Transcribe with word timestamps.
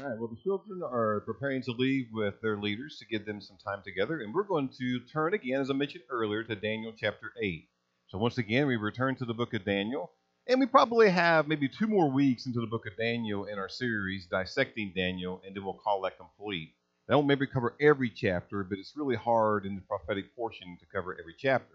All 0.00 0.08
right. 0.08 0.18
Well, 0.18 0.28
the 0.28 0.36
children 0.36 0.80
are 0.84 1.20
preparing 1.26 1.60
to 1.62 1.72
leave 1.72 2.06
with 2.12 2.40
their 2.40 2.56
leaders 2.56 2.98
to 2.98 3.06
give 3.06 3.26
them 3.26 3.40
some 3.40 3.56
time 3.56 3.82
together, 3.84 4.20
and 4.20 4.32
we're 4.32 4.44
going 4.44 4.68
to 4.78 5.00
turn 5.12 5.34
again, 5.34 5.60
as 5.60 5.70
I 5.70 5.72
mentioned 5.72 6.04
earlier, 6.08 6.44
to 6.44 6.54
Daniel 6.54 6.92
chapter 6.96 7.32
8. 7.42 7.66
So, 8.06 8.18
once 8.18 8.38
again, 8.38 8.68
we 8.68 8.76
return 8.76 9.16
to 9.16 9.24
the 9.24 9.34
book 9.34 9.54
of 9.54 9.64
Daniel, 9.64 10.12
and 10.46 10.60
we 10.60 10.66
probably 10.66 11.10
have 11.10 11.48
maybe 11.48 11.68
two 11.68 11.88
more 11.88 12.08
weeks 12.08 12.46
into 12.46 12.60
the 12.60 12.68
book 12.68 12.86
of 12.86 12.96
Daniel 12.96 13.46
in 13.46 13.58
our 13.58 13.68
series, 13.68 14.26
Dissecting 14.26 14.92
Daniel, 14.94 15.42
and 15.44 15.56
then 15.56 15.64
we'll 15.64 15.74
call 15.74 16.02
that 16.02 16.16
complete. 16.16 16.74
I 17.10 17.16
won't 17.16 17.26
maybe 17.26 17.48
cover 17.48 17.74
every 17.80 18.10
chapter, 18.10 18.62
but 18.62 18.78
it's 18.78 18.96
really 18.96 19.16
hard 19.16 19.66
in 19.66 19.74
the 19.74 19.80
prophetic 19.80 20.36
portion 20.36 20.76
to 20.78 20.86
cover 20.94 21.16
every 21.18 21.34
chapter. 21.36 21.74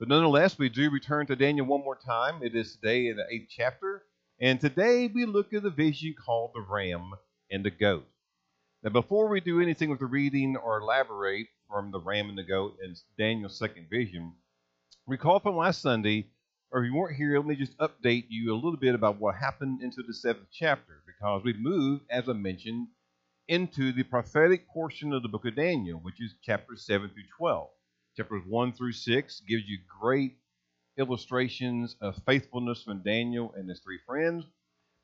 But 0.00 0.08
nonetheless, 0.08 0.58
we 0.58 0.70
do 0.70 0.90
return 0.90 1.26
to 1.26 1.36
Daniel 1.36 1.66
one 1.66 1.84
more 1.84 1.98
time. 2.04 2.42
It 2.42 2.56
is 2.56 2.74
today 2.74 3.06
in 3.06 3.16
the 3.16 3.26
eighth 3.30 3.48
chapter, 3.48 4.02
and 4.40 4.60
today 4.60 5.06
we 5.06 5.24
look 5.24 5.52
at 5.52 5.62
the 5.62 5.70
vision 5.70 6.16
called 6.18 6.50
the 6.52 6.60
ram 6.68 7.12
and 7.54 7.64
the 7.64 7.70
goat. 7.70 8.04
Now, 8.82 8.90
before 8.90 9.28
we 9.28 9.40
do 9.40 9.60
anything 9.60 9.88
with 9.88 10.00
the 10.00 10.06
reading 10.06 10.56
or 10.56 10.80
elaborate 10.80 11.46
from 11.70 11.92
the 11.92 12.00
ram 12.00 12.28
and 12.28 12.36
the 12.36 12.42
goat 12.42 12.76
and 12.82 13.00
Daniel's 13.16 13.56
second 13.56 13.86
vision, 13.88 14.32
recall 15.06 15.38
from 15.38 15.56
last 15.56 15.80
Sunday, 15.80 16.26
or 16.70 16.84
if 16.84 16.90
you 16.90 16.96
weren't 16.96 17.16
here, 17.16 17.38
let 17.38 17.46
me 17.46 17.54
just 17.54 17.78
update 17.78 18.26
you 18.28 18.52
a 18.52 18.56
little 18.56 18.76
bit 18.76 18.96
about 18.96 19.20
what 19.20 19.36
happened 19.36 19.80
into 19.82 20.02
the 20.02 20.12
seventh 20.12 20.48
chapter, 20.52 21.02
because 21.06 21.44
we 21.44 21.52
moved, 21.54 22.02
as 22.10 22.28
I 22.28 22.32
mentioned, 22.32 22.88
into 23.46 23.92
the 23.92 24.02
prophetic 24.02 24.68
portion 24.68 25.12
of 25.12 25.22
the 25.22 25.28
book 25.28 25.46
of 25.46 25.54
Daniel, 25.54 26.00
which 26.00 26.20
is 26.20 26.34
chapters 26.42 26.84
7 26.84 27.08
through 27.08 27.22
12. 27.38 27.68
Chapters 28.16 28.42
1 28.48 28.72
through 28.72 28.92
6 28.92 29.42
gives 29.48 29.64
you 29.66 29.78
great 30.00 30.38
illustrations 30.98 31.96
of 32.00 32.20
faithfulness 32.26 32.82
from 32.82 33.02
Daniel 33.02 33.54
and 33.56 33.68
his 33.68 33.80
three 33.80 34.00
friends. 34.06 34.44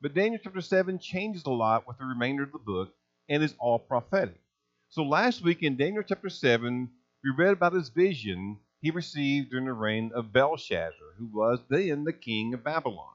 But 0.01 0.15
Daniel 0.15 0.41
chapter 0.43 0.61
7 0.61 0.97
changes 0.97 1.45
a 1.45 1.51
lot 1.51 1.87
with 1.87 1.99
the 1.99 2.05
remainder 2.05 2.41
of 2.41 2.51
the 2.51 2.57
book 2.57 2.91
and 3.29 3.43
is 3.43 3.53
all 3.59 3.77
prophetic. 3.77 4.41
So 4.89 5.03
last 5.03 5.43
week 5.43 5.61
in 5.61 5.77
Daniel 5.77 6.01
chapter 6.01 6.27
7, 6.27 6.89
we 7.23 7.29
read 7.37 7.53
about 7.53 7.73
his 7.73 7.89
vision 7.89 8.57
he 8.81 8.89
received 8.89 9.51
during 9.51 9.65
the 9.65 9.73
reign 9.73 10.11
of 10.15 10.33
Belshazzar, 10.33 11.13
who 11.19 11.27
was 11.31 11.59
then 11.69 12.03
the 12.03 12.13
king 12.13 12.55
of 12.55 12.63
Babylon. 12.63 13.13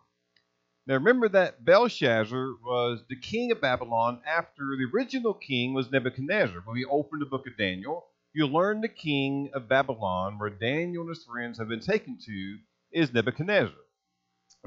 Now 0.87 0.95
remember 0.95 1.29
that 1.31 1.65
Belshazzar 1.65 2.55
was 2.65 3.03
the 3.09 3.19
king 3.19 3.51
of 3.51 3.61
Babylon 3.61 4.21
after 4.25 4.63
the 4.77 4.89
original 4.95 5.35
king 5.35 5.75
was 5.75 5.91
Nebuchadnezzar. 5.91 6.63
When 6.65 6.77
we 6.77 6.85
open 6.85 7.19
the 7.19 7.27
book 7.27 7.49
of 7.49 7.59
Daniel, 7.59 8.07
you 8.33 8.47
learn 8.47 8.81
the 8.81 8.89
king 8.89 9.51
of 9.55 9.69
Babylon, 9.69 10.39
where 10.39 10.51
Daniel 10.51 11.03
and 11.03 11.09
his 11.09 11.25
friends 11.25 11.59
have 11.59 11.67
been 11.67 11.81
taken 11.81 12.17
to, 12.27 12.59
is 12.93 13.13
Nebuchadnezzar. 13.13 13.75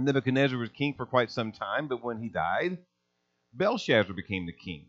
Nebuchadnezzar 0.05 0.57
was 0.57 0.69
king 0.69 0.93
for 0.95 1.05
quite 1.05 1.31
some 1.31 1.51
time, 1.51 1.87
but 1.87 2.03
when 2.03 2.21
he 2.21 2.29
died, 2.29 2.77
Belshazzar 3.53 4.13
became 4.13 4.45
the 4.45 4.53
king. 4.53 4.87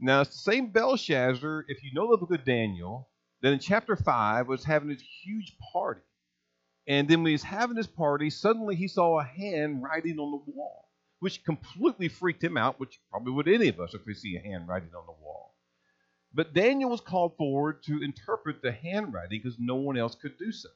Now, 0.00 0.22
it's 0.22 0.30
the 0.30 0.50
same 0.52 0.72
Belshazzar, 0.72 1.66
if 1.68 1.82
you 1.82 1.92
know 1.94 2.10
the 2.10 2.16
book 2.16 2.32
of 2.32 2.44
Daniel, 2.44 3.08
that 3.42 3.52
in 3.52 3.58
chapter 3.58 3.96
5 3.96 4.48
was 4.48 4.64
having 4.64 4.88
this 4.88 5.02
huge 5.22 5.56
party. 5.72 6.00
And 6.86 7.08
then 7.08 7.18
when 7.20 7.28
he 7.28 7.34
was 7.34 7.42
having 7.42 7.76
this 7.76 7.86
party, 7.86 8.30
suddenly 8.30 8.74
he 8.74 8.88
saw 8.88 9.20
a 9.20 9.24
hand 9.24 9.82
writing 9.82 10.18
on 10.18 10.32
the 10.32 10.52
wall, 10.52 10.88
which 11.20 11.44
completely 11.44 12.08
freaked 12.08 12.42
him 12.42 12.56
out, 12.56 12.80
which 12.80 13.00
probably 13.10 13.32
would 13.32 13.48
any 13.48 13.68
of 13.68 13.78
us 13.78 13.94
if 13.94 14.04
we 14.06 14.14
see 14.14 14.36
a 14.36 14.40
hand 14.40 14.66
writing 14.66 14.90
on 14.96 15.06
the 15.06 15.24
wall. 15.24 15.54
But 16.34 16.54
Daniel 16.54 16.90
was 16.90 17.00
called 17.00 17.36
forward 17.36 17.82
to 17.84 18.02
interpret 18.02 18.62
the 18.62 18.72
handwriting 18.72 19.40
because 19.42 19.58
no 19.58 19.76
one 19.76 19.98
else 19.98 20.14
could 20.14 20.38
do 20.38 20.50
so. 20.50 20.70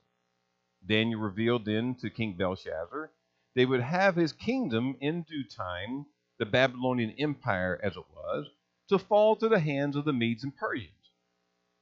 Daniel 0.87 1.21
revealed 1.21 1.65
then 1.65 1.97
to 2.01 2.11
King 2.11 2.37
Belshazzar 2.37 3.11
they 3.57 3.65
would 3.65 3.81
have 3.81 4.15
his 4.15 4.33
kingdom 4.33 4.97
in 5.01 5.23
due 5.23 5.43
time, 5.43 6.05
the 6.39 6.45
Babylonian 6.45 7.15
Empire 7.19 7.81
as 7.83 7.97
it 7.97 8.05
was, 8.15 8.47
to 8.91 8.99
fall 8.99 9.35
to 9.37 9.49
the 9.49 9.59
hands 9.59 9.97
of 9.97 10.05
the 10.05 10.13
Medes 10.13 10.45
and 10.45 10.55
Persians, 10.55 10.93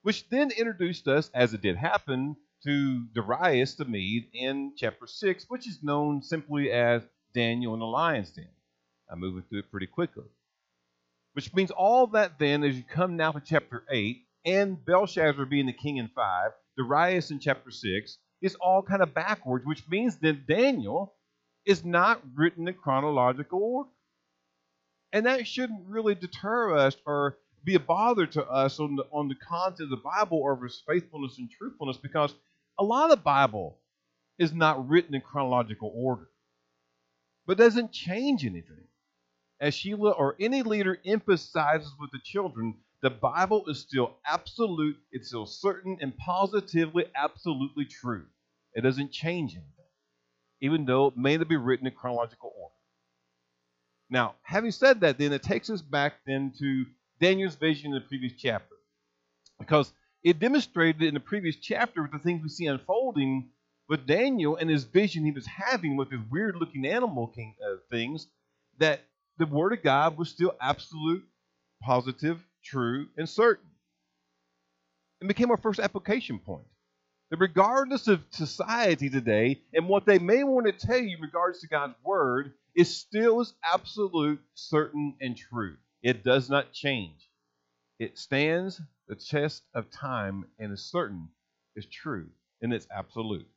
which 0.03 0.29
then 0.29 0.53
introduced 0.53 1.09
us, 1.09 1.31
as 1.35 1.53
it 1.53 1.63
did 1.63 1.77
happen, 1.77 2.37
to 2.63 3.05
Darius 3.13 3.75
the 3.75 3.85
Mede 3.85 4.29
in 4.33 4.73
chapter 4.77 5.09
6, 5.09 5.47
which 5.49 5.67
is 5.67 5.83
known 5.83 6.23
simply 6.23 6.71
as 6.71 7.03
Daniel 7.35 7.75
in 7.75 7.81
the 7.81 7.87
lion's 7.87 8.31
den. 8.31 8.49
I'm 9.11 9.19
moving 9.19 9.43
through 9.43 9.59
it 9.59 9.71
pretty 9.73 9.89
quickly. 9.89 10.25
Which 11.33 11.53
means 11.53 11.73
all 11.73 12.07
that 12.09 12.39
then, 12.39 12.63
as 12.63 12.77
you 12.77 12.85
come 12.85 13.17
now 13.17 13.33
to 13.33 13.41
chapter 13.41 13.85
8, 13.91 14.25
and 14.47 14.83
Belshazzar 14.85 15.45
being 15.45 15.67
the 15.67 15.73
king 15.73 15.97
in 15.97 16.07
5, 16.07 16.53
Darius 16.79 17.33
in 17.33 17.41
chapter 17.41 17.73
6, 17.73 18.19
is 18.41 18.55
all 18.61 18.81
kind 18.81 19.03
of 19.03 19.13
backwards, 19.13 19.67
which 19.67 19.89
means 19.89 20.17
that 20.19 20.47
Daniel 20.47 21.15
is 21.67 21.85
not 21.85 22.21
written 22.35 22.69
in 22.69 22.75
chronological 22.75 23.61
order. 23.63 23.91
And 25.13 25.27
that 25.27 25.47
shouldn't 25.47 25.87
really 25.87 26.15
deter 26.15 26.77
us 26.77 26.97
or 27.07 27.39
be 27.65 27.77
a 27.77 27.81
bother 27.81 28.27
to 28.27 28.45
us 28.45 28.79
on 28.81 28.97
the, 28.97 29.05
on 29.13 29.29
the 29.29 29.35
content 29.37 29.81
of 29.81 29.91
the 29.91 29.97
Bible 29.97 30.39
or 30.39 30.53
of 30.53 30.65
its 30.65 30.83
faithfulness 30.87 31.39
and 31.39 31.51
truthfulness 31.51 31.97
because 31.97 32.35
a 32.79 32.85
lot 32.85 33.05
of 33.05 33.11
the 33.11 33.23
Bible 33.23 33.79
is 34.39 34.53
not 34.53 34.89
written 34.89 35.15
in 35.15 35.21
chronological 35.21 35.93
order, 35.95 36.29
but 37.47 37.57
doesn't 37.57 37.93
change 37.93 38.45
anything. 38.45 38.85
As 39.61 39.75
Sheila 39.75 40.11
or 40.11 40.35
any 40.41 40.63
leader 40.63 40.99
emphasizes 41.07 41.93
with 42.01 42.11
the 42.11 42.19
children, 42.25 42.75
the 43.01 43.11
Bible 43.11 43.65
is 43.69 43.79
still 43.79 44.17
absolute, 44.27 44.97
it's 45.13 45.29
still 45.29 45.47
certain 45.47 45.99
and 46.01 46.17
positively 46.17 47.05
absolutely 47.15 47.85
true. 47.85 48.27
It 48.75 48.81
doesn't 48.81 49.13
change 49.13 49.53
anything 49.55 49.74
even 50.61 50.85
though 50.85 51.09
it 51.09 51.17
may 51.17 51.37
not 51.37 51.49
be 51.49 51.57
written 51.57 51.87
in 51.87 51.93
chronological 51.93 52.53
order. 52.57 52.75
Now, 54.11 54.35
having 54.43 54.71
said 54.71 55.01
that, 55.01 55.19
then 55.19 55.33
it 55.33 55.43
takes 55.43 55.71
us 55.71 55.83
back 55.83 56.15
then 56.27 56.53
to 56.59 56.85
Daniel's 57.21 57.57
vision 57.57 57.93
in 57.93 57.95
the 57.95 58.07
previous 58.07 58.35
chapter. 58.39 58.75
Because 59.59 59.93
it 60.23 60.39
demonstrated 60.39 61.03
in 61.03 61.15
the 61.15 61.21
previous 61.21 61.57
chapter 61.57 62.03
with 62.03 62.13
the 62.13 62.19
things 62.19 62.43
we 62.43 62.49
see 62.49 62.67
unfolding 62.67 63.51
with 63.89 64.07
Daniel 64.07 64.57
and 64.57 64.71
his 64.71 64.85
vision 64.85 65.25
he 65.25 65.31
was 65.31 65.47
having 65.47 65.97
with 65.97 66.11
his 66.11 66.21
weird 66.31 66.57
looking 66.57 66.87
animal 66.87 67.27
king, 67.29 67.55
uh, 67.65 67.77
things 67.91 68.27
that 68.79 69.01
the 69.39 69.47
Word 69.47 69.73
of 69.73 69.83
God 69.83 70.17
was 70.17 70.31
still 70.31 70.55
absolute, 70.61 71.25
positive, 71.83 72.43
true, 72.63 73.09
and 73.17 73.29
certain. 73.29 73.69
It 75.21 75.29
became 75.29 75.51
our 75.51 75.57
first 75.57 75.81
application 75.81 76.39
point 76.39 76.67
that 77.35 77.41
regardless 77.41 78.07
of 78.07 78.23
society 78.31 79.11
today 79.11 79.61
and 79.73 79.89
what 79.89 80.07
they 80.07 80.21
may 80.21 80.45
want 80.45 80.67
to 80.67 80.87
tell 80.87 80.99
you 80.99 81.17
in 81.17 81.23
regards 81.23 81.61
to 81.61 81.67
God's 81.67 81.97
word, 82.05 82.53
it 82.77 82.85
still 82.85 83.41
is 83.41 83.55
absolute, 83.65 84.41
certain, 84.55 85.15
and 85.21 85.37
true. 85.37 85.77
It 86.01 86.23
does 86.23 86.49
not 86.49 86.73
change. 86.73 87.29
It 87.99 88.19
stands 88.19 88.81
the 89.09 89.17
test 89.17 89.65
of 89.75 89.91
time 89.91 90.45
and 90.61 90.73
is 90.73 90.85
certain, 90.85 91.29
is 91.75 91.87
true, 91.87 92.29
and 92.63 92.73
it's 92.73 92.87
absolute. 92.97 93.49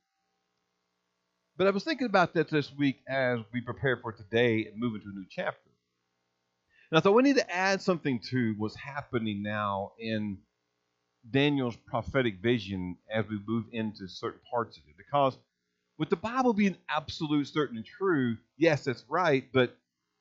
But 1.56 1.68
I 1.68 1.72
was 1.72 1.84
thinking 1.84 2.08
about 2.08 2.34
that 2.34 2.50
this 2.50 2.74
week 2.76 3.02
as 3.08 3.42
we 3.54 3.62
prepare 3.62 3.98
for 3.98 4.12
today 4.12 4.66
and 4.66 4.80
move 4.80 4.96
into 4.96 5.10
a 5.10 5.14
new 5.14 5.26
chapter. 5.30 5.70
And 6.90 6.98
I 6.98 7.02
thought 7.02 7.14
we 7.14 7.24
need 7.24 7.36
to 7.36 7.56
add 7.56 7.82
something 7.82 8.22
to 8.32 8.56
what's 8.58 8.76
happening 8.76 9.44
now 9.44 9.92
in 10.00 10.40
Daniel's 11.32 11.76
prophetic 11.76 12.40
vision 12.42 12.98
as 13.12 13.28
we 13.28 13.40
move 13.48 13.66
into 13.72 14.08
certain 14.08 14.40
parts 14.50 14.78
of 14.78 14.84
it. 14.88 14.96
Because 14.98 15.38
with 15.98 16.10
the 16.10 16.16
Bible 16.16 16.54
being 16.54 16.78
absolute, 16.90 17.48
certain, 17.48 17.78
and 17.78 17.86
true, 17.86 18.38
yes, 18.58 18.84
that's 18.86 19.04
right, 19.10 19.46
but 19.52 19.76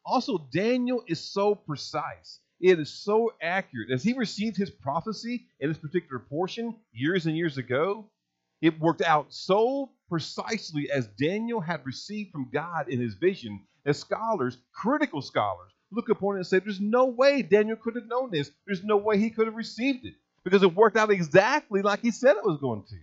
also 0.04 0.38
Daniel 0.52 1.02
is 1.06 1.20
so 1.20 1.54
precise. 1.54 2.40
It 2.60 2.78
is 2.78 2.90
so 2.90 3.32
accurate. 3.42 3.90
As 3.90 4.02
he 4.02 4.14
received 4.14 4.56
his 4.56 4.70
prophecy 4.70 5.46
in 5.60 5.68
this 5.68 5.78
particular 5.78 6.18
portion 6.18 6.74
years 6.92 7.26
and 7.26 7.36
years 7.36 7.58
ago, 7.58 8.08
it 8.62 8.80
worked 8.80 9.02
out 9.02 9.26
so 9.32 9.90
precisely 10.08 10.90
as 10.90 11.08
Daniel 11.08 11.60
had 11.60 11.84
received 11.84 12.32
from 12.32 12.48
God 12.50 12.88
in 12.88 13.00
his 13.00 13.14
vision, 13.14 13.60
as 13.84 13.98
scholars, 13.98 14.56
critical 14.72 15.20
scholars, 15.20 15.70
look 15.92 16.08
upon 16.08 16.36
it 16.36 16.38
and 16.38 16.46
say, 16.46 16.58
There's 16.58 16.80
no 16.80 17.06
way 17.06 17.42
Daniel 17.42 17.76
could 17.76 17.96
have 17.96 18.06
known 18.06 18.30
this. 18.30 18.50
There's 18.66 18.82
no 18.82 18.96
way 18.96 19.18
he 19.18 19.30
could 19.30 19.46
have 19.46 19.56
received 19.56 20.06
it 20.06 20.14
because 20.46 20.62
it 20.62 20.76
worked 20.76 20.96
out 20.96 21.10
exactly 21.10 21.82
like 21.82 22.02
he 22.02 22.12
said 22.12 22.36
it 22.36 22.44
was 22.44 22.60
going 22.60 22.84
to. 22.88 22.96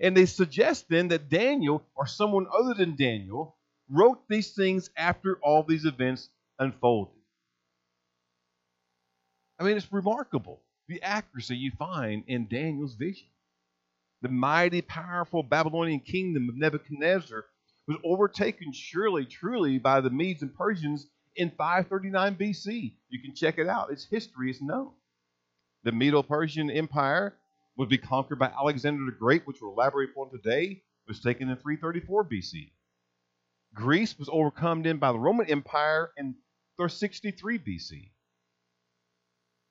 And 0.00 0.16
they 0.16 0.24
suggest 0.24 0.86
then 0.88 1.08
that 1.08 1.28
Daniel, 1.28 1.82
or 1.94 2.06
someone 2.06 2.46
other 2.50 2.72
than 2.72 2.96
Daniel, 2.96 3.56
wrote 3.90 4.26
these 4.26 4.52
things 4.54 4.88
after 4.96 5.38
all 5.42 5.62
these 5.62 5.84
events 5.84 6.30
unfolded. 6.58 7.12
I 9.60 9.64
mean, 9.64 9.76
it's 9.76 9.92
remarkable 9.92 10.62
the 10.88 11.02
accuracy 11.02 11.56
you 11.56 11.72
find 11.78 12.24
in 12.26 12.48
Daniel's 12.48 12.94
vision. 12.94 13.28
The 14.22 14.30
mighty, 14.30 14.80
powerful 14.80 15.42
Babylonian 15.42 16.00
kingdom 16.00 16.48
of 16.48 16.56
Nebuchadnezzar 16.56 17.44
was 17.86 17.98
overtaken, 18.02 18.72
surely, 18.72 19.26
truly, 19.26 19.78
by 19.78 20.00
the 20.00 20.08
Medes 20.08 20.40
and 20.40 20.54
Persians 20.54 21.06
in 21.36 21.50
539 21.50 22.36
BC. 22.36 22.94
You 23.10 23.20
can 23.20 23.34
check 23.34 23.58
it 23.58 23.68
out, 23.68 23.92
its 23.92 24.06
history 24.06 24.50
is 24.50 24.62
known. 24.62 24.92
The 25.88 25.92
Medo 25.92 26.22
Persian 26.22 26.70
Empire 26.70 27.34
would 27.78 27.88
be 27.88 27.96
conquered 27.96 28.38
by 28.38 28.48
Alexander 28.48 29.06
the 29.06 29.16
Great, 29.18 29.46
which 29.46 29.62
we'll 29.62 29.72
elaborate 29.72 30.10
on 30.18 30.30
today, 30.30 30.82
was 31.06 31.18
taken 31.18 31.48
in 31.48 31.56
334 31.56 32.26
BC. 32.26 32.72
Greece 33.72 34.18
was 34.18 34.28
overcome 34.30 34.82
then 34.82 34.98
by 34.98 35.12
the 35.12 35.18
Roman 35.18 35.48
Empire 35.48 36.10
in 36.18 36.34
363 36.76 37.58
BC. 37.60 38.10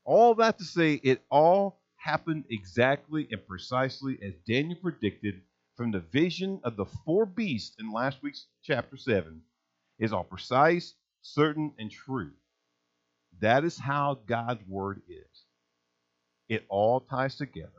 All 0.06 0.34
that 0.34 0.58
to 0.58 0.64
say, 0.64 0.94
it 1.04 1.22
all 1.30 1.84
happened 1.98 2.46
exactly 2.50 3.28
and 3.32 3.46
precisely 3.46 4.18
as 4.24 4.34
Daniel 4.48 4.80
predicted 4.82 5.44
from 5.76 5.92
the 5.92 6.00
vision 6.00 6.60
of 6.64 6.78
the 6.78 6.86
four 7.06 7.28
beasts 7.28 7.76
in 7.80 7.92
last 7.94 8.24
week's 8.24 8.48
chapter 8.64 8.98
7 8.98 9.40
is 10.00 10.14
all 10.14 10.24
precise, 10.24 10.96
certain, 11.22 11.74
and 11.78 11.92
true. 11.92 12.32
That 13.40 13.64
is 13.64 13.78
how 13.78 14.18
God's 14.26 14.68
word 14.68 15.04
is. 15.08 15.44
It 16.50 16.66
all 16.70 17.02
ties 17.02 17.36
together. 17.36 17.72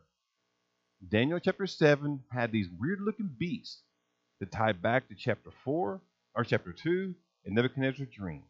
Daniel 1.07 1.39
chapter 1.39 1.67
7 1.67 2.23
had 2.31 2.53
these 2.53 2.69
weird 2.79 3.01
looking 3.01 3.31
beasts 3.39 3.83
that 4.41 4.53
tie 4.53 4.73
back 4.73 5.09
to 5.09 5.15
chapter 5.15 5.51
4 5.65 6.01
or 6.35 6.45
chapter 6.45 6.73
2 6.73 7.15
and 7.45 7.55
Nebuchadnezzar's 7.55 8.09
dream. 8.09 8.43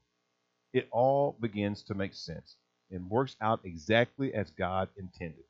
It 0.72 0.88
all 0.90 1.36
begins 1.40 1.82
to 1.84 1.94
make 1.94 2.14
sense 2.14 2.56
and 2.90 3.10
works 3.10 3.36
out 3.40 3.60
exactly 3.64 4.34
as 4.34 4.50
God 4.50 4.88
intended. 4.96 5.44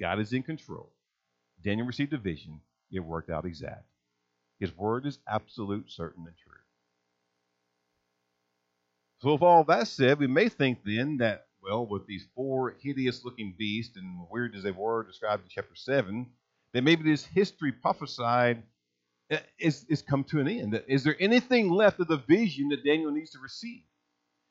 God 0.00 0.20
is 0.20 0.32
in 0.32 0.42
control. 0.42 0.92
Daniel 1.62 1.86
received 1.86 2.12
a 2.12 2.18
vision, 2.18 2.60
it 2.90 3.00
worked 3.00 3.30
out 3.30 3.44
exact. 3.44 3.84
His 4.60 4.76
word 4.76 5.06
is 5.06 5.18
absolute, 5.28 5.90
certain, 5.90 6.24
and 6.26 6.36
true. 6.36 6.52
So, 9.20 9.32
with 9.32 9.42
all 9.42 9.64
that 9.64 9.88
said, 9.88 10.18
we 10.18 10.26
may 10.26 10.48
think 10.48 10.80
then 10.84 11.18
that, 11.18 11.46
well, 11.64 11.86
with 11.86 12.06
these 12.06 12.26
four 12.34 12.76
hideous 12.80 13.24
looking 13.24 13.54
beasts 13.58 13.96
and 13.96 14.26
weird 14.30 14.54
as 14.54 14.62
they 14.62 14.70
were 14.70 15.04
described 15.04 15.44
in 15.44 15.48
chapter 15.48 15.74
7, 15.74 16.26
that 16.72 16.84
maybe 16.84 17.02
this 17.02 17.24
history 17.24 17.72
prophesied 17.72 18.62
eh, 19.30 19.38
is, 19.58 19.84
is 19.88 20.02
come 20.02 20.24
to 20.24 20.40
an 20.40 20.48
end. 20.48 20.82
Is 20.88 21.04
there 21.04 21.16
anything 21.18 21.70
left 21.70 22.00
of 22.00 22.08
the 22.08 22.16
vision 22.16 22.68
that 22.68 22.84
Daniel 22.84 23.10
needs 23.10 23.30
to 23.30 23.38
receive? 23.38 23.82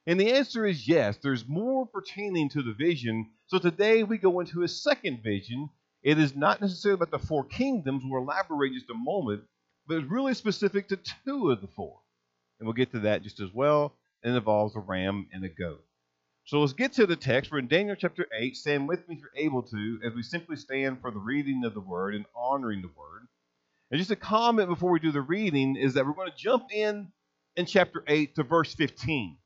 And 0.05 0.19
the 0.19 0.33
answer 0.33 0.65
is 0.65 0.87
yes. 0.87 1.17
There's 1.17 1.47
more 1.47 1.85
pertaining 1.85 2.49
to 2.49 2.61
the 2.61 2.73
vision. 2.73 3.29
So 3.47 3.59
today 3.59 4.03
we 4.03 4.17
go 4.17 4.39
into 4.39 4.63
a 4.63 4.67
second 4.67 5.21
vision. 5.23 5.69
It 6.01 6.17
is 6.17 6.35
not 6.35 6.59
necessarily 6.59 6.95
about 7.01 7.11
the 7.11 7.25
four 7.25 7.45
kingdoms. 7.45 8.03
We'll 8.05 8.23
elaborate 8.23 8.73
just 8.73 8.89
a 8.89 8.95
moment, 8.95 9.43
but 9.87 9.97
it's 9.97 10.11
really 10.11 10.33
specific 10.33 10.89
to 10.89 10.99
two 11.25 11.51
of 11.51 11.61
the 11.61 11.67
four. 11.67 11.99
And 12.59 12.67
we'll 12.67 12.73
get 12.73 12.91
to 12.91 12.99
that 13.01 13.23
just 13.23 13.39
as 13.39 13.53
well. 13.53 13.93
And 14.23 14.33
it 14.33 14.37
involves 14.37 14.75
a 14.75 14.79
ram 14.79 15.27
and 15.31 15.43
a 15.45 15.49
goat. 15.49 15.83
So 16.45 16.59
let's 16.59 16.73
get 16.73 16.91
to 16.93 17.05
the 17.05 17.15
text. 17.15 17.51
We're 17.51 17.59
in 17.59 17.69
Daniel 17.69 17.95
chapter 17.95 18.27
8. 18.37 18.57
Stand 18.57 18.85
with 18.85 19.07
me 19.07 19.15
if 19.15 19.21
you're 19.21 19.45
able 19.45 19.63
to, 19.63 19.99
as 20.05 20.13
we 20.13 20.23
simply 20.23 20.57
stand 20.57 20.99
for 20.99 21.09
the 21.09 21.19
reading 21.19 21.63
of 21.63 21.73
the 21.73 21.79
word 21.79 22.15
and 22.15 22.25
honoring 22.35 22.81
the 22.81 22.89
word. 22.89 23.27
And 23.89 23.97
just 23.97 24.11
a 24.11 24.17
comment 24.17 24.67
before 24.67 24.91
we 24.91 24.99
do 24.99 25.13
the 25.13 25.21
reading 25.21 25.77
is 25.77 25.93
that 25.93 26.05
we're 26.05 26.11
going 26.11 26.29
to 26.29 26.37
jump 26.37 26.65
in 26.73 27.13
in 27.55 27.65
chapter 27.65 28.03
8 28.05 28.35
to 28.35 28.43
verse 28.43 28.75
15. 28.75 29.37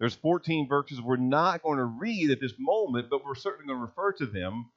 There's 0.00 0.16
14 0.16 0.66
verses 0.68 1.00
we're 1.00 1.18
not 1.18 1.62
going 1.62 1.78
to 1.78 1.84
read 1.84 2.32
at 2.32 2.40
this 2.40 2.54
moment, 2.58 3.10
but 3.10 3.24
we're 3.24 3.36
certainly 3.36 3.68
going 3.68 3.78
to 3.78 3.86
refer 3.86 4.12
to 4.14 4.26
them 4.26 4.70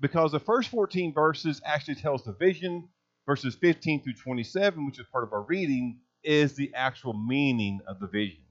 because 0.00 0.32
the 0.32 0.40
first 0.40 0.70
14 0.70 1.12
verses 1.12 1.60
actually 1.62 1.96
tells 1.96 2.24
the 2.24 2.32
vision. 2.32 2.88
Verses 3.26 3.54
15 3.54 4.02
through 4.02 4.14
27, 4.14 4.86
which 4.86 4.98
is 4.98 5.04
part 5.12 5.24
of 5.24 5.34
our 5.34 5.42
reading, 5.42 6.00
is 6.24 6.54
the 6.54 6.72
actual 6.74 7.12
meaning 7.12 7.80
of 7.86 8.00
the 8.00 8.06
vision. 8.06 8.44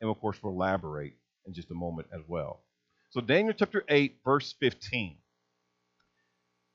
And 0.00 0.10
of 0.10 0.18
course, 0.20 0.42
we'll 0.42 0.54
elaborate 0.54 1.14
in 1.46 1.54
just 1.54 1.70
a 1.70 1.74
moment 1.74 2.08
as 2.12 2.22
well. 2.26 2.60
So, 3.10 3.20
Daniel 3.20 3.54
chapter 3.56 3.84
8, 3.88 4.18
verse 4.24 4.54
15. 4.60 5.16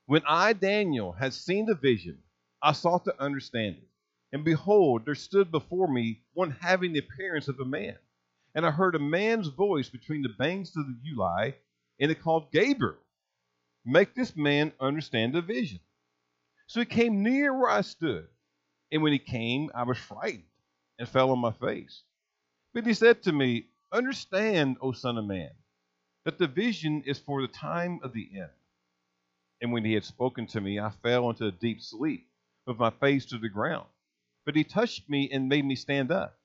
When 0.06 0.22
I, 0.28 0.54
Daniel, 0.54 1.12
had 1.12 1.34
seen 1.34 1.66
the 1.66 1.76
vision, 1.76 2.18
I 2.62 2.74
sought 2.74 3.06
to 3.06 3.22
understand 3.22 3.78
it. 3.78 3.88
And 4.34 4.44
behold, 4.44 5.06
there 5.06 5.16
stood 5.16 5.52
before 5.52 5.88
me 5.88 6.22
one 6.34 6.52
having 6.62 6.94
the 6.94 7.00
appearance 7.00 7.48
of 7.48 7.60
a 7.60 7.66
man 7.66 7.98
and 8.54 8.66
I 8.66 8.72
heard 8.72 8.96
a 8.96 9.00
man's 9.00 9.48
voice 9.48 9.90
between 9.90 10.22
the 10.22 10.30
banks 10.30 10.76
of 10.76 10.86
the 10.86 10.98
Ulai, 11.12 11.54
and 12.00 12.12
it 12.12 12.22
called 12.22 12.52
Gabriel. 12.52 12.98
Make 13.86 14.14
this 14.14 14.36
man 14.36 14.74
understand 14.80 15.34
the 15.34 15.42
vision. 15.42 15.80
So 16.68 16.80
he 16.80 16.86
came 16.86 17.24
near 17.24 17.58
where 17.58 17.70
I 17.70 17.82
stood, 17.82 18.28
and 18.92 19.02
when 19.02 19.14
he 19.14 19.20
came, 19.20 19.70
I 19.74 19.84
was 19.84 19.98
frightened 19.98 20.44
and 21.00 21.08
fell 21.08 21.32
on 21.32 21.40
my 21.40 21.52
face. 21.52 22.04
But 22.74 22.86
he 22.86 22.94
said 22.94 23.24
to 23.24 23.32
me, 23.32 23.68
Understand, 23.92 24.78
O 24.82 24.92
Son 24.94 25.18
of 25.18 25.26
Man, 25.26 25.52
that 26.26 26.38
the 26.38 26.48
vision 26.48 27.04
is 27.06 27.20
for 27.20 27.42
the 27.42 27.48
time 27.48 28.00
of 28.04 28.14
the 28.14 28.30
end. 28.36 28.50
And 29.62 29.72
when 29.72 29.86
he 29.86 29.94
had 29.94 30.06
spoken 30.06 30.48
to 30.48 30.62
me, 30.62 30.80
I 30.80 30.92
fell 31.04 31.30
into 31.30 31.48
a 31.48 31.52
deep 31.52 31.82
sleep, 31.82 32.28
with 32.66 32.78
my 32.78 32.90
face 32.90 33.26
to 33.28 33.38
the 33.38 33.50
ground. 33.50 33.88
But 34.46 34.56
he 34.56 34.64
touched 34.64 35.10
me 35.10 35.30
and 35.32 35.50
made 35.50 35.66
me 35.66 35.76
stand 35.76 36.12
up. 36.12 36.40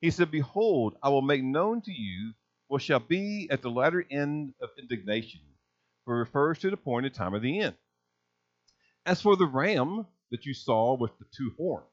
He 0.00 0.10
said, 0.10 0.30
Behold, 0.30 0.96
I 1.02 1.08
will 1.08 1.22
make 1.22 1.42
known 1.42 1.80
to 1.82 1.92
you 1.92 2.34
what 2.68 2.82
shall 2.82 3.00
be 3.00 3.48
at 3.50 3.62
the 3.62 3.70
latter 3.70 4.04
end 4.10 4.54
of 4.60 4.70
indignation, 4.78 5.40
for 6.04 6.16
it 6.16 6.20
refers 6.20 6.58
to 6.60 6.68
the 6.68 6.74
appointed 6.74 7.14
time 7.14 7.34
of 7.34 7.42
the 7.42 7.60
end. 7.60 7.76
As 9.06 9.22
for 9.22 9.36
the 9.36 9.46
ram 9.46 10.06
that 10.30 10.46
you 10.46 10.54
saw 10.54 10.94
with 10.94 11.18
the 11.18 11.26
two 11.36 11.54
horns, 11.56 11.86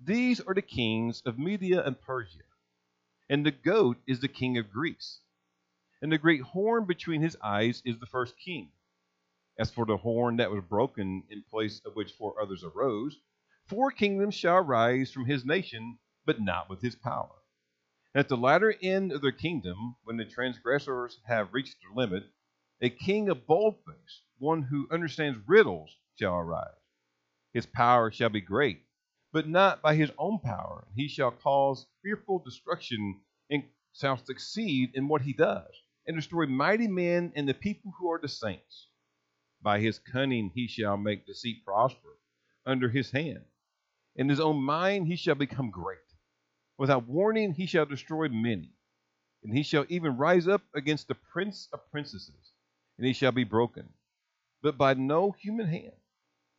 these 0.00 0.40
are 0.40 0.54
the 0.54 0.62
kings 0.62 1.22
of 1.24 1.38
Media 1.38 1.82
and 1.84 2.00
Persia, 2.00 2.47
and 3.28 3.44
the 3.44 3.50
goat 3.50 3.98
is 4.06 4.20
the 4.20 4.28
king 4.28 4.56
of 4.58 4.70
Greece. 4.70 5.20
And 6.00 6.10
the 6.10 6.18
great 6.18 6.42
horn 6.42 6.84
between 6.84 7.20
his 7.20 7.36
eyes 7.42 7.82
is 7.84 7.98
the 7.98 8.06
first 8.06 8.38
king. 8.38 8.70
As 9.58 9.70
for 9.70 9.84
the 9.84 9.96
horn 9.96 10.36
that 10.36 10.50
was 10.50 10.64
broken, 10.64 11.24
in 11.28 11.42
place 11.42 11.80
of 11.84 11.96
which 11.96 12.12
four 12.12 12.40
others 12.40 12.62
arose, 12.62 13.18
four 13.66 13.90
kingdoms 13.90 14.34
shall 14.34 14.56
arise 14.56 15.12
from 15.12 15.26
his 15.26 15.44
nation 15.44 15.98
but 16.24 16.40
not 16.40 16.68
with 16.70 16.80
his 16.80 16.94
power. 16.94 17.34
At 18.14 18.28
the 18.28 18.36
latter 18.36 18.74
end 18.82 19.12
of 19.12 19.20
their 19.20 19.32
kingdom, 19.32 19.96
when 20.04 20.16
the 20.16 20.24
transgressors 20.24 21.20
have 21.24 21.52
reached 21.52 21.76
their 21.80 21.94
limit, 21.94 22.24
a 22.80 22.90
king 22.90 23.28
of 23.28 23.46
boldface, 23.46 24.22
one 24.38 24.62
who 24.62 24.88
understands 24.90 25.38
riddles, 25.46 25.96
shall 26.18 26.34
arise. 26.34 26.74
His 27.52 27.66
power 27.66 28.10
shall 28.10 28.28
be 28.28 28.40
great, 28.40 28.82
but 29.32 29.48
not 29.48 29.82
by 29.82 29.94
his 29.94 30.10
own 30.18 30.38
power. 30.38 30.86
He 30.94 31.08
shall 31.08 31.30
cause 31.30 31.86
fearful 32.02 32.40
destruction 32.40 33.20
and 33.50 33.64
shall 33.92 34.16
succeed 34.16 34.92
in 34.94 35.08
what 35.08 35.22
he 35.22 35.32
does, 35.32 35.72
and 36.06 36.16
destroy 36.16 36.46
mighty 36.46 36.88
men 36.88 37.32
and 37.36 37.48
the 37.48 37.54
people 37.54 37.92
who 37.98 38.10
are 38.10 38.18
the 38.20 38.28
saints. 38.28 38.88
By 39.60 39.80
his 39.80 39.98
cunning 39.98 40.50
he 40.54 40.66
shall 40.68 40.96
make 40.96 41.26
deceit 41.26 41.64
prosper 41.64 42.18
under 42.64 42.88
his 42.88 43.10
hand. 43.10 43.44
In 44.16 44.28
his 44.28 44.40
own 44.40 44.62
mind 44.62 45.08
he 45.08 45.16
shall 45.16 45.34
become 45.34 45.70
great. 45.70 45.98
Without 46.78 47.08
warning, 47.08 47.52
he 47.54 47.66
shall 47.66 47.86
destroy 47.86 48.28
many. 48.28 48.70
And 49.42 49.56
he 49.56 49.62
shall 49.62 49.84
even 49.88 50.16
rise 50.16 50.48
up 50.48 50.62
against 50.74 51.08
the 51.08 51.14
prince 51.16 51.68
of 51.72 51.90
princesses, 51.90 52.52
and 52.96 53.06
he 53.06 53.12
shall 53.12 53.32
be 53.32 53.44
broken. 53.44 53.88
But 54.62 54.78
by 54.78 54.94
no 54.94 55.32
human 55.32 55.66
hand. 55.66 55.97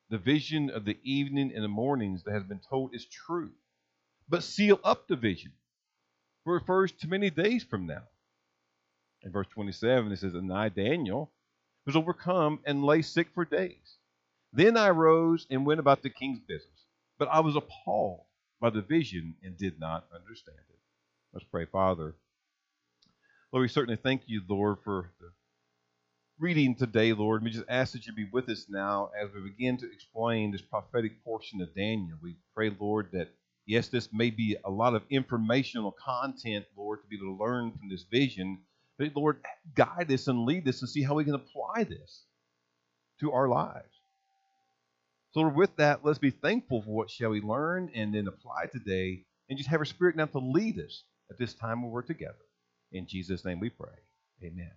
The 0.09 0.17
vision 0.17 0.69
of 0.69 0.85
the 0.85 0.97
evening 1.03 1.51
and 1.53 1.63
the 1.63 1.69
mornings 1.69 2.23
that 2.23 2.33
has 2.33 2.43
been 2.43 2.59
told 2.59 2.95
is 2.95 3.05
true. 3.05 3.51
But 4.27 4.43
seal 4.43 4.79
up 4.83 5.07
the 5.07 5.15
vision, 5.15 5.51
for 6.43 6.55
it 6.55 6.61
refers 6.61 6.91
to 6.93 7.07
many 7.07 7.29
days 7.29 7.63
from 7.63 7.85
now. 7.87 8.03
In 9.23 9.31
verse 9.31 9.47
27, 9.47 10.11
it 10.11 10.17
says, 10.17 10.33
And 10.33 10.51
I, 10.53 10.69
Daniel, 10.69 11.31
was 11.85 11.95
overcome 11.95 12.59
and 12.65 12.83
lay 12.83 13.01
sick 13.01 13.29
for 13.33 13.45
days. 13.45 13.97
Then 14.53 14.77
I 14.77 14.89
rose 14.89 15.45
and 15.49 15.65
went 15.65 15.79
about 15.79 16.01
the 16.01 16.09
king's 16.09 16.39
business. 16.39 16.85
But 17.17 17.29
I 17.29 17.41
was 17.41 17.55
appalled 17.55 18.21
by 18.59 18.69
the 18.69 18.81
vision 18.81 19.35
and 19.43 19.57
did 19.57 19.79
not 19.79 20.07
understand 20.13 20.57
it. 20.69 20.79
Let's 21.33 21.45
pray, 21.45 21.65
Father. 21.65 22.15
Lord, 23.51 23.61
we 23.63 23.67
certainly 23.67 23.99
thank 24.01 24.23
you, 24.27 24.41
Lord, 24.47 24.77
for 24.83 25.11
the 25.19 25.31
reading 26.39 26.73
today, 26.73 27.11
Lord. 27.11 27.43
We 27.43 27.49
just 27.49 27.65
ask 27.67 27.91
that 27.91 28.07
you 28.07 28.13
be 28.13 28.29
with 28.31 28.47
us 28.47 28.67
now 28.69 29.11
as 29.21 29.29
we 29.33 29.41
begin 29.41 29.77
to 29.77 29.91
explain 29.91 30.51
this 30.51 30.61
prophetic 30.61 31.21
portion 31.23 31.61
of 31.61 31.75
Daniel. 31.75 32.17
We 32.21 32.37
pray, 32.55 32.73
Lord, 32.79 33.09
that 33.11 33.27
yes, 33.65 33.89
this 33.89 34.07
may 34.13 34.29
be 34.29 34.55
a 34.63 34.69
lot 34.69 34.95
of 34.95 35.03
informational 35.09 35.91
content, 35.91 36.65
Lord, 36.77 37.01
to 37.01 37.07
be 37.07 37.17
able 37.17 37.35
to 37.37 37.43
learn 37.43 37.73
from 37.73 37.89
this 37.89 38.03
vision. 38.03 38.59
But 38.97 39.15
Lord, 39.15 39.41
guide 39.75 40.11
us 40.11 40.27
and 40.27 40.45
lead 40.45 40.67
us 40.69 40.81
and 40.81 40.89
see 40.89 41.03
how 41.03 41.15
we 41.15 41.25
can 41.25 41.35
apply 41.35 41.83
this 41.83 42.23
to 43.19 43.33
our 43.33 43.49
lives. 43.49 43.99
So, 45.33 45.41
Lord, 45.41 45.55
with 45.55 45.75
that, 45.75 46.05
let's 46.05 46.19
be 46.19 46.31
thankful 46.31 46.81
for 46.81 46.91
what 46.91 47.09
shall 47.11 47.31
we 47.31 47.41
learn 47.41 47.91
and 47.93 48.15
then 48.15 48.27
apply 48.27 48.67
today 48.71 49.25
and 49.49 49.57
just 49.57 49.69
have 49.69 49.81
our 49.81 49.85
spirit 49.85 50.15
now 50.15 50.25
to 50.27 50.39
lead 50.39 50.79
us 50.79 51.03
at 51.29 51.37
this 51.37 51.53
time 51.53 51.81
when 51.81 51.91
we're 51.91 52.01
together. 52.01 52.33
In 52.93 53.07
Jesus' 53.07 53.43
name 53.43 53.59
we 53.59 53.69
pray. 53.69 53.89
Amen. 54.41 54.71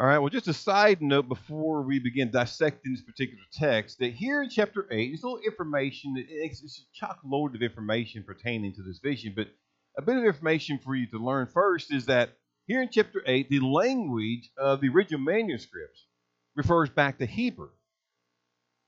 All 0.00 0.06
right, 0.06 0.18
well, 0.18 0.28
just 0.28 0.46
a 0.46 0.54
side 0.54 1.02
note 1.02 1.28
before 1.28 1.82
we 1.82 1.98
begin 1.98 2.30
dissecting 2.30 2.92
this 2.92 3.02
particular 3.02 3.42
text 3.52 3.98
that 3.98 4.12
here 4.12 4.44
in 4.44 4.48
chapter 4.48 4.86
8, 4.88 5.08
there's 5.08 5.24
a 5.24 5.26
little 5.26 5.40
information, 5.44 6.14
it's, 6.16 6.62
a 6.62 6.96
chock 6.96 7.18
load 7.24 7.56
of 7.56 7.62
information 7.62 8.22
pertaining 8.22 8.72
to 8.74 8.82
this 8.82 9.00
vision, 9.00 9.32
but 9.34 9.48
a 9.96 10.02
bit 10.02 10.16
of 10.16 10.22
information 10.22 10.78
for 10.78 10.94
you 10.94 11.08
to 11.08 11.18
learn 11.18 11.48
first 11.48 11.92
is 11.92 12.06
that 12.06 12.30
here 12.68 12.80
in 12.80 12.90
chapter 12.92 13.24
8, 13.26 13.50
the 13.50 13.58
language 13.58 14.52
of 14.56 14.80
the 14.80 14.88
original 14.88 15.20
manuscripts 15.20 16.04
refers 16.54 16.90
back 16.90 17.18
to 17.18 17.26
Hebrew. 17.26 17.70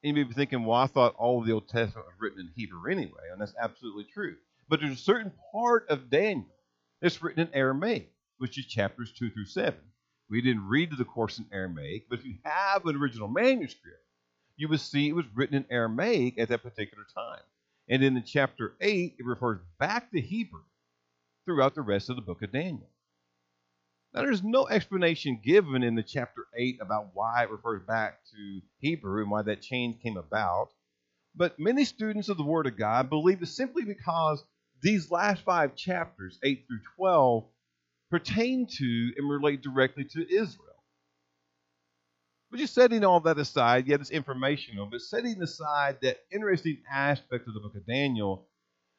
And 0.04 0.16
you 0.16 0.24
may 0.24 0.28
be 0.28 0.34
thinking, 0.34 0.64
well, 0.64 0.78
I 0.78 0.86
thought 0.86 1.16
all 1.16 1.40
of 1.40 1.46
the 1.46 1.54
Old 1.54 1.66
Testament 1.66 2.06
was 2.06 2.20
written 2.20 2.38
in 2.38 2.52
Hebrew 2.54 2.88
anyway, 2.88 3.32
and 3.32 3.40
that's 3.40 3.54
absolutely 3.60 4.04
true. 4.14 4.36
But 4.68 4.78
there's 4.78 4.92
a 4.92 4.96
certain 5.02 5.32
part 5.50 5.88
of 5.88 6.08
Daniel 6.08 6.46
that's 7.02 7.20
written 7.20 7.48
in 7.48 7.52
Aramaic, 7.52 8.12
which 8.38 8.56
is 8.60 8.66
chapters 8.66 9.12
2 9.18 9.30
through 9.30 9.46
7. 9.46 9.74
We 10.30 10.40
didn't 10.40 10.68
read 10.68 10.96
the 10.96 11.04
course 11.04 11.38
in 11.38 11.46
Aramaic, 11.52 12.06
but 12.08 12.20
if 12.20 12.24
you 12.24 12.36
have 12.44 12.86
an 12.86 12.94
original 12.94 13.26
manuscript, 13.26 14.04
you 14.56 14.68
would 14.68 14.80
see 14.80 15.08
it 15.08 15.14
was 15.14 15.24
written 15.34 15.56
in 15.56 15.66
Aramaic 15.70 16.38
at 16.38 16.48
that 16.48 16.62
particular 16.62 17.04
time. 17.14 17.42
And 17.88 18.02
then 18.02 18.16
in 18.16 18.22
chapter 18.22 18.74
8, 18.80 19.16
it 19.18 19.26
refers 19.26 19.58
back 19.80 20.12
to 20.12 20.20
Hebrew 20.20 20.62
throughout 21.44 21.74
the 21.74 21.82
rest 21.82 22.10
of 22.10 22.16
the 22.16 22.22
book 22.22 22.42
of 22.42 22.52
Daniel. 22.52 22.88
Now, 24.14 24.22
there's 24.22 24.42
no 24.42 24.68
explanation 24.68 25.40
given 25.42 25.82
in 25.82 25.96
the 25.96 26.02
chapter 26.02 26.46
8 26.56 26.78
about 26.80 27.10
why 27.14 27.42
it 27.42 27.50
refers 27.50 27.82
back 27.82 28.24
to 28.32 28.60
Hebrew 28.78 29.22
and 29.22 29.30
why 29.30 29.42
that 29.42 29.62
change 29.62 30.00
came 30.00 30.16
about. 30.16 30.70
But 31.34 31.58
many 31.58 31.84
students 31.84 32.28
of 32.28 32.36
the 32.36 32.44
Word 32.44 32.66
of 32.66 32.76
God 32.76 33.08
believe 33.08 33.42
it's 33.42 33.52
simply 33.52 33.84
because 33.84 34.44
these 34.80 35.10
last 35.10 35.42
five 35.42 35.74
chapters, 35.74 36.38
8 36.42 36.66
through 36.66 36.80
12, 36.96 37.44
pertain 38.10 38.66
to 38.66 39.12
and 39.16 39.30
relate 39.30 39.62
directly 39.62 40.04
to 40.04 40.26
Israel. 40.28 40.66
But 42.50 42.58
just 42.58 42.74
setting 42.74 43.04
all 43.04 43.20
that 43.20 43.38
aside, 43.38 43.86
yet 43.86 44.00
it's 44.00 44.10
informational, 44.10 44.86
but 44.86 45.00
setting 45.00 45.40
aside 45.40 45.98
that 46.02 46.18
interesting 46.32 46.78
aspect 46.90 47.46
of 47.46 47.54
the 47.54 47.60
book 47.60 47.76
of 47.76 47.86
Daniel, 47.86 48.48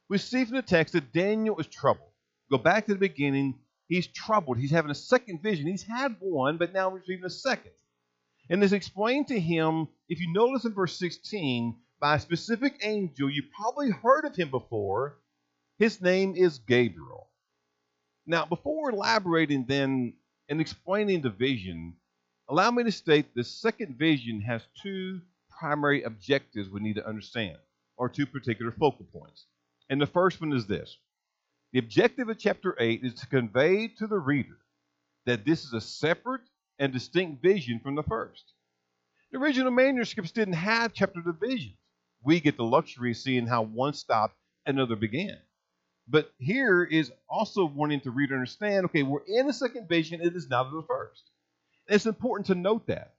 we 0.10 0.18
see 0.18 0.46
from 0.46 0.56
the 0.56 0.62
text 0.62 0.94
that 0.94 1.12
Daniel 1.12 1.60
is 1.60 1.68
troubled. 1.68 2.08
Go 2.50 2.58
back 2.58 2.86
to 2.86 2.94
the 2.94 3.00
beginning, 3.00 3.60
he's 3.88 4.08
troubled. 4.08 4.58
He's 4.58 4.72
having 4.72 4.92
a 4.92 4.96
second 4.96 5.42
vision. 5.44 5.68
He's 5.68 5.84
had 5.84 6.16
one, 6.20 6.58
but 6.58 6.74
now 6.74 6.92
he's 6.92 7.02
receiving 7.02 7.26
a 7.26 7.30
second. 7.30 7.72
And 8.50 8.64
it's 8.64 8.74
explained 8.74 9.28
to 9.28 9.40
him, 9.40 9.88
if 10.08 10.20
you 10.20 10.32
notice 10.32 10.66
in 10.66 10.74
verse 10.74 10.98
16, 10.98 11.76
by 12.00 12.16
a 12.16 12.20
specific 12.20 12.80
angel, 12.84 13.30
you 13.30 13.44
probably 13.56 13.92
heard 13.92 14.26
of 14.26 14.36
him 14.36 14.50
before. 14.50 15.18
His 15.78 16.02
name 16.02 16.36
is 16.36 16.60
Gabriel. 16.60 17.31
Now, 18.26 18.46
before 18.46 18.92
elaborating 18.92 19.66
then 19.66 20.14
and 20.50 20.62
explaining 20.62 21.22
the 21.22 21.30
vision, 21.30 21.96
allow 22.50 22.72
me 22.72 22.84
to 22.84 22.92
state 22.92 23.34
the 23.34 23.44
second 23.44 23.98
vision 23.98 24.42
has 24.42 24.62
two 24.82 25.22
primary 25.50 26.04
objectives 26.04 26.70
we 26.70 26.82
need 26.82 26.96
to 26.96 27.08
understand, 27.08 27.58
or 27.98 28.10
two 28.10 28.26
particular 28.26 28.72
focal 28.72 29.06
points. 29.14 29.46
And 29.90 30.00
the 30.00 30.08
first 30.08 30.40
one 30.42 30.54
is 30.54 30.68
this 30.68 30.98
the 31.74 31.80
objective 31.80 32.30
of 32.30 32.38
chapter 32.38 32.76
8 32.80 33.04
is 33.04 33.14
to 33.16 33.28
convey 33.28 33.88
to 33.88 34.08
the 34.08 34.20
reader 34.20 34.58
that 35.26 35.46
this 35.46 35.64
is 35.64 35.74
a 35.74 35.82
separate 35.82 36.42
and 36.80 36.92
distinct 36.92 37.42
vision 37.42 37.80
from 37.80 37.96
the 37.96 38.04
first. 38.04 38.54
The 39.32 39.38
original 39.40 39.72
manuscripts 39.72 40.32
didn't 40.32 40.56
have 40.56 40.94
chapter 40.94 41.22
divisions. 41.22 41.78
We 42.24 42.40
get 42.40 42.58
the 42.58 42.64
luxury 42.64 43.12
of 43.12 43.18
seeing 43.18 43.48
how 43.48 43.64
one 43.64 43.94
stopped, 43.94 44.36
another 44.66 44.96
began. 44.96 45.38
But 46.12 46.30
here 46.40 46.84
is 46.84 47.10
also 47.30 47.64
wanting 47.64 48.02
to 48.02 48.12
read 48.12 48.32
and 48.32 48.40
understand 48.40 48.86
okay, 48.86 49.02
we're 49.02 49.24
in 49.26 49.48
the 49.48 49.54
second 49.54 49.88
vision, 49.88 50.20
it 50.22 50.36
is 50.36 50.50
not 50.50 50.70
the 50.70 50.84
first. 50.86 51.24
It's 51.88 52.06
important 52.06 52.48
to 52.48 52.56
note 52.56 52.88
that, 52.88 53.14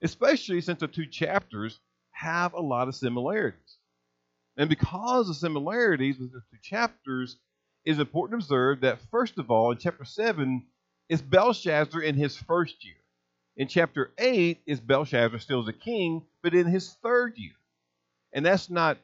especially 0.00 0.60
since 0.60 0.78
the 0.78 0.86
two 0.86 1.06
chapters 1.06 1.80
have 2.12 2.54
a 2.54 2.60
lot 2.60 2.86
of 2.86 2.94
similarities. 2.94 3.76
And 4.56 4.68
because 4.68 5.28
of 5.28 5.36
similarities 5.36 6.18
with 6.18 6.32
the 6.32 6.42
two 6.50 6.58
chapters, 6.62 7.36
it 7.84 7.90
is 7.90 7.98
important 7.98 8.40
to 8.40 8.44
observe 8.44 8.80
that, 8.82 9.00
first 9.10 9.38
of 9.38 9.50
all, 9.50 9.72
in 9.72 9.78
chapter 9.78 10.04
7 10.04 10.64
is 11.08 11.22
Belshazzar 11.22 12.02
in 12.02 12.14
his 12.14 12.36
first 12.36 12.84
year. 12.84 12.94
In 13.56 13.66
chapter 13.66 14.12
8 14.18 14.60
is 14.66 14.80
Belshazzar 14.80 15.40
still 15.40 15.62
as 15.62 15.68
a 15.68 15.72
king, 15.72 16.22
but 16.42 16.54
in 16.54 16.66
his 16.66 16.92
third 17.02 17.36
year. 17.36 17.52
And 18.32 18.46
that's 18.46 18.70
not 18.70 18.98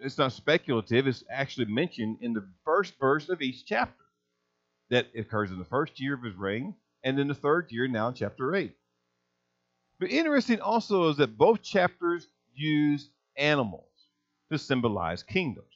it's 0.00 0.18
not 0.18 0.32
speculative, 0.32 1.06
it's 1.06 1.24
actually 1.30 1.66
mentioned 1.66 2.18
in 2.20 2.32
the 2.32 2.46
first 2.64 2.94
verse 2.98 3.28
of 3.28 3.42
each 3.42 3.64
chapter. 3.66 4.04
That 4.90 5.08
occurs 5.16 5.50
in 5.50 5.58
the 5.58 5.64
first 5.64 6.00
year 6.00 6.14
of 6.14 6.22
his 6.22 6.34
reign, 6.34 6.74
and 7.04 7.18
in 7.18 7.28
the 7.28 7.34
third 7.34 7.70
year, 7.70 7.86
now 7.88 8.08
in 8.08 8.14
chapter 8.14 8.54
8. 8.54 8.74
But 10.00 10.10
interesting 10.10 10.60
also 10.60 11.10
is 11.10 11.16
that 11.18 11.36
both 11.36 11.62
chapters 11.62 12.28
use 12.54 13.10
animals 13.36 13.84
to 14.50 14.58
symbolize 14.58 15.22
kingdoms. 15.22 15.66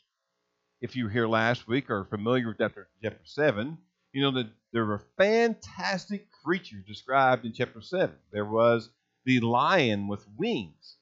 If 0.81 0.97
you 0.97 1.05
were 1.05 1.11
here 1.11 1.29
last 1.29 1.69
week 1.69 1.91
or 1.91 2.05
familiar 2.05 2.49
with 2.49 2.59
chapter, 2.59 2.89
chapter 3.03 3.21
7, 3.25 3.77
you 4.13 4.23
know 4.23 4.31
that 4.33 4.49
there 4.73 4.87
were 4.87 5.03
fantastic 5.19 6.29
creatures 6.45 6.85
described 6.87 7.45
in 7.45 7.53
chapter 7.53 7.81
7. 7.81 8.15
There 8.33 8.45
was 8.45 8.91
the 9.25 9.41
lion 9.41 10.09
with 10.09 10.27
wings, 10.37 10.97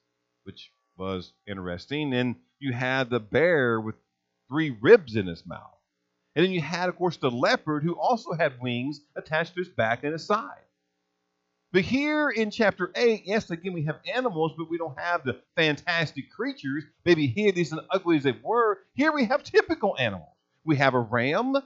which 0.44 0.72
was 0.96 1.32
interesting. 1.46 2.12
And 2.12 2.36
you 2.60 2.72
had 2.72 3.10
the 3.10 3.20
bear 3.20 3.80
with 3.80 3.96
three 4.48 4.70
ribs 4.80 5.16
in 5.16 5.26
his 5.26 5.44
mouth. 5.46 5.76
And 6.36 6.44
then 6.44 6.52
you 6.52 6.60
had, 6.60 6.88
of 6.88 6.96
course, 6.96 7.16
the 7.16 7.30
leopard 7.30 7.82
who 7.82 7.94
also 7.94 8.32
had 8.32 8.60
wings 8.60 9.00
attached 9.16 9.54
to 9.54 9.60
his 9.60 9.68
back 9.68 10.04
and 10.04 10.12
his 10.12 10.24
side. 10.24 10.62
But 11.72 11.82
here 11.82 12.30
in 12.30 12.50
chapter 12.50 12.90
8, 12.94 13.22
yes, 13.24 13.50
again, 13.50 13.72
we 13.72 13.84
have 13.84 14.00
animals, 14.12 14.52
but 14.58 14.68
we 14.68 14.78
don't 14.78 14.98
have 14.98 15.24
the 15.24 15.40
fantastic 15.56 16.30
creatures, 16.30 16.84
maybe 17.04 17.28
hideous 17.28 17.72
and 17.72 17.80
ugly 17.90 18.16
as 18.16 18.24
they 18.24 18.36
were. 18.42 18.78
Here 18.94 19.12
we 19.12 19.24
have 19.26 19.44
typical 19.44 19.96
animals. 19.98 20.34
We 20.64 20.76
have 20.76 20.94
a 20.94 21.00
ram, 21.00 21.56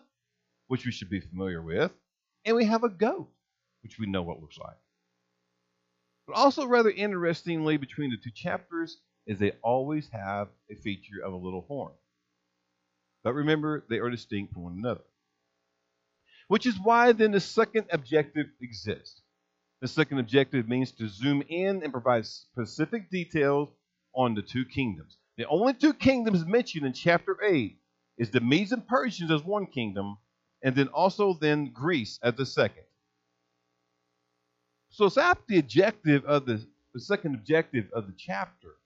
which 0.68 0.84
we 0.84 0.92
should 0.92 1.10
be 1.10 1.20
familiar 1.20 1.62
with, 1.62 1.90
and 2.44 2.54
we 2.54 2.66
have 2.66 2.84
a 2.84 2.90
goat, 2.90 3.30
which 3.82 3.98
we 3.98 4.06
know 4.06 4.22
what 4.22 4.40
looks 4.40 4.58
like. 4.58 4.76
But 6.26 6.36
also, 6.36 6.66
rather 6.66 6.90
interestingly, 6.90 7.76
between 7.76 8.10
the 8.10 8.16
two 8.16 8.30
chapters, 8.30 8.98
is 9.26 9.38
they 9.38 9.52
always 9.62 10.08
have 10.10 10.48
a 10.70 10.74
feature 10.74 11.24
of 11.24 11.32
a 11.32 11.36
little 11.36 11.62
horn. 11.62 11.92
But 13.22 13.34
remember, 13.34 13.84
they 13.88 13.98
are 13.98 14.10
distinct 14.10 14.52
from 14.52 14.64
one 14.64 14.76
another. 14.78 15.04
Which 16.48 16.66
is 16.66 16.78
why 16.82 17.12
then 17.12 17.32
the 17.32 17.40
second 17.40 17.86
objective 17.90 18.46
exists. 18.60 19.22
The 19.80 19.88
second 19.88 20.18
objective 20.18 20.68
means 20.68 20.92
to 20.92 21.08
zoom 21.08 21.42
in 21.48 21.82
and 21.82 21.92
provide 21.92 22.26
specific 22.26 23.10
details 23.10 23.70
on 24.14 24.34
the 24.34 24.42
two 24.42 24.64
kingdoms. 24.64 25.16
The 25.36 25.46
only 25.48 25.74
two 25.74 25.94
kingdoms 25.94 26.44
mentioned 26.44 26.86
in 26.86 26.92
chapter 26.92 27.36
8 27.42 27.76
is 28.18 28.30
the 28.30 28.40
Medes 28.40 28.72
and 28.72 28.86
Persians 28.86 29.30
as 29.30 29.42
one 29.42 29.66
kingdom, 29.66 30.18
and 30.62 30.76
then 30.76 30.88
also 30.88 31.34
then 31.34 31.72
Greece 31.72 32.18
as 32.22 32.34
the 32.34 32.46
second. 32.46 32.84
So 34.90 35.06
it's 35.06 35.18
after 35.18 35.42
the 35.48 35.58
objective 35.58 36.24
of 36.24 36.46
the, 36.46 36.64
the 36.92 37.00
second 37.00 37.34
objective 37.34 37.90
of 37.92 38.06
the 38.06 38.14
chapter 38.16 38.76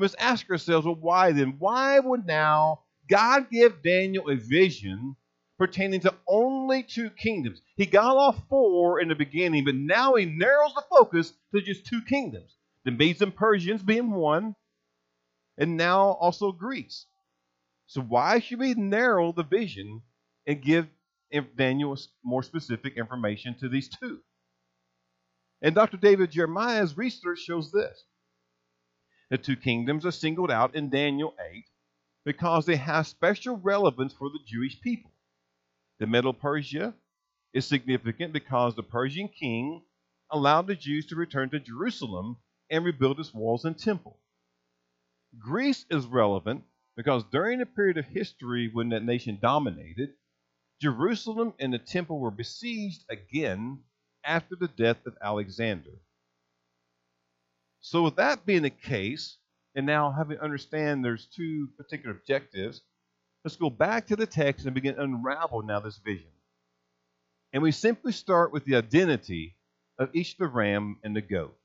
must 0.00 0.16
ask 0.18 0.48
ourselves, 0.50 0.86
well, 0.86 0.96
why 0.96 1.32
then? 1.32 1.56
Why 1.58 1.98
would 1.98 2.26
now 2.26 2.80
God 3.08 3.50
give 3.50 3.82
Daniel 3.82 4.28
a 4.30 4.36
vision 4.36 5.16
pertaining 5.58 6.00
to 6.00 6.14
only 6.26 6.82
two 6.82 7.10
kingdoms? 7.10 7.62
He 7.76 7.86
got 7.86 8.16
off 8.16 8.42
four 8.48 9.00
in 9.00 9.08
the 9.08 9.14
beginning, 9.14 9.64
but 9.64 9.74
now 9.74 10.14
he 10.14 10.24
narrows 10.24 10.74
the 10.74 10.84
focus 10.90 11.32
to 11.54 11.60
just 11.60 11.86
two 11.86 12.02
kingdoms 12.02 12.56
the 12.84 12.90
Medes 12.90 13.20
and 13.20 13.34
Persians 13.34 13.82
being 13.82 14.10
one, 14.10 14.56
and 15.58 15.76
now 15.76 16.12
also 16.12 16.50
Greece. 16.50 17.06
So, 17.86 18.00
why 18.00 18.40
should 18.40 18.60
we 18.60 18.74
narrow 18.74 19.32
the 19.32 19.42
vision 19.42 20.02
and 20.46 20.62
give 20.62 20.88
Daniel 21.56 21.98
more 22.24 22.42
specific 22.42 22.96
information 22.96 23.54
to 23.58 23.68
these 23.68 23.88
two? 23.88 24.20
And 25.62 25.74
Dr. 25.74 25.98
David 25.98 26.30
Jeremiah's 26.30 26.96
research 26.96 27.40
shows 27.40 27.70
this 27.70 28.04
the 29.30 29.38
two 29.38 29.56
kingdoms 29.56 30.04
are 30.04 30.10
singled 30.10 30.50
out 30.50 30.74
in 30.74 30.90
Daniel 30.90 31.34
8 31.52 31.64
because 32.24 32.66
they 32.66 32.76
have 32.76 33.06
special 33.06 33.56
relevance 33.56 34.12
for 34.12 34.28
the 34.28 34.40
Jewish 34.44 34.80
people. 34.80 35.12
The 36.00 36.06
Middle 36.06 36.34
Persia 36.34 36.94
is 37.54 37.66
significant 37.66 38.32
because 38.32 38.74
the 38.74 38.82
Persian 38.82 39.28
king 39.28 39.82
allowed 40.30 40.66
the 40.66 40.74
Jews 40.74 41.06
to 41.06 41.16
return 41.16 41.50
to 41.50 41.60
Jerusalem 41.60 42.36
and 42.70 42.84
rebuild 42.84 43.20
its 43.20 43.32
walls 43.34 43.64
and 43.64 43.78
temple. 43.78 44.18
Greece 45.38 45.86
is 45.90 46.06
relevant 46.06 46.64
because 46.96 47.24
during 47.30 47.60
a 47.60 47.66
period 47.66 47.98
of 47.98 48.06
history 48.06 48.68
when 48.72 48.90
that 48.90 49.04
nation 49.04 49.38
dominated, 49.40 50.10
Jerusalem 50.80 51.54
and 51.58 51.72
the 51.72 51.78
temple 51.78 52.18
were 52.18 52.30
besieged 52.30 53.04
again 53.08 53.80
after 54.24 54.56
the 54.56 54.68
death 54.68 55.06
of 55.06 55.16
Alexander. 55.22 55.92
So, 57.80 58.02
with 58.02 58.16
that 58.16 58.44
being 58.44 58.62
the 58.62 58.70
case, 58.70 59.38
and 59.74 59.86
now 59.86 60.10
having 60.10 60.38
understand 60.38 61.04
there's 61.04 61.26
two 61.26 61.68
particular 61.76 62.14
objectives, 62.14 62.82
let's 63.44 63.56
go 63.56 63.70
back 63.70 64.06
to 64.08 64.16
the 64.16 64.26
text 64.26 64.66
and 64.66 64.74
begin 64.74 64.98
unravel 64.98 65.62
now 65.62 65.80
this 65.80 65.98
vision. 65.98 66.30
And 67.52 67.62
we 67.62 67.72
simply 67.72 68.12
start 68.12 68.52
with 68.52 68.64
the 68.64 68.76
identity 68.76 69.56
of 69.98 70.14
each 70.14 70.36
the 70.36 70.46
ram 70.46 70.98
and 71.02 71.16
the 71.16 71.20
goat. 71.20 71.56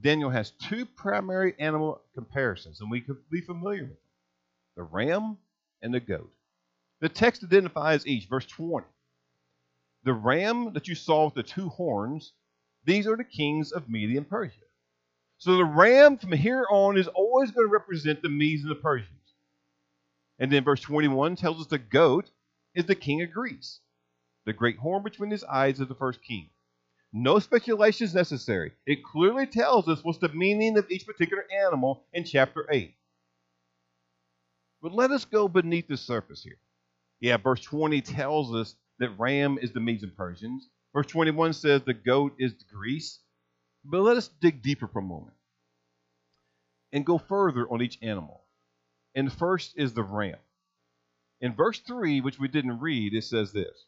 Daniel 0.00 0.30
has 0.30 0.50
two 0.50 0.84
primary 0.84 1.54
animal 1.58 2.00
comparisons, 2.14 2.80
and 2.80 2.90
we 2.90 3.00
could 3.00 3.16
be 3.30 3.40
familiar 3.40 3.82
with 3.82 3.90
them 3.90 3.98
the 4.76 4.82
ram 4.82 5.38
and 5.82 5.92
the 5.94 6.00
goat. 6.00 6.30
The 7.00 7.08
text 7.08 7.42
identifies 7.42 8.06
each. 8.06 8.26
Verse 8.26 8.46
20. 8.46 8.86
The 10.04 10.12
ram 10.12 10.72
that 10.74 10.86
you 10.88 10.94
saw 10.94 11.26
with 11.26 11.34
the 11.34 11.42
two 11.42 11.68
horns, 11.70 12.32
these 12.84 13.06
are 13.06 13.16
the 13.16 13.24
kings 13.24 13.72
of 13.72 13.88
Media 13.88 14.18
and 14.18 14.28
Persia. 14.28 14.65
So 15.38 15.56
the 15.56 15.64
ram 15.64 16.16
from 16.16 16.32
here 16.32 16.66
on 16.70 16.96
is 16.96 17.08
always 17.08 17.50
going 17.50 17.66
to 17.66 17.72
represent 17.72 18.22
the 18.22 18.28
Medes 18.28 18.62
and 18.62 18.70
the 18.70 18.76
Persians. 18.76 19.10
And 20.38 20.50
then 20.50 20.64
verse 20.64 20.80
21 20.80 21.36
tells 21.36 21.60
us 21.60 21.66
the 21.66 21.78
goat 21.78 22.30
is 22.74 22.86
the 22.86 22.94
king 22.94 23.22
of 23.22 23.32
Greece. 23.32 23.80
The 24.44 24.52
great 24.52 24.78
horn 24.78 25.02
between 25.02 25.30
his 25.30 25.44
eyes 25.44 25.80
is 25.80 25.88
the 25.88 25.94
first 25.94 26.22
king. 26.22 26.50
No 27.12 27.38
speculation 27.38 28.04
is 28.04 28.14
necessary. 28.14 28.72
It 28.86 29.04
clearly 29.04 29.46
tells 29.46 29.88
us 29.88 30.04
what's 30.04 30.18
the 30.18 30.28
meaning 30.28 30.76
of 30.76 30.90
each 30.90 31.06
particular 31.06 31.44
animal 31.64 32.04
in 32.12 32.24
chapter 32.24 32.66
8. 32.70 32.94
But 34.82 34.92
let 34.92 35.10
us 35.10 35.24
go 35.24 35.48
beneath 35.48 35.88
the 35.88 35.96
surface 35.96 36.42
here. 36.42 36.58
Yeah, 37.20 37.38
verse 37.38 37.62
20 37.62 38.00
tells 38.02 38.54
us 38.54 38.76
that 38.98 39.18
ram 39.18 39.58
is 39.60 39.72
the 39.72 39.80
Medes 39.80 40.02
and 40.02 40.16
Persians. 40.16 40.68
Verse 40.92 41.06
21 41.06 41.54
says 41.54 41.82
the 41.82 41.94
goat 41.94 42.34
is 42.38 42.52
the 42.54 42.64
Greece. 42.72 43.20
But 43.88 44.00
let 44.00 44.16
us 44.16 44.26
dig 44.40 44.62
deeper 44.62 44.88
for 44.88 44.98
a 44.98 45.02
moment 45.02 45.36
and 46.92 47.06
go 47.06 47.18
further 47.18 47.70
on 47.70 47.80
each 47.80 48.02
animal. 48.02 48.42
And 49.14 49.32
first 49.32 49.74
is 49.76 49.94
the 49.94 50.02
ram. 50.02 50.38
In 51.40 51.54
verse 51.54 51.78
3, 51.78 52.20
which 52.20 52.40
we 52.40 52.48
didn't 52.48 52.80
read, 52.80 53.14
it 53.14 53.22
says 53.22 53.52
this 53.52 53.86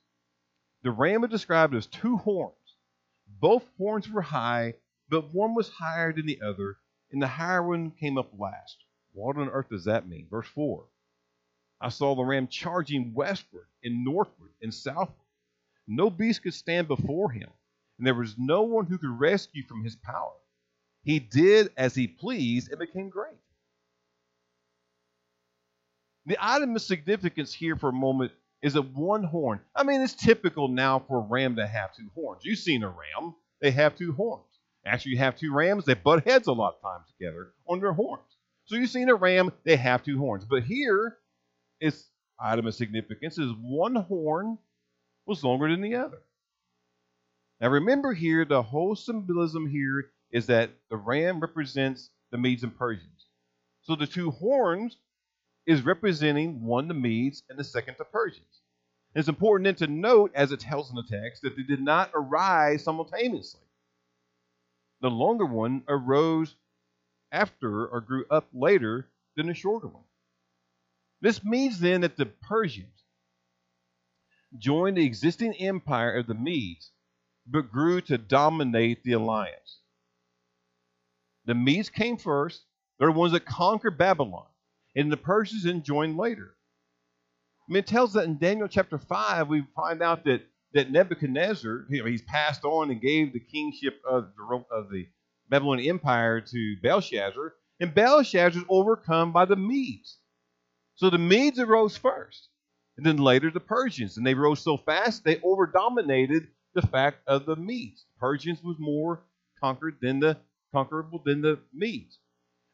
The 0.83 0.93
ram 0.93 1.25
is 1.25 1.31
described 1.31 1.75
as 1.75 1.87
two 1.87 2.17
horns. 2.17 2.77
Both 3.27 3.69
horns 3.77 4.09
were 4.09 4.23
high, 4.23 4.75
but 5.09 5.35
one 5.35 5.57
was 5.57 5.69
higher 5.69 6.13
than 6.13 6.27
the 6.27 6.43
other, 6.43 6.77
and 7.11 7.21
the 7.21 7.27
higher 7.27 7.67
one 7.67 7.91
came 7.91 8.19
up 8.19 8.31
last. 8.39 8.77
What 9.15 9.37
on 9.37 9.49
earth 9.49 9.69
does 9.69 9.87
that 9.87 10.07
mean? 10.09 10.29
Verse 10.31 10.47
4 10.47 10.87
I 11.81 11.89
saw 11.89 12.15
the 12.15 12.25
ram 12.25 12.47
charging 12.47 13.15
westward 13.15 13.67
and 13.83 14.05
northward 14.05 14.53
and 14.63 14.73
southward. 14.73 15.27
No 15.89 16.09
beast 16.09 16.43
could 16.43 16.55
stand 16.55 16.87
before 16.87 17.33
him 17.33 17.51
and 17.99 18.07
there 18.07 18.15
was 18.15 18.37
no 18.39 18.63
one 18.63 18.87
who 18.87 18.99
could 18.99 19.21
rescue 19.21 19.65
from 19.65 19.85
his 19.85 19.97
power. 19.97 20.33
He 21.03 21.19
did 21.19 21.71
as 21.77 21.95
he 21.95 22.07
pleased 22.07 22.71
and 22.71 22.79
became 22.79 23.09
great. 23.09 23.35
The 26.27 26.37
item 26.41 26.77
of 26.77 26.83
significance 26.83 27.53
here 27.53 27.77
for 27.77 27.89
a 27.89 27.93
moment 27.93 28.33
is 28.61 28.77
a 28.77 28.83
one 28.83 29.25
horn. 29.25 29.61
I 29.75 29.85
mean, 29.85 30.03
it's 30.03 30.15
typical 30.15 30.69
now 30.69 30.99
for 30.99 31.19
a 31.19 31.27
ram 31.27 31.57
to 31.57 31.67
have 31.67 31.95
two 31.95 32.11
horns. 32.15 32.43
You've 32.45 32.59
seen 32.59 32.83
a 32.83 32.89
ram, 32.89 33.35
they 33.61 33.71
have 33.71 33.97
two 33.97 34.13
horns. 34.13 34.45
Actually, 34.85 35.13
you 35.13 35.19
have 35.19 35.37
two 35.37 35.55
rams, 35.55 35.85
they 35.85 35.95
butt 35.95 36.27
heads 36.27 36.47
a 36.47 36.53
lot 36.53 36.75
of 36.75 36.83
times 36.83 37.07
together 37.19 37.53
on 37.67 37.81
their 37.81 37.93
horns. 37.93 38.23
So 38.67 38.77
you've 38.77 38.91
seen 38.91 39.09
a 39.09 39.15
ram, 39.15 39.53
they 39.65 39.77
have 39.77 40.05
two 40.05 40.19
horns. 40.19 40.45
But 40.45 40.65
here, 40.65 41.17
its 41.81 42.05
item 42.39 42.67
of 42.67 42.75
significance 42.75 43.39
is 43.39 43.51
one 43.61 43.95
horn 43.95 44.59
was 45.27 45.43
longer 45.43 45.71
than 45.71 45.81
the 45.81 45.95
other. 45.95 46.19
Now 47.61 47.69
remember 47.69 48.13
here, 48.13 48.45
the 48.45 48.63
whole 48.63 48.95
symbolism 48.95 49.67
here 49.67 50.11
is 50.31 50.47
that 50.47 50.71
the 50.91 50.97
ram 50.97 51.41
represents 51.41 52.11
the 52.31 52.39
Medes 52.39 52.63
and 52.63 52.77
Persians. 52.77 53.27
So 53.83 53.97
the 53.97 54.07
two 54.07 54.31
horns 54.31 54.97
is 55.67 55.83
representing 55.83 56.65
one 56.65 56.89
the 56.89 56.95
Medes 56.95 57.43
and 57.49 57.59
the 57.59 57.65
second 57.65 57.97
the 57.99 58.05
Persians. 58.05 58.63
It's 59.15 59.29
important 59.29 59.65
then 59.65 59.89
to 59.89 59.93
note, 59.93 60.33
as 60.35 60.53
it 60.53 60.61
tells 60.61 60.91
in 60.91 60.97
the 60.97 61.03
text, 61.03 61.43
that 61.43 61.57
they 61.57 61.63
did 61.63 61.81
not 61.81 62.11
arise 62.15 62.85
simultaneously. 62.85 63.63
The 65.01 65.11
longer 65.11 65.47
one 65.47 65.83
arose 65.89 66.55
after 67.33 67.87
or 67.87 68.01
grew 68.01 68.25
up 68.31 68.49
later 68.53 69.09
than 69.37 69.47
the 69.47 69.55
shorter 69.55 69.89
one. 69.89 70.05
This 71.21 71.43
means 71.43 71.81
then 71.81 72.03
that 72.03 72.17
the 72.17 72.27
Persians 72.27 73.05
joined 74.57 74.97
the 74.97 75.05
existing 75.05 75.55
empire 75.55 76.17
of 76.17 76.27
the 76.27 76.35
Medes 76.35 76.93
but 77.51 77.73
grew 77.73 78.01
to 78.03 78.19
dominate 78.19 79.03
the 79.03 79.13
alliance. 79.13 79.81
The 81.47 81.55
Medes 81.55 81.89
came 81.89 82.19
first. 82.19 82.63
They're 82.99 83.09
the 83.09 83.19
ones 83.19 83.33
that 83.33 83.47
conquered 83.47 83.97
Babylon. 83.97 84.47
And 84.95 85.11
the 85.11 85.17
Persians 85.17 85.65
then 85.65 85.83
joined 85.83 86.17
later. 86.17 86.55
I 87.69 87.73
mean, 87.73 87.81
it 87.81 87.87
tells 87.87 88.15
that 88.15 88.25
in 88.25 88.39
Daniel 88.39 88.69
chapter 88.69 88.99
5, 88.99 89.49
we 89.49 89.65
find 89.77 90.03
out 90.03 90.25
that, 90.25 90.43
that 90.75 90.91
Nebuchadnezzar, 90.91 91.87
you 91.89 92.03
know, 92.03 92.09
he's 92.09 92.23
passed 92.23 92.65
on 92.65 92.91
and 92.91 93.01
gave 93.01 93.33
the 93.33 93.41
kingship 93.41 94.01
of 94.09 94.31
the, 94.37 94.65
of 94.75 94.91
the 94.91 95.07
Babylonian 95.49 95.91
Empire 95.91 96.41
to 96.41 96.77
Belshazzar, 96.83 97.55
and 97.81 97.95
Belshazzar 97.95 98.61
is 98.61 98.67
overcome 98.69 99.33
by 99.33 99.45
the 99.45 99.57
Medes. 99.57 100.19
So 100.97 101.11
the 101.11 101.19
Medes 101.19 101.59
arose 101.59 101.97
first, 101.97 102.49
and 102.97 103.07
then 103.07 103.19
later 103.19 103.51
the 103.51 103.61
Persians, 103.61 104.17
and 104.17 104.27
they 104.27 104.35
rose 104.35 104.61
so 104.61 104.77
fast 104.77 105.25
they 105.25 105.41
overdominated 105.43 106.49
the 106.81 106.87
fact 106.87 107.19
of 107.27 107.45
the 107.45 107.57
Medes. 107.57 108.05
Persians 108.21 108.63
was 108.63 108.77
more 108.79 109.21
conquered 109.61 109.97
than 110.01 110.21
the 110.21 110.37
conquerable 110.73 111.21
than 111.25 111.43
the 111.43 111.59
Medes, 111.73 112.19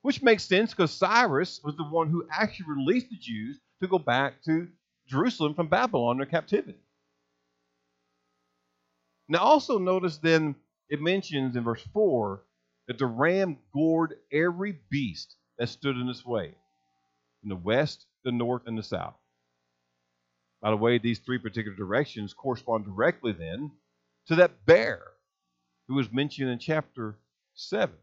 which 0.02 0.22
makes 0.22 0.44
sense 0.44 0.72
because 0.72 0.92
Cyrus 0.92 1.60
was 1.64 1.76
the 1.76 1.84
one 1.84 2.10
who 2.10 2.26
actually 2.30 2.66
released 2.68 3.08
the 3.08 3.16
Jews 3.16 3.58
to 3.80 3.88
go 3.88 3.98
back 3.98 4.42
to 4.44 4.68
Jerusalem 5.06 5.54
from 5.54 5.68
Babylon 5.68 6.20
in 6.20 6.28
captivity. 6.28 6.78
Now, 9.26 9.38
also 9.38 9.78
notice 9.78 10.18
then 10.18 10.54
it 10.90 11.00
mentions 11.00 11.56
in 11.56 11.64
verse 11.64 11.82
4 11.94 12.42
that 12.88 12.98
the 12.98 13.06
ram 13.06 13.56
gored 13.72 14.16
every 14.30 14.78
beast 14.90 15.34
that 15.58 15.70
stood 15.70 15.96
in 15.96 16.08
its 16.08 16.26
way 16.26 16.54
in 17.42 17.48
the 17.48 17.56
west, 17.56 18.04
the 18.22 18.32
north, 18.32 18.62
and 18.66 18.76
the 18.76 18.82
south. 18.82 19.14
By 20.60 20.70
the 20.70 20.76
way, 20.76 20.98
these 20.98 21.20
three 21.20 21.38
particular 21.38 21.76
directions 21.76 22.34
correspond 22.34 22.84
directly 22.84 23.32
then 23.32 23.70
to 24.26 24.36
that 24.36 24.64
bear 24.66 25.02
who 25.88 25.94
was 25.94 26.12
mentioned 26.12 26.50
in 26.50 26.58
chapter 26.58 27.18
7 27.54 27.94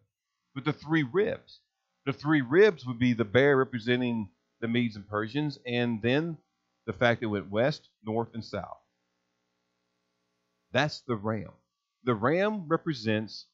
with 0.55 0.65
the 0.65 0.73
three 0.73 1.03
ribs. 1.03 1.59
The 2.05 2.13
three 2.13 2.41
ribs 2.41 2.85
would 2.85 2.99
be 2.99 3.13
the 3.13 3.25
bear 3.25 3.57
representing 3.57 4.29
the 4.59 4.67
Medes 4.67 4.95
and 4.95 5.07
Persians, 5.07 5.57
and 5.65 6.01
then 6.01 6.37
the 6.85 6.93
fact 6.93 7.21
that 7.21 7.27
it 7.27 7.29
went 7.29 7.49
west, 7.49 7.89
north, 8.03 8.29
and 8.33 8.43
south. 8.43 8.77
That's 10.71 11.01
the 11.01 11.15
ram. 11.15 11.51
The 12.03 12.15
ram 12.15 12.67
represents 12.67 13.45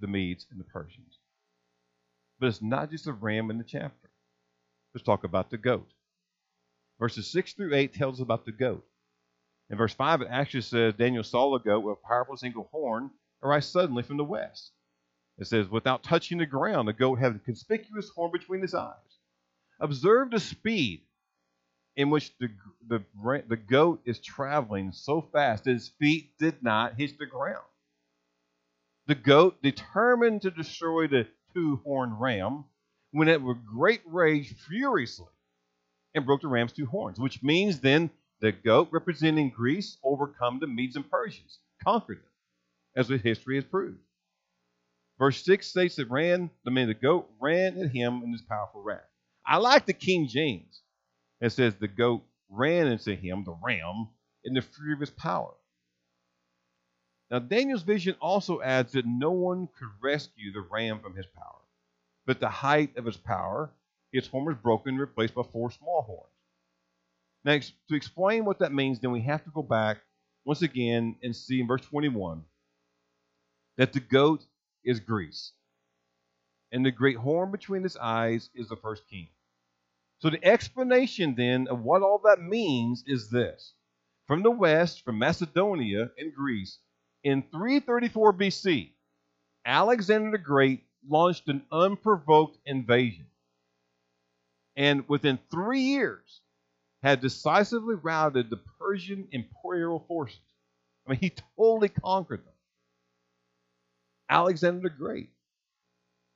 the 0.00 0.06
Medes 0.06 0.46
and 0.50 0.60
the 0.60 0.64
Persians. 0.64 1.18
But 2.38 2.48
it's 2.48 2.62
not 2.62 2.90
just 2.90 3.04
the 3.04 3.12
ram 3.12 3.50
in 3.50 3.58
the 3.58 3.64
chapter. 3.64 4.10
Let's 4.92 5.04
talk 5.04 5.24
about 5.24 5.50
the 5.50 5.58
goat. 5.58 5.90
Verses 7.00 7.30
6 7.30 7.54
through 7.54 7.74
8 7.74 7.94
tells 7.94 8.20
about 8.20 8.44
the 8.44 8.52
goat. 8.52 8.86
In 9.70 9.76
verse 9.76 9.94
5, 9.94 10.22
it 10.22 10.28
actually 10.30 10.60
says 10.60 10.94
Daniel 10.94 11.24
saw 11.24 11.54
a 11.54 11.60
goat 11.60 11.80
with 11.80 11.98
a 11.98 12.06
powerful 12.06 12.36
single 12.36 12.68
horn 12.70 13.10
arise 13.42 13.66
suddenly 13.66 14.02
from 14.02 14.16
the 14.16 14.24
west. 14.24 14.72
It 15.38 15.46
says, 15.46 15.68
without 15.68 16.02
touching 16.02 16.38
the 16.38 16.46
ground, 16.46 16.86
the 16.86 16.92
goat 16.92 17.18
had 17.18 17.34
a 17.34 17.38
conspicuous 17.38 18.08
horn 18.10 18.30
between 18.32 18.60
his 18.60 18.74
eyes. 18.74 18.94
Observe 19.80 20.30
the 20.30 20.38
speed 20.38 21.02
in 21.96 22.10
which 22.10 22.36
the, 22.38 22.48
the, 22.88 23.04
the 23.48 23.56
goat 23.56 24.00
is 24.04 24.18
traveling 24.20 24.92
so 24.92 25.20
fast 25.32 25.64
that 25.64 25.72
his 25.72 25.88
feet 25.88 26.36
did 26.38 26.62
not 26.62 26.94
hit 26.94 27.18
the 27.18 27.26
ground. 27.26 27.64
The 29.06 29.14
goat, 29.14 29.62
determined 29.62 30.42
to 30.42 30.50
destroy 30.50 31.06
the 31.08 31.26
two 31.52 31.80
horned 31.84 32.20
ram, 32.20 32.64
went 33.12 33.30
at 33.30 33.42
with 33.42 33.64
great 33.64 34.02
rage 34.06 34.54
furiously 34.68 35.26
and 36.14 36.24
broke 36.24 36.42
the 36.42 36.48
ram's 36.48 36.72
two 36.72 36.86
horns, 36.86 37.18
which 37.18 37.42
means 37.42 37.80
then 37.80 38.10
the 38.44 38.52
goat, 38.52 38.88
representing 38.90 39.48
Greece, 39.48 39.96
overcome 40.04 40.58
the 40.60 40.66
Medes 40.66 40.96
and 40.96 41.10
Persians, 41.10 41.60
conquered 41.82 42.18
them, 42.18 42.32
as 42.94 43.08
the 43.08 43.16
history 43.16 43.54
has 43.54 43.64
proved. 43.64 43.96
Verse 45.18 45.42
6 45.42 45.66
states 45.66 45.96
that 45.96 46.10
ran, 46.10 46.50
I 46.66 46.70
mean, 46.70 46.88
the 46.88 46.94
goat 46.94 47.30
ran 47.40 47.78
at 47.78 47.90
him 47.90 48.22
in 48.22 48.32
his 48.32 48.42
powerful 48.42 48.82
wrath. 48.82 49.08
I 49.46 49.56
like 49.56 49.86
the 49.86 49.94
King 49.94 50.28
James. 50.28 50.82
It 51.40 51.52
says 51.52 51.74
the 51.76 51.88
goat 51.88 52.22
ran 52.50 52.86
into 52.86 53.14
him, 53.14 53.44
the 53.44 53.56
ram, 53.62 54.08
in 54.44 54.52
the 54.52 54.60
fury 54.60 54.92
of 54.92 55.00
his 55.00 55.10
power. 55.10 55.54
Now, 57.30 57.38
Daniel's 57.38 57.82
vision 57.82 58.14
also 58.20 58.60
adds 58.60 58.92
that 58.92 59.06
no 59.06 59.30
one 59.30 59.68
could 59.78 59.88
rescue 60.02 60.52
the 60.52 60.60
ram 60.60 61.00
from 61.00 61.16
his 61.16 61.26
power. 61.26 61.62
But 62.26 62.40
the 62.40 62.50
height 62.50 62.98
of 62.98 63.06
his 63.06 63.16
power, 63.16 63.70
its 64.12 64.28
horn 64.28 64.44
was 64.44 64.56
broken 64.56 64.90
and 64.90 65.00
replaced 65.00 65.34
by 65.34 65.44
four 65.44 65.70
small 65.70 66.02
horns. 66.02 66.33
Next, 67.44 67.72
to 67.88 67.94
explain 67.94 68.44
what 68.44 68.60
that 68.60 68.72
means, 68.72 69.00
then 69.00 69.12
we 69.12 69.20
have 69.22 69.44
to 69.44 69.50
go 69.50 69.62
back 69.62 69.98
once 70.44 70.62
again 70.62 71.16
and 71.22 71.36
see 71.36 71.60
in 71.60 71.66
verse 71.66 71.82
21 71.82 72.42
that 73.76 73.92
the 73.92 74.00
goat 74.00 74.44
is 74.84 75.00
Greece, 75.00 75.52
and 76.72 76.84
the 76.84 76.90
great 76.90 77.16
horn 77.16 77.50
between 77.50 77.82
his 77.82 77.96
eyes 77.96 78.50
is 78.54 78.68
the 78.68 78.76
first 78.76 79.08
king. 79.08 79.28
So 80.20 80.30
the 80.30 80.44
explanation 80.44 81.34
then 81.34 81.68
of 81.68 81.82
what 81.82 82.02
all 82.02 82.20
that 82.24 82.40
means 82.40 83.04
is 83.06 83.30
this. 83.30 83.74
From 84.26 84.42
the 84.42 84.50
west, 84.50 85.04
from 85.04 85.18
Macedonia 85.18 86.10
and 86.16 86.34
Greece, 86.34 86.78
in 87.24 87.42
334 87.42 88.32
BC, 88.32 88.90
Alexander 89.66 90.30
the 90.30 90.38
Great 90.38 90.84
launched 91.06 91.48
an 91.48 91.62
unprovoked 91.70 92.58
invasion. 92.64 93.26
And 94.76 95.06
within 95.08 95.38
three 95.50 95.80
years, 95.80 96.40
had 97.04 97.20
decisively 97.20 97.96
routed 97.96 98.50
the 98.50 98.58
Persian 98.80 99.28
imperial 99.32 100.00
forces. 100.08 100.40
I 101.06 101.12
mean, 101.12 101.20
he 101.20 101.30
totally 101.58 101.90
conquered 101.90 102.44
them. 102.46 102.54
Alexander 104.30 104.88
the 104.88 104.90
Great. 104.90 105.30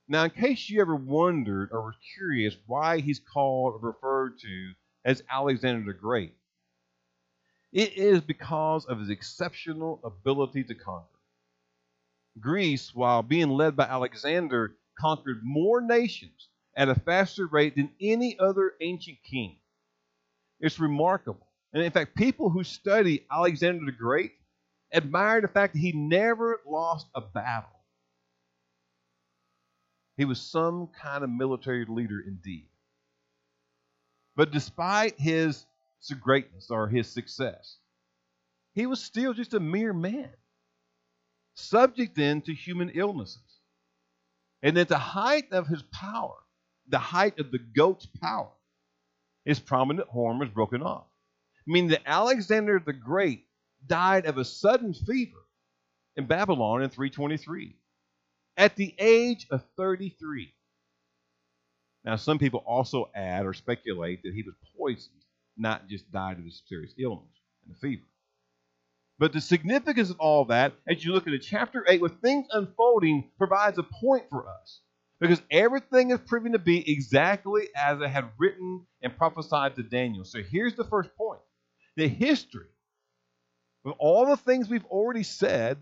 Now, 0.08 0.24
in 0.24 0.30
case 0.30 0.68
you 0.70 0.80
ever 0.82 0.96
wondered 0.96 1.70
or 1.72 1.82
were 1.82 1.96
curious 2.16 2.56
why 2.66 3.00
he's 3.00 3.20
called 3.20 3.74
or 3.76 3.88
referred 3.88 4.38
to 4.40 4.72
as 5.04 5.22
Alexander 5.30 5.92
the 5.92 5.98
Great, 5.98 6.34
It 7.72 7.98
is 7.98 8.22
because 8.22 8.86
of 8.86 9.00
his 9.00 9.10
exceptional 9.10 10.00
ability 10.04 10.64
to 10.64 10.74
conquer. 10.74 11.18
Greece, 12.40 12.94
while 12.94 13.22
being 13.22 13.50
led 13.50 13.76
by 13.76 13.84
Alexander, 13.84 14.76
conquered 14.98 15.42
more 15.44 15.80
nations 15.82 16.48
at 16.76 16.88
a 16.90 16.96
faster 16.96 17.46
rate 17.46 17.76
than 17.76 17.94
any 18.00 18.38
other 18.38 18.74
ancient 18.80 19.18
king. 19.24 19.57
It's 20.60 20.80
remarkable. 20.80 21.46
And 21.72 21.82
in 21.82 21.92
fact, 21.92 22.16
people 22.16 22.50
who 22.50 22.64
study 22.64 23.26
Alexander 23.30 23.84
the 23.84 23.92
Great 23.92 24.32
admire 24.92 25.40
the 25.40 25.48
fact 25.48 25.74
that 25.74 25.80
he 25.80 25.92
never 25.92 26.60
lost 26.66 27.06
a 27.14 27.20
battle. 27.20 27.68
He 30.16 30.24
was 30.24 30.40
some 30.40 30.88
kind 31.00 31.22
of 31.22 31.30
military 31.30 31.84
leader 31.84 32.20
indeed. 32.26 32.68
But 34.34 34.50
despite 34.50 35.18
his 35.18 35.64
greatness 36.20 36.70
or 36.70 36.88
his 36.88 37.08
success, 37.08 37.76
he 38.74 38.86
was 38.86 39.02
still 39.02 39.34
just 39.34 39.54
a 39.54 39.60
mere 39.60 39.92
man, 39.92 40.30
subject 41.54 42.16
then 42.16 42.40
to 42.42 42.54
human 42.54 42.90
illnesses. 42.90 43.60
And 44.62 44.78
at 44.78 44.88
the 44.88 44.98
height 44.98 45.52
of 45.52 45.66
his 45.66 45.82
power, 45.92 46.36
the 46.88 46.98
height 46.98 47.38
of 47.38 47.50
the 47.52 47.58
goat's 47.58 48.06
power, 48.06 48.50
his 49.48 49.58
prominent 49.58 50.06
horn 50.10 50.38
was 50.38 50.50
broken 50.50 50.82
off. 50.82 51.06
Meaning 51.66 51.88
that 51.90 52.02
Alexander 52.04 52.82
the 52.84 52.92
Great 52.92 53.46
died 53.86 54.26
of 54.26 54.36
a 54.36 54.44
sudden 54.44 54.92
fever 54.92 55.38
in 56.16 56.26
Babylon 56.26 56.82
in 56.82 56.90
323 56.90 57.74
at 58.58 58.76
the 58.76 58.94
age 58.98 59.46
of 59.50 59.64
33. 59.78 60.52
Now, 62.04 62.16
some 62.16 62.38
people 62.38 62.62
also 62.66 63.10
add 63.14 63.46
or 63.46 63.54
speculate 63.54 64.22
that 64.22 64.34
he 64.34 64.42
was 64.42 64.54
poisoned, 64.76 65.24
not 65.56 65.88
just 65.88 66.12
died 66.12 66.38
of 66.38 66.44
a 66.44 66.50
serious 66.68 66.92
illness 66.98 67.40
and 67.64 67.74
a 67.74 67.78
fever. 67.78 68.02
But 69.18 69.32
the 69.32 69.40
significance 69.40 70.10
of 70.10 70.20
all 70.20 70.44
that, 70.46 70.74
as 70.86 71.02
you 71.02 71.12
look 71.12 71.26
at 71.26 71.40
chapter 71.40 71.86
8, 71.88 72.02
with 72.02 72.20
things 72.20 72.46
unfolding, 72.52 73.30
provides 73.38 73.78
a 73.78 73.82
point 73.82 74.24
for 74.28 74.46
us. 74.46 74.80
Because 75.20 75.42
everything 75.50 76.10
is 76.10 76.20
proving 76.26 76.52
to 76.52 76.58
be 76.58 76.90
exactly 76.90 77.68
as 77.76 78.00
it 78.00 78.08
had 78.08 78.30
written 78.38 78.86
and 79.02 79.16
prophesied 79.16 79.74
to 79.76 79.82
Daniel. 79.82 80.24
So 80.24 80.42
here's 80.42 80.76
the 80.76 80.84
first 80.84 81.14
point 81.16 81.40
the 81.96 82.08
history 82.08 82.68
of 83.84 83.94
all 83.98 84.26
the 84.26 84.36
things 84.36 84.68
we've 84.68 84.84
already 84.84 85.22
said, 85.22 85.78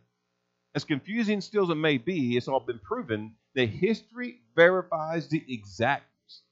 as 0.75 0.85
confusing 0.85 1.41
still 1.41 1.65
as 1.65 1.71
it 1.71 1.75
may 1.75 1.99
be, 1.99 2.37
it's 2.37 2.49
all 2.49 2.61
been 2.61 2.79
proven 2.79 3.35
that 3.55 3.69
history 3.69 4.41
verifies 4.55 5.29
the 5.29 5.43
exactness 5.49 6.43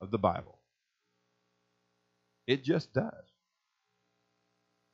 of 0.00 0.10
the 0.10 0.18
Bible. 0.18 0.58
It 2.46 2.64
just 2.64 2.92
does. 2.92 3.12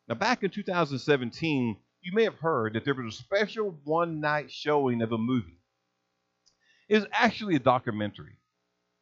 Now, 0.09 0.15
back 0.15 0.43
in 0.43 0.51
2017, 0.51 1.77
you 2.01 2.13
may 2.13 2.25
have 2.25 2.39
heard 2.39 2.75
that 2.75 2.85
there 2.85 2.95
was 2.95 3.15
a 3.15 3.19
special 3.19 3.79
one 3.85 4.21
night 4.21 4.51
showing 4.51 5.03
of 5.03 5.13
a 5.13 5.19
movie. 5.19 5.58
Was 6.91 7.07
actually 7.13 7.57
a 7.57 7.61
documentary 7.61 8.39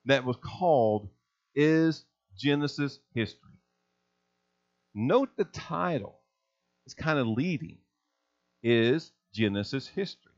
that 0.07 0.25
was 0.25 0.37
called 0.37 1.09
Is 1.55 2.05
Genesis 2.37 2.99
History? 3.15 3.61
Note 4.95 5.31
the 5.37 5.45
title. 5.45 6.19
It's 6.87 6.95
kind 6.95 7.19
of 7.19 7.27
leading. 7.27 7.79
Is 8.63 9.13
Genesis 9.33 9.87
history? 9.87 10.33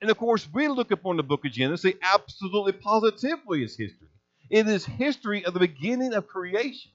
And 0.00 0.10
of 0.10 0.18
course, 0.18 0.48
we 0.52 0.68
look 0.68 0.90
upon 0.90 1.16
the 1.16 1.22
book 1.22 1.44
of 1.44 1.52
Genesis, 1.52 1.94
absolutely 2.02 2.72
positively 2.72 3.62
is 3.62 3.76
history. 3.76 4.08
It 4.50 4.66
is 4.66 4.84
history 4.84 5.44
of 5.44 5.54
the 5.54 5.60
beginning 5.60 6.14
of 6.14 6.26
creation 6.26 6.92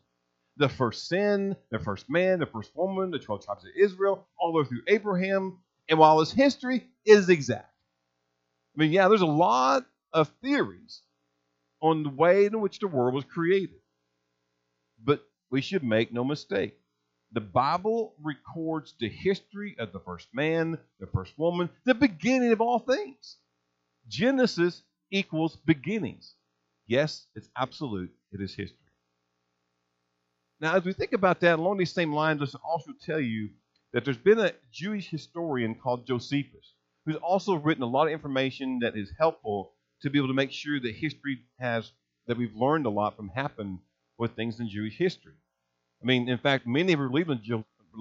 the 0.58 0.70
first 0.70 1.08
sin, 1.08 1.56
the 1.72 1.80
first 1.80 2.10
man, 2.10 2.40
the 2.40 2.46
first 2.46 2.76
woman, 2.76 3.12
the 3.12 3.20
12 3.20 3.46
tribes 3.46 3.64
of 3.64 3.72
Israel, 3.78 4.28
all 4.40 4.52
the 4.52 4.60
way 4.60 4.66
through 4.66 4.82
Abraham. 4.88 5.60
And 5.88 6.00
while 6.00 6.20
it's 6.22 6.32
history, 6.32 6.84
it 7.06 7.18
is 7.18 7.30
exact. 7.30 7.72
I 8.78 8.82
mean, 8.82 8.92
yeah, 8.92 9.08
there's 9.08 9.22
a 9.22 9.26
lot 9.26 9.86
of 10.14 10.30
theories 10.42 11.02
on 11.82 12.04
the 12.04 12.10
way 12.10 12.46
in 12.46 12.62
which 12.62 12.80
the 12.80 12.88
world 12.88 13.16
was 13.16 13.24
created. 13.24 13.80
But 15.04 15.24
we 15.50 15.62
should 15.62 15.84
make 15.84 16.14
no 16.14 16.24
mistake. 16.24 16.78
The 17.32 17.42
Bible 17.42 18.14
records 18.22 18.94
the 19.00 19.10
history 19.10 19.76
of 19.80 19.92
the 19.94 20.00
first 20.00 20.28
man, 20.34 20.78
the 21.00 21.08
first 21.08 21.38
woman, 21.38 21.70
the 21.86 21.96
beginning 21.96 22.52
of 22.52 22.62
all 22.62 22.80
things. 22.80 23.38
Genesis 24.08 24.84
equals 25.12 25.58
beginnings. 25.66 26.36
Yes, 26.86 27.26
it's 27.36 27.50
absolute, 27.58 28.12
it 28.32 28.42
is 28.42 28.54
history. 28.54 28.78
Now, 30.62 30.76
as 30.76 30.86
we 30.86 30.94
think 30.94 31.14
about 31.14 31.42
that, 31.42 31.60
along 31.60 31.78
these 31.78 31.94
same 31.94 32.14
lines, 32.14 32.40
let's 32.40 32.56
also 32.56 32.92
tell 33.06 33.20
you 33.20 33.50
that 33.94 34.06
there's 34.06 34.18
been 34.18 34.40
a 34.40 34.54
Jewish 34.72 35.10
historian 35.10 35.76
called 35.76 36.08
Josephus, 36.08 36.74
who's 37.08 37.16
also 37.16 37.56
written 37.56 37.84
a 37.84 37.88
lot 37.88 38.08
of 38.08 38.14
information 38.14 38.80
that 38.82 38.98
is 38.98 39.10
helpful 39.18 39.72
to 40.02 40.10
be 40.10 40.20
able 40.20 40.28
to 40.28 40.34
make 40.34 40.52
sure 40.52 40.78
that 40.78 40.94
history 40.94 41.40
has, 41.58 41.90
that 42.28 42.38
we've 42.38 42.54
learned 42.54 42.86
a 42.86 42.90
lot 42.90 43.16
from 43.16 43.30
happen 43.30 43.80
with 44.18 44.36
things 44.36 44.60
in 44.60 44.68
Jewish 44.68 44.98
history. 44.98 45.34
I 46.04 46.06
mean, 46.06 46.28
in 46.28 46.38
fact, 46.38 46.68
many 46.68 46.92
have 46.92 47.00
relied 47.00 47.38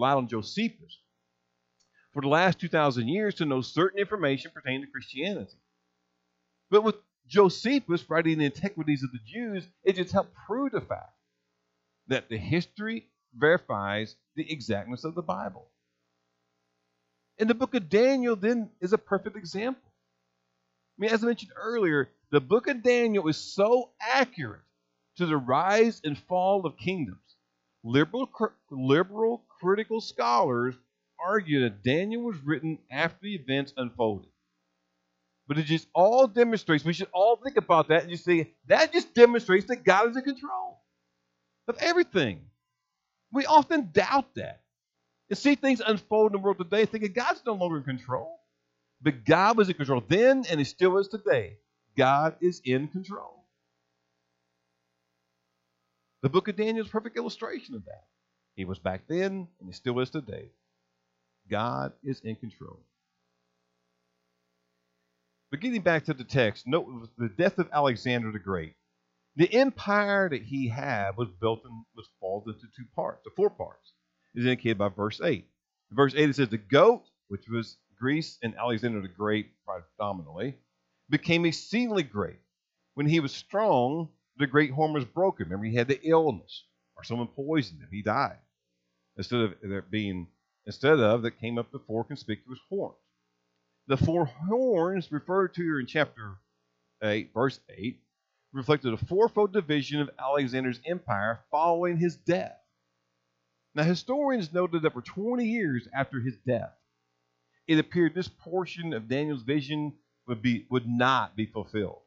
on 0.03 0.29
Josephus 0.29 0.99
for 2.12 2.21
the 2.21 2.29
last 2.29 2.59
2,000 2.59 3.07
years 3.07 3.37
to 3.37 3.45
know 3.45 3.61
certain 3.61 4.01
information 4.01 4.51
pertaining 4.53 4.83
to 4.83 4.90
Christianity. 4.90 5.57
But 6.69 6.83
with 6.83 6.97
Josephus 7.29 8.11
writing 8.11 8.38
the 8.38 8.47
antiquities 8.47 9.05
of 9.05 9.12
the 9.12 9.21
Jews, 9.25 9.69
it 9.85 9.95
just 9.95 10.12
helped 10.12 10.35
prove 10.47 10.73
the 10.73 10.81
fact 10.81 11.14
that 12.09 12.29
the 12.29 12.38
history 12.38 13.07
verifies 13.33 14.16
the 14.35 14.51
exactness 14.51 15.05
of 15.05 15.14
the 15.14 15.23
Bible. 15.23 15.69
And 17.38 17.51
the 17.51 17.55
book 17.55 17.75
of 17.75 17.88
Daniel 17.88 18.37
then 18.37 18.70
is 18.81 18.92
a 18.92 18.99
perfect 18.99 19.37
example. 19.37 19.83
I 20.99 21.03
mean, 21.03 21.11
as 21.11 21.22
I 21.22 21.27
mentioned 21.27 21.53
earlier, 21.57 22.09
the 22.31 22.40
book 22.40 22.66
of 22.66 22.83
Daniel 22.83 23.29
is 23.29 23.37
so 23.37 23.90
accurate 24.01 24.62
to 25.16 25.27
the 25.27 25.37
rise 25.37 26.01
and 26.05 26.16
fall 26.16 26.64
of 26.64 26.77
kingdoms. 26.79 27.18
Liberal, 27.85 28.31
liberal 28.70 29.44
critical 29.61 30.01
scholars 30.01 30.75
argue 31.22 31.62
that 31.62 31.83
Daniel 31.83 32.22
was 32.22 32.37
written 32.44 32.79
after 32.90 33.18
the 33.22 33.35
events 33.35 33.72
unfolded. 33.77 34.31
But 35.46 35.59
it 35.59 35.64
just 35.64 35.87
all 35.94 36.27
demonstrates, 36.27 36.85
we 36.85 36.92
should 36.92 37.09
all 37.12 37.37
think 37.37 37.57
about 37.57 37.88
that 37.88 38.03
and 38.03 38.11
just 38.11 38.25
say, 38.25 38.53
that 38.66 38.92
just 38.92 39.14
demonstrates 39.14 39.66
that 39.66 39.85
God 39.85 40.11
is 40.11 40.16
in 40.16 40.22
control 40.22 40.81
of 41.68 41.77
everything. 41.79 42.40
We 43.33 43.46
often 43.46 43.90
doubt 43.92 44.35
that 44.35 44.62
and 45.29 45.39
see 45.39 45.55
things 45.55 45.81
unfold 45.85 46.33
in 46.33 46.41
the 46.41 46.45
world 46.45 46.59
today 46.59 46.87
thinking 46.87 47.12
God's 47.12 47.43
no 47.47 47.55
longer 47.55 47.79
in 47.79 47.85
control. 47.85 48.39
But 49.03 49.25
God 49.25 49.57
was 49.57 49.69
in 49.69 49.75
control 49.75 50.03
then 50.07 50.45
and 50.49 50.59
He 50.59 50.65
still 50.65 50.99
is 50.99 51.09
today. 51.09 51.57
God 51.97 52.37
is 52.41 52.61
in 52.65 52.89
control. 52.89 53.45
The 56.23 56.29
book 56.29 56.49
of 56.49 56.57
Daniel 56.57 56.85
is 56.85 56.89
a 56.89 56.93
perfect 56.93 57.17
illustration 57.17 57.75
of 57.75 57.85
that. 57.85 58.05
He 58.57 58.65
was 58.65 58.79
back 58.79 59.03
then 59.07 59.49
and 59.61 59.69
he 59.69 59.73
still 59.73 60.01
is 60.01 60.11
today. 60.11 60.51
God 61.49 61.93
is 62.03 62.21
in 62.21 62.37
control. 62.37 62.81
But 65.51 65.61
getting 65.61 65.83
back 65.83 66.07
to 66.07 66.15
the 66.15 66.25
text, 66.25 66.67
note 66.67 66.89
the 67.17 67.29
death 67.29 67.59
of 67.59 67.69
Alexander 67.73 68.33
the 68.33 68.39
Great. 68.39 68.75
The 69.37 69.53
empire 69.55 70.29
that 70.29 70.43
he 70.43 70.69
had 70.69 71.17
was 71.17 71.29
built 71.41 71.61
and 71.65 71.85
was 71.95 72.09
falls 72.19 72.47
into 72.47 72.67
two 72.75 72.87
parts, 72.95 73.27
or 73.27 73.33
four 73.37 73.51
parts, 73.51 73.93
is 74.37 74.44
indicated 74.44 74.79
by 74.79 74.88
verse 74.88 75.20
8. 75.22 75.44
In 75.90 75.96
verse 75.96 76.14
8 76.14 76.29
it 76.31 76.37
says, 76.37 76.49
The 76.49 76.59
goat, 76.59 77.05
which 77.29 77.49
was 77.49 77.79
Greece 77.99 78.38
and 78.42 78.55
Alexander 78.57 79.01
the 79.01 79.09
Great 79.09 79.51
predominantly, 79.64 80.57
became 81.09 81.46
exceedingly 81.46 82.03
great. 82.03 82.38
When 82.94 83.07
he 83.07 83.20
was 83.20 83.33
strong, 83.33 84.11
the 84.37 84.46
great 84.46 84.70
horn 84.70 84.92
was 84.92 85.05
broken. 85.05 85.46
Remember, 85.46 85.66
he 85.66 85.75
had 85.75 85.88
the 85.88 86.01
illness, 86.03 86.64
or 86.96 87.05
someone 87.05 87.29
poisoned 87.29 87.81
him. 87.81 87.88
He 87.90 88.03
died. 88.03 88.38
Instead 89.16 89.40
of 89.40 89.55
there 89.62 89.83
being, 89.83 90.29
instead 90.66 91.01
of 91.01 91.22
that 91.22 91.40
came 91.40 91.59
up 91.59 91.72
the 91.72 91.79
four 91.79 92.05
conspicuous 92.05 92.59
horns. 92.68 92.96
The 93.87 93.96
four 93.96 94.27
horns 94.27 95.11
referred 95.11 95.55
to 95.55 95.62
here 95.62 95.81
in 95.81 95.87
chapter 95.87 96.35
8, 97.03 97.31
verse 97.33 97.61
8, 97.70 97.99
reflected 98.53 98.92
a 98.92 98.96
fourfold 98.96 99.53
division 99.53 100.01
of 100.01 100.11
Alexander's 100.18 100.81
empire 100.85 101.40
following 101.51 101.96
his 101.96 102.16
death. 102.16 102.59
Now, 103.77 103.83
historians 103.83 104.55
noted 104.55 104.81
that 104.83 104.95
for 104.95 105.03
20 105.03 105.45
years 105.45 105.87
after 105.93 106.19
his 106.19 106.39
death, 106.39 106.73
it 107.67 107.79
appeared 107.79 108.15
this 108.15 108.27
portion 108.27 108.95
of 108.95 109.07
Daniel's 109.07 109.43
vision 109.43 109.93
would, 110.27 110.41
be, 110.41 110.67
would 110.71 110.89
not 110.89 111.37
be 111.37 111.45
fulfilled. 111.45 112.01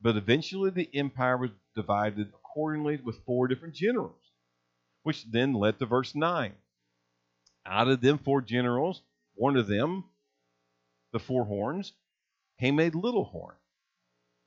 But 0.00 0.16
eventually, 0.16 0.70
the 0.70 0.88
empire 0.94 1.36
was 1.36 1.50
divided 1.74 2.28
accordingly 2.28 2.98
with 2.98 3.24
four 3.26 3.48
different 3.48 3.74
generals, 3.74 4.22
which 5.02 5.28
then 5.28 5.52
led 5.52 5.80
to 5.80 5.86
verse 5.86 6.14
9. 6.14 6.54
Out 7.66 7.88
of 7.88 8.00
them 8.00 8.18
four 8.18 8.40
generals, 8.40 9.02
one 9.34 9.56
of 9.56 9.66
them, 9.66 10.04
the 11.12 11.18
four 11.18 11.44
horns, 11.44 11.92
came 12.60 12.78
a 12.78 12.88
little 12.90 13.24
horn 13.24 13.56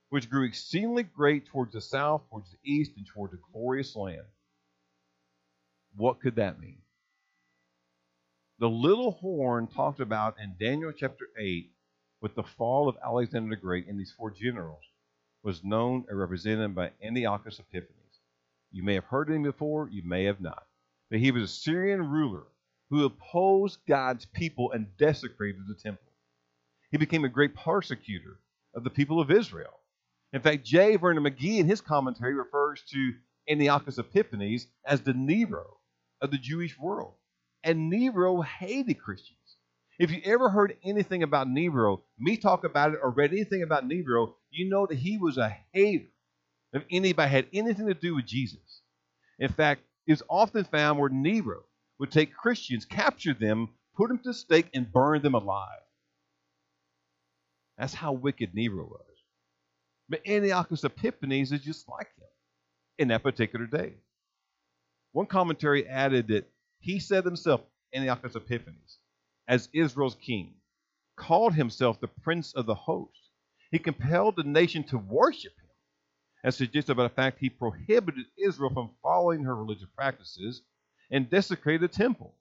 which 0.08 0.30
grew 0.30 0.46
exceedingly 0.46 1.02
great 1.02 1.44
towards 1.46 1.72
the 1.74 1.80
south, 1.80 2.22
towards 2.30 2.50
the 2.50 2.58
east, 2.64 2.92
and 2.96 3.06
towards 3.06 3.32
the 3.32 3.40
glorious 3.52 3.96
land. 3.96 4.24
What 5.96 6.20
could 6.20 6.36
that 6.36 6.60
mean? 6.60 6.78
The 8.58 8.68
little 8.68 9.12
horn 9.12 9.68
talked 9.68 10.00
about 10.00 10.36
in 10.40 10.56
Daniel 10.58 10.92
chapter 10.92 11.26
8 11.38 11.70
with 12.20 12.34
the 12.34 12.42
fall 12.42 12.88
of 12.88 12.96
Alexander 13.04 13.50
the 13.54 13.60
Great 13.60 13.86
and 13.86 13.98
these 13.98 14.12
four 14.12 14.30
generals 14.30 14.82
was 15.44 15.62
known 15.62 16.04
and 16.08 16.18
represented 16.18 16.74
by 16.74 16.90
Antiochus 17.02 17.60
Epiphanes. 17.60 18.20
You 18.72 18.82
may 18.82 18.94
have 18.94 19.04
heard 19.04 19.28
of 19.28 19.36
him 19.36 19.42
before, 19.44 19.88
you 19.88 20.02
may 20.02 20.24
have 20.24 20.40
not. 20.40 20.66
But 21.10 21.20
he 21.20 21.30
was 21.30 21.42
a 21.44 21.48
Syrian 21.48 22.10
ruler 22.10 22.44
who 22.90 23.04
opposed 23.04 23.78
God's 23.86 24.24
people 24.26 24.72
and 24.72 24.96
desecrated 24.96 25.62
the 25.68 25.74
temple. 25.74 26.12
He 26.90 26.96
became 26.96 27.24
a 27.24 27.28
great 27.28 27.54
persecutor 27.54 28.40
of 28.74 28.82
the 28.82 28.90
people 28.90 29.20
of 29.20 29.30
Israel. 29.30 29.78
In 30.32 30.40
fact, 30.40 30.64
J. 30.64 30.96
Vernon 30.96 31.22
McGee 31.22 31.58
in 31.58 31.66
his 31.66 31.80
commentary 31.80 32.34
refers 32.34 32.82
to 32.90 33.14
Antiochus 33.48 33.98
Epiphanes 33.98 34.66
as 34.84 35.02
the 35.02 35.12
Nero 35.12 35.78
of 36.20 36.30
the 36.30 36.38
Jewish 36.38 36.78
world. 36.78 37.14
And 37.62 37.88
Nero 37.90 38.42
hated 38.42 39.00
Christians. 39.00 39.38
If 39.98 40.10
you 40.10 40.20
ever 40.24 40.48
heard 40.50 40.76
anything 40.84 41.22
about 41.22 41.48
Nero, 41.48 42.02
me 42.18 42.36
talk 42.36 42.64
about 42.64 42.92
it, 42.92 43.00
or 43.02 43.10
read 43.10 43.32
anything 43.32 43.62
about 43.62 43.86
Nero, 43.86 44.34
you 44.50 44.68
know 44.68 44.86
that 44.86 44.98
he 44.98 45.18
was 45.18 45.38
a 45.38 45.56
hater 45.72 46.08
of 46.72 46.84
anybody 46.90 47.30
had 47.30 47.46
anything 47.52 47.86
to 47.86 47.94
do 47.94 48.16
with 48.16 48.26
Jesus. 48.26 48.82
In 49.38 49.50
fact, 49.52 49.82
it's 50.06 50.22
often 50.28 50.64
found 50.64 50.98
where 50.98 51.08
Nero 51.08 51.64
would 51.98 52.10
take 52.10 52.34
Christians, 52.34 52.84
capture 52.84 53.34
them, 53.34 53.68
put 53.96 54.08
them 54.08 54.18
to 54.24 54.34
stake, 54.34 54.68
and 54.74 54.92
burn 54.92 55.22
them 55.22 55.34
alive. 55.34 55.80
That's 57.78 57.94
how 57.94 58.12
wicked 58.12 58.54
Nero 58.54 58.84
was. 58.84 59.00
But 60.08 60.26
Antiochus 60.26 60.84
Epiphanes 60.84 61.52
is 61.52 61.60
just 61.60 61.88
like 61.88 62.08
him 62.18 62.28
in 62.98 63.08
that 63.08 63.22
particular 63.22 63.66
day. 63.66 63.94
One 65.14 65.26
commentary 65.26 65.86
added 65.86 66.26
that 66.28 66.50
he 66.80 66.98
said 66.98 67.24
himself, 67.24 67.60
Antiochus 67.94 68.34
Epiphanes, 68.34 68.98
as 69.46 69.68
Israel's 69.72 70.16
king, 70.16 70.54
called 71.14 71.54
himself 71.54 72.00
the 72.00 72.08
prince 72.08 72.52
of 72.52 72.66
the 72.66 72.74
host. 72.74 73.30
He 73.70 73.78
compelled 73.78 74.34
the 74.34 74.42
nation 74.42 74.82
to 74.88 74.98
worship 74.98 75.52
him 75.56 75.70
and 76.42 76.52
suggested 76.52 76.96
by 76.96 77.04
the 77.04 77.10
fact 77.10 77.38
he 77.38 77.48
prohibited 77.48 78.26
Israel 78.36 78.70
from 78.70 78.90
following 79.04 79.44
her 79.44 79.54
religious 79.54 79.88
practices 79.94 80.62
and 81.12 81.30
desecrated 81.30 81.82
the 81.82 81.96
temple. 81.96 82.34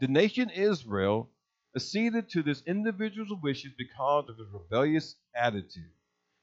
The 0.00 0.08
nation 0.08 0.50
Israel 0.50 1.30
acceded 1.76 2.30
to 2.30 2.42
this 2.42 2.64
individual's 2.66 3.40
wishes 3.40 3.70
because 3.78 4.28
of 4.28 4.38
his 4.38 4.48
rebellious 4.48 5.14
attitude. 5.36 5.92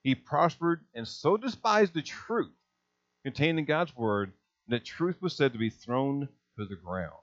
He 0.03 0.15
prospered 0.15 0.85
and 0.95 1.05
so 1.05 1.35
despised 1.35 1.93
the 1.93 2.01
truth 2.01 2.55
contained 3.23 3.59
in 3.59 3.65
God's 3.65 3.93
word 3.93 4.31
that 4.67 4.85
truth 4.85 5.21
was 5.21 5.35
said 5.35 5.53
to 5.53 5.59
be 5.59 5.69
thrown 5.69 6.27
to 6.57 6.65
the 6.65 6.75
ground. 6.75 7.13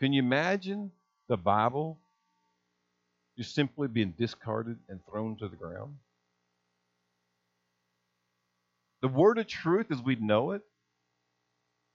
Can 0.00 0.12
you 0.12 0.22
imagine 0.22 0.90
the 1.28 1.36
Bible 1.36 1.98
just 3.38 3.54
simply 3.54 3.88
being 3.88 4.14
discarded 4.18 4.78
and 4.88 5.00
thrown 5.06 5.36
to 5.36 5.48
the 5.48 5.56
ground? 5.56 5.96
The 9.02 9.08
word 9.08 9.38
of 9.38 9.46
truth 9.46 9.86
as 9.90 10.02
we 10.02 10.16
know 10.16 10.52
it. 10.52 10.62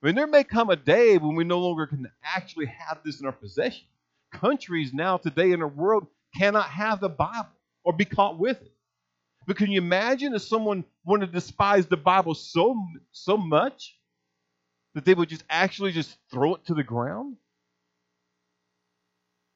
I 0.02 0.06
mean, 0.06 0.14
there 0.14 0.26
may 0.26 0.44
come 0.44 0.70
a 0.70 0.76
day 0.76 1.18
when 1.18 1.34
we 1.34 1.44
no 1.44 1.58
longer 1.58 1.86
can 1.86 2.10
actually 2.24 2.66
have 2.66 3.00
this 3.04 3.20
in 3.20 3.26
our 3.26 3.32
possession. 3.32 3.86
Countries 4.32 4.94
now 4.94 5.18
today 5.18 5.50
in 5.52 5.60
the 5.60 5.66
world 5.66 6.06
cannot 6.36 6.70
have 6.70 7.00
the 7.00 7.08
Bible 7.08 7.50
or 7.84 7.92
be 7.92 8.04
caught 8.04 8.38
with 8.38 8.62
it. 8.62 8.72
But 9.46 9.56
can 9.56 9.70
you 9.70 9.78
imagine 9.78 10.34
if 10.34 10.42
someone 10.42 10.84
wanted 11.10 11.26
to 11.26 11.32
despise 11.32 11.86
the 11.86 11.96
Bible 11.96 12.34
so 12.34 12.76
so 13.12 13.36
much 13.36 13.96
that 14.94 15.04
they 15.04 15.14
would 15.14 15.28
just 15.28 15.44
actually 15.50 15.92
just 15.92 16.16
throw 16.30 16.54
it 16.54 16.64
to 16.66 16.74
the 16.74 16.82
ground? 16.82 17.36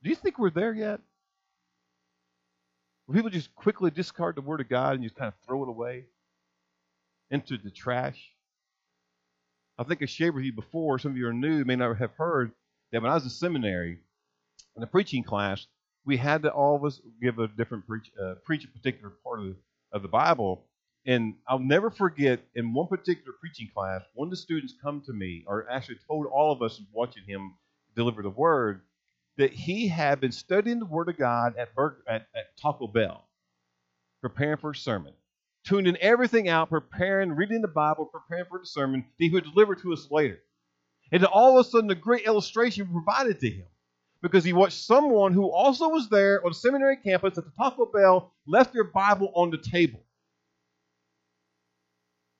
Do 0.02 0.10
you 0.10 0.16
think 0.16 0.38
we're 0.38 0.50
there 0.50 0.74
yet? 0.74 1.00
Where 3.06 3.16
people 3.16 3.30
just 3.30 3.54
quickly 3.54 3.90
discard 3.90 4.36
the 4.36 4.42
Word 4.42 4.60
of 4.60 4.68
God 4.68 4.94
and 4.94 5.02
just 5.02 5.16
kind 5.16 5.28
of 5.28 5.34
throw 5.46 5.62
it 5.62 5.68
away 5.68 6.04
into 7.30 7.56
the 7.56 7.70
trash? 7.70 8.30
I 9.78 9.82
think 9.84 10.02
I 10.02 10.06
shared 10.06 10.34
with 10.34 10.44
you 10.44 10.52
before, 10.52 10.98
some 10.98 11.12
of 11.12 11.16
you 11.16 11.26
are 11.26 11.32
new, 11.32 11.64
may 11.64 11.76
not 11.76 11.96
have 11.96 12.12
heard, 12.12 12.52
that 12.92 13.02
when 13.02 13.10
I 13.10 13.14
was 13.14 13.24
in 13.24 13.30
seminary, 13.30 13.98
in 14.76 14.82
a 14.82 14.86
preaching 14.86 15.24
class, 15.24 15.66
we 16.04 16.16
had 16.16 16.42
to 16.42 16.50
all 16.50 16.76
of 16.76 16.84
us 16.84 17.00
give 17.20 17.38
a 17.38 17.48
different 17.48 17.86
preach, 17.86 18.10
uh, 18.22 18.34
preach 18.44 18.64
a 18.64 18.68
particular 18.68 19.12
part 19.24 19.40
of 19.40 19.46
the, 19.46 19.56
of 19.92 20.02
the 20.02 20.08
Bible. 20.08 20.64
And 21.06 21.34
I'll 21.46 21.58
never 21.58 21.90
forget, 21.90 22.40
in 22.54 22.72
one 22.72 22.86
particular 22.86 23.34
preaching 23.38 23.68
class, 23.74 24.02
one 24.14 24.28
of 24.28 24.30
the 24.30 24.36
students 24.36 24.74
come 24.82 25.02
to 25.02 25.12
me, 25.12 25.44
or 25.46 25.68
actually 25.70 25.98
told 26.08 26.26
all 26.26 26.50
of 26.50 26.62
us 26.62 26.80
watching 26.92 27.24
him 27.24 27.54
deliver 27.94 28.22
the 28.22 28.30
word, 28.30 28.80
that 29.36 29.52
he 29.52 29.88
had 29.88 30.20
been 30.20 30.32
studying 30.32 30.78
the 30.78 30.86
Word 30.86 31.08
of 31.08 31.18
God 31.18 31.56
at, 31.58 31.70
at, 32.08 32.26
at 32.34 32.56
Taco 32.56 32.86
Bell, 32.86 33.24
preparing 34.20 34.56
for 34.56 34.70
a 34.70 34.74
sermon, 34.74 35.12
tuning 35.64 35.96
everything 35.96 36.48
out, 36.48 36.70
preparing, 36.70 37.32
reading 37.32 37.60
the 37.60 37.68
Bible, 37.68 38.06
preparing 38.06 38.46
for 38.48 38.60
the 38.60 38.66
sermon 38.66 39.00
that 39.00 39.24
he 39.24 39.30
would 39.30 39.44
deliver 39.44 39.74
to 39.74 39.92
us 39.92 40.08
later. 40.10 40.38
And 41.12 41.24
all 41.26 41.58
of 41.58 41.66
a 41.66 41.68
sudden, 41.68 41.90
a 41.90 41.94
great 41.94 42.26
illustration 42.26 42.86
provided 42.86 43.40
to 43.40 43.50
him 43.50 43.66
because 44.22 44.44
he 44.44 44.54
watched 44.54 44.84
someone 44.84 45.34
who 45.34 45.50
also 45.50 45.88
was 45.88 46.08
there 46.08 46.42
on 46.44 46.50
the 46.50 46.54
seminary 46.54 46.96
campus 46.96 47.36
at 47.36 47.44
the 47.44 47.52
Taco 47.58 47.86
Bell 47.86 48.32
left 48.46 48.72
their 48.72 48.84
Bible 48.84 49.30
on 49.34 49.50
the 49.50 49.58
table 49.58 50.03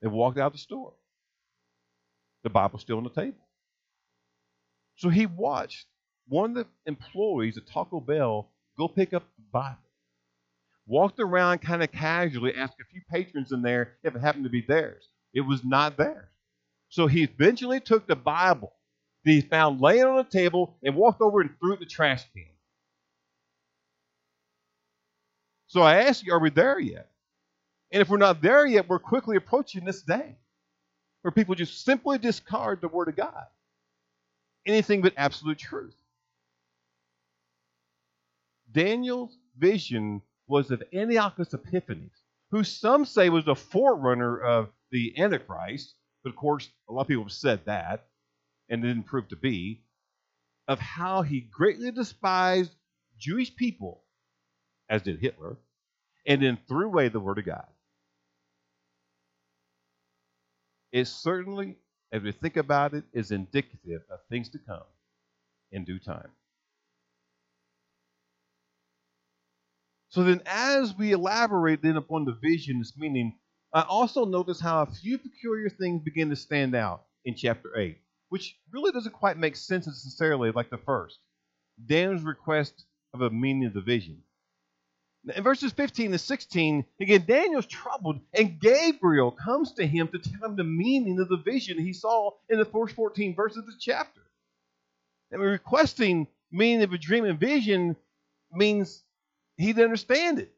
and 0.05 0.13
walked 0.13 0.39
out 0.39 0.53
the 0.53 0.59
store. 0.59 0.93
The 2.45 2.51
Bible's 2.51 2.83
still 2.83 2.99
on 2.99 3.05
the 3.05 3.11
table. 3.11 3.49
So 4.97 5.09
he 5.09 5.27
watched 5.27 5.87
one 6.29 6.51
of 6.51 6.57
the 6.57 6.67
employees 6.87 7.57
at 7.57 7.67
Taco 7.67 8.01
Bell 8.01 8.51
go 8.79 8.87
pick 8.87 9.15
up 9.15 9.25
the 9.37 9.43
Bible. 9.51 9.79
Walked 10.87 11.19
around 11.19 11.63
kind 11.63 11.83
of 11.83 11.91
casually, 11.91 12.55
asked 12.55 12.77
a 12.81 12.85
few 12.93 13.01
patrons 13.11 13.51
in 13.51 13.63
there 13.63 13.95
if 14.03 14.15
it 14.15 14.21
happened 14.21 14.45
to 14.45 14.51
be 14.51 14.61
theirs. 14.61 15.09
It 15.33 15.41
was 15.41 15.65
not 15.65 15.97
theirs. 15.97 16.29
So 16.91 17.07
he 17.07 17.23
eventually 17.23 17.81
took 17.81 18.07
the 18.07 18.15
Bible 18.15 18.75
that 19.25 19.31
he 19.31 19.41
found 19.41 19.81
laying 19.81 20.05
on 20.05 20.19
the 20.19 20.25
table 20.25 20.77
and 20.83 20.95
walked 20.95 21.23
over 21.23 21.41
and 21.41 21.51
threw 21.59 21.73
it 21.73 21.77
in 21.77 21.81
the 21.81 21.87
trash 21.87 22.25
can. 22.35 22.45
So 25.67 25.81
I 25.81 26.03
ask 26.03 26.25
you, 26.25 26.35
are 26.35 26.39
we 26.39 26.51
there 26.51 26.79
yet? 26.79 27.11
And 27.95 28.01
if 28.01 28.09
we're 28.09 28.17
not 28.17 28.43
there 28.43 28.67
yet, 28.67 28.89
we're 28.89 28.99
quickly 28.99 29.37
approaching 29.37 29.85
this 29.85 30.03
day 30.03 30.35
where 31.23 31.31
people 31.31 31.55
just 31.55 31.85
simply 31.85 32.19
discard 32.19 32.81
the 32.81 32.89
Word 32.89 33.07
of 33.07 33.15
God. 33.15 33.47
Anything 34.67 35.01
but 35.01 35.15
absolute 35.17 35.59
truth. 35.59 35.95
Daniel's 38.73 39.39
vision 39.57 40.23
was 40.49 40.73
of 40.73 40.83
Antiochus 40.93 41.55
Epiphanes, 41.55 42.11
who 42.51 42.65
some 42.65 43.05
say 43.05 43.29
was 43.29 43.47
a 43.47 43.55
forerunner 43.55 44.41
of 44.41 44.71
the 44.91 45.17
Antichrist, 45.17 45.95
but 46.25 46.31
of 46.31 46.37
course, 46.37 46.69
a 46.89 46.93
lot 46.93 47.03
of 47.03 47.07
people 47.09 47.23
have 47.23 47.33
said 47.33 47.61
that, 47.67 48.09
and 48.69 48.85
it 48.85 48.89
didn't 48.89 49.07
prove 49.07 49.29
to 49.29 49.37
be, 49.37 49.83
of 50.67 50.81
how 50.81 51.23
he 51.23 51.41
greatly 51.41 51.93
despised 51.93 52.75
Jewish 53.21 53.55
people, 53.55 54.03
as 54.89 55.03
did 55.03 55.21
Hitler, 55.21 55.59
and 56.27 56.43
then 56.43 56.59
threw 56.67 56.87
away 56.87 57.09
the 57.09 57.21
Word 57.21 57.39
of 57.39 57.47
God. 57.47 57.69
It 60.95 61.09
certainly, 61.09 61.77
as 62.13 62.23
we 62.23 62.31
think 62.31 62.57
about 62.57 62.95
it, 62.95 63.03
is 63.13 63.33
indicative 63.33 64.03
of 64.09 64.21
things 64.31 64.49
to 64.51 64.61
come 64.61 64.85
in 65.73 65.85
due 65.85 65.99
time. 65.99 66.31
So 70.11 70.23
then, 70.23 70.41
as 70.47 70.95
we 70.97 71.11
elaborate 71.11 71.83
then 71.83 71.97
upon 71.97 72.25
the 72.25 72.39
vision, 72.41 72.81
its 72.81 72.97
meaning, 72.97 73.37
I 73.73 73.81
also 73.83 74.25
notice 74.25 74.61
how 74.61 74.83
a 74.83 74.87
few 74.87 75.19
peculiar 75.19 75.69
things 75.69 76.01
begin 76.05 76.31
to 76.31 76.37
stand 76.37 76.77
out 76.77 77.03
in 77.25 77.35
chapter 77.35 77.77
8, 77.77 77.99
which 78.29 78.57
really 78.73 78.93
doesn't 78.93 79.15
quite 79.15 79.37
make 79.37 79.57
sense 79.57 79.89
necessarily 79.89 80.53
like 80.53 80.71
the 80.71 80.79
first. 80.79 81.19
Daniel's 81.85 82.23
request 82.23 82.85
of 83.13 83.21
a 83.21 83.31
meaning 83.31 83.65
of 83.65 83.75
the 83.75 83.81
vision. 83.81 84.23
In 85.35 85.43
verses 85.43 85.73
15 85.73 86.13
to 86.13 86.19
16, 86.19 86.85
again, 87.01 87.25
Daniel's 87.27 87.67
troubled, 87.67 88.21
and 88.35 88.61
Gabriel 88.61 89.31
comes 89.31 89.73
to 89.73 89.87
him 89.87 90.09
to 90.09 90.19
tell 90.19 90.51
him 90.51 90.57
the 90.57 90.65
meaning 90.65 91.19
of 91.19 91.29
the 91.29 91.39
vision 91.39 91.79
he 91.79 91.95
saw 91.95 92.33
in 92.51 92.59
the 92.59 92.65
first 92.67 92.95
14 92.95 93.35
verses 93.35 93.59
of 93.59 93.67
the 93.67 93.73
chapter. 93.81 94.21
And 95.31 95.41
requesting 95.41 96.29
meaning 96.53 96.83
of 96.83 96.93
a 96.93 96.99
dream 96.99 97.25
and 97.25 97.41
vision 97.41 97.97
means 98.53 99.03
he 99.57 99.67
didn't 99.67 99.85
understand 99.85 100.41
it. 100.41 100.53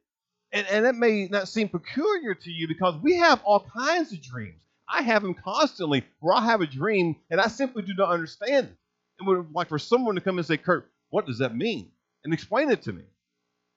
And, 0.52 0.66
and 0.68 0.85
that 0.85 0.96
may 0.96 1.29
not 1.29 1.48
seem 1.48 1.68
peculiar 1.68 2.35
to 2.35 2.50
you 2.50 2.66
because 2.66 2.96
we 3.02 3.16
have 3.16 3.42
all 3.44 3.61
kinds 3.61 4.12
of 4.12 4.20
dreams. 4.20 4.61
I 4.88 5.02
have 5.02 5.22
them 5.22 5.35
constantly 5.35 6.05
where 6.20 6.35
I 6.35 6.44
have 6.44 6.61
a 6.61 6.66
dream 6.66 7.16
and 7.31 7.40
I 7.40 7.48
simply 7.48 7.83
do 7.83 7.94
not 7.94 8.11
understand 8.11 8.66
it. 8.66 8.76
And 9.18 9.29
would 9.29 9.52
like 9.52 9.68
for 9.68 9.79
someone 9.79 10.14
to 10.16 10.20
come 10.20 10.38
and 10.38 10.46
say, 10.46 10.57
Kurt, 10.57 10.90
what 11.11 11.26
does 11.26 11.38
that 11.38 11.55
mean? 11.57 11.90
And 12.24 12.35
explain 12.35 12.70
it 12.70 12.83
to 12.83 12.92
me. 12.92 13.02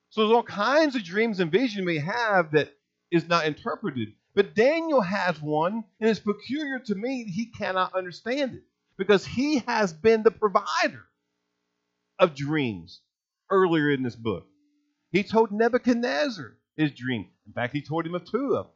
So 0.10 0.22
there's 0.22 0.36
all 0.36 0.43
kinds 0.43 0.95
of 0.95 1.04
dreams 1.04 1.39
and 1.39 1.52
vision 1.52 1.86
we 1.86 2.00
have 2.00 2.52
that 2.52 2.74
is 3.12 3.28
not 3.28 3.45
interpreted. 3.45 4.13
But 4.36 4.56
Daniel 4.56 5.02
has 5.02 5.41
one, 5.41 5.84
and 6.00 6.10
it's 6.10 6.19
peculiar 6.19 6.80
to 6.80 6.95
me. 6.95 7.24
that 7.24 7.32
He 7.32 7.48
cannot 7.48 7.93
understand 7.93 8.56
it 8.56 8.63
because 8.98 9.26
he 9.26 9.60
has 9.67 9.93
been 9.93 10.24
the 10.24 10.32
provider 10.32 11.06
of 12.19 12.36
dreams 12.36 13.02
earlier 13.50 13.91
in 13.91 14.04
this 14.04 14.15
book. 14.15 14.45
He 15.12 15.24
told 15.24 15.52
Nebuchadnezzar 15.52 16.58
his 16.76 16.91
dream. 16.91 17.28
In 17.48 17.54
fact, 17.54 17.74
he 17.74 17.82
told 17.82 18.06
him 18.06 18.15
of 18.15 18.26
two 18.26 18.56
of 18.56 18.65
them. 18.65 18.74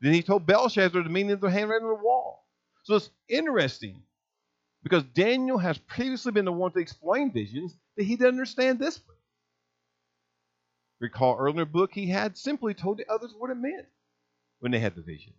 Then 0.00 0.12
he 0.12 0.22
told 0.22 0.46
Belshazzar 0.46 1.02
the 1.02 1.08
meaning 1.08 1.32
of 1.32 1.40
the 1.40 1.50
handwriting 1.50 1.86
on 1.86 1.96
the 1.96 2.04
wall. 2.04 2.46
So 2.84 2.96
it's 2.96 3.10
interesting 3.28 4.02
because 4.82 5.02
Daniel 5.04 5.58
has 5.58 5.78
previously 5.78 6.32
been 6.32 6.44
the 6.44 6.52
one 6.52 6.72
to 6.72 6.78
explain 6.78 7.32
visions 7.32 7.76
that 7.96 8.04
he 8.04 8.16
didn't 8.16 8.34
understand 8.34 8.78
this 8.78 9.00
one. 9.06 9.15
Recall 11.00 11.36
earlier 11.38 11.64
book, 11.64 11.92
he 11.92 12.06
had 12.06 12.36
simply 12.36 12.74
told 12.74 12.98
the 12.98 13.10
others 13.10 13.34
what 13.36 13.50
it 13.50 13.56
meant 13.56 13.86
when 14.60 14.72
they 14.72 14.78
had 14.78 14.94
the 14.94 15.02
vision. 15.02 15.34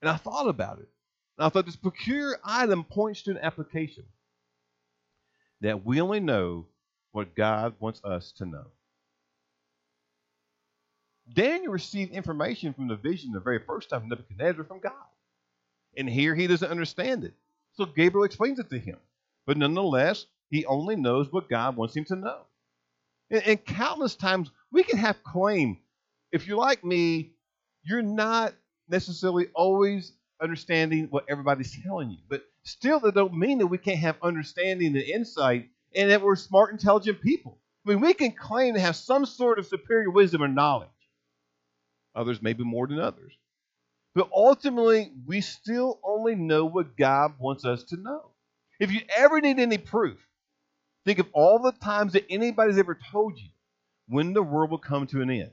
And 0.00 0.08
I 0.08 0.16
thought 0.16 0.48
about 0.48 0.78
it. 0.78 0.88
And 1.36 1.46
I 1.46 1.48
thought 1.48 1.66
this 1.66 1.76
peculiar 1.76 2.38
item 2.44 2.84
points 2.84 3.22
to 3.22 3.32
an 3.32 3.38
application 3.38 4.04
that 5.60 5.84
we 5.84 6.00
only 6.00 6.20
know 6.20 6.66
what 7.12 7.34
God 7.34 7.74
wants 7.80 8.02
us 8.04 8.32
to 8.38 8.46
know. 8.46 8.66
Daniel 11.32 11.72
received 11.72 12.12
information 12.12 12.74
from 12.74 12.88
the 12.88 12.96
vision 12.96 13.32
the 13.32 13.40
very 13.40 13.58
first 13.58 13.88
time 13.88 14.08
Nebuchadnezzar 14.08 14.64
from 14.64 14.80
God. 14.80 14.92
And 15.96 16.08
here 16.08 16.34
he 16.34 16.46
doesn't 16.46 16.70
understand 16.70 17.24
it. 17.24 17.34
So 17.72 17.86
Gabriel 17.86 18.24
explains 18.24 18.58
it 18.58 18.70
to 18.70 18.78
him. 18.78 18.98
But 19.46 19.56
nonetheless, 19.56 20.26
he 20.50 20.66
only 20.66 20.96
knows 20.96 21.32
what 21.32 21.48
God 21.48 21.76
wants 21.76 21.96
him 21.96 22.04
to 22.06 22.16
know. 22.16 22.40
And, 23.30 23.42
and 23.46 23.64
countless 23.64 24.14
times 24.14 24.50
we 24.70 24.82
can 24.82 24.98
have 24.98 25.22
claim. 25.22 25.78
If 26.32 26.46
you're 26.46 26.58
like 26.58 26.84
me, 26.84 27.32
you're 27.82 28.02
not 28.02 28.54
necessarily 28.88 29.48
always 29.54 30.12
understanding 30.40 31.08
what 31.10 31.24
everybody's 31.28 31.76
telling 31.82 32.10
you. 32.10 32.18
But 32.28 32.42
still, 32.64 33.00
that 33.00 33.14
don't 33.14 33.36
mean 33.36 33.58
that 33.58 33.66
we 33.66 33.78
can't 33.78 33.98
have 33.98 34.16
understanding 34.22 34.88
and 34.88 34.96
insight 34.96 35.68
and 35.94 36.10
that 36.10 36.22
we're 36.22 36.36
smart, 36.36 36.72
intelligent 36.72 37.20
people. 37.20 37.58
I 37.86 37.90
mean, 37.90 38.00
we 38.00 38.14
can 38.14 38.32
claim 38.32 38.74
to 38.74 38.80
have 38.80 38.96
some 38.96 39.26
sort 39.26 39.58
of 39.58 39.66
superior 39.66 40.10
wisdom 40.10 40.42
or 40.42 40.48
knowledge. 40.48 40.88
Others 42.14 42.42
maybe 42.42 42.64
more 42.64 42.86
than 42.86 42.98
others. 42.98 43.32
But 44.14 44.30
ultimately, 44.34 45.12
we 45.26 45.40
still 45.40 46.00
only 46.04 46.36
know 46.36 46.64
what 46.64 46.96
God 46.96 47.34
wants 47.38 47.64
us 47.64 47.82
to 47.84 47.96
know. 47.96 48.30
If 48.78 48.92
you 48.92 49.00
ever 49.16 49.40
need 49.40 49.58
any 49.58 49.78
proof, 49.78 50.18
think 51.04 51.18
of 51.18 51.28
all 51.32 51.58
the 51.58 51.72
times 51.72 52.12
that 52.14 52.26
anybody's 52.30 52.78
ever 52.78 52.98
told 53.10 53.38
you 53.38 53.48
when 54.08 54.32
the 54.32 54.42
world 54.42 54.70
will 54.70 54.78
come 54.78 55.06
to 55.08 55.22
an 55.22 55.30
end, 55.30 55.50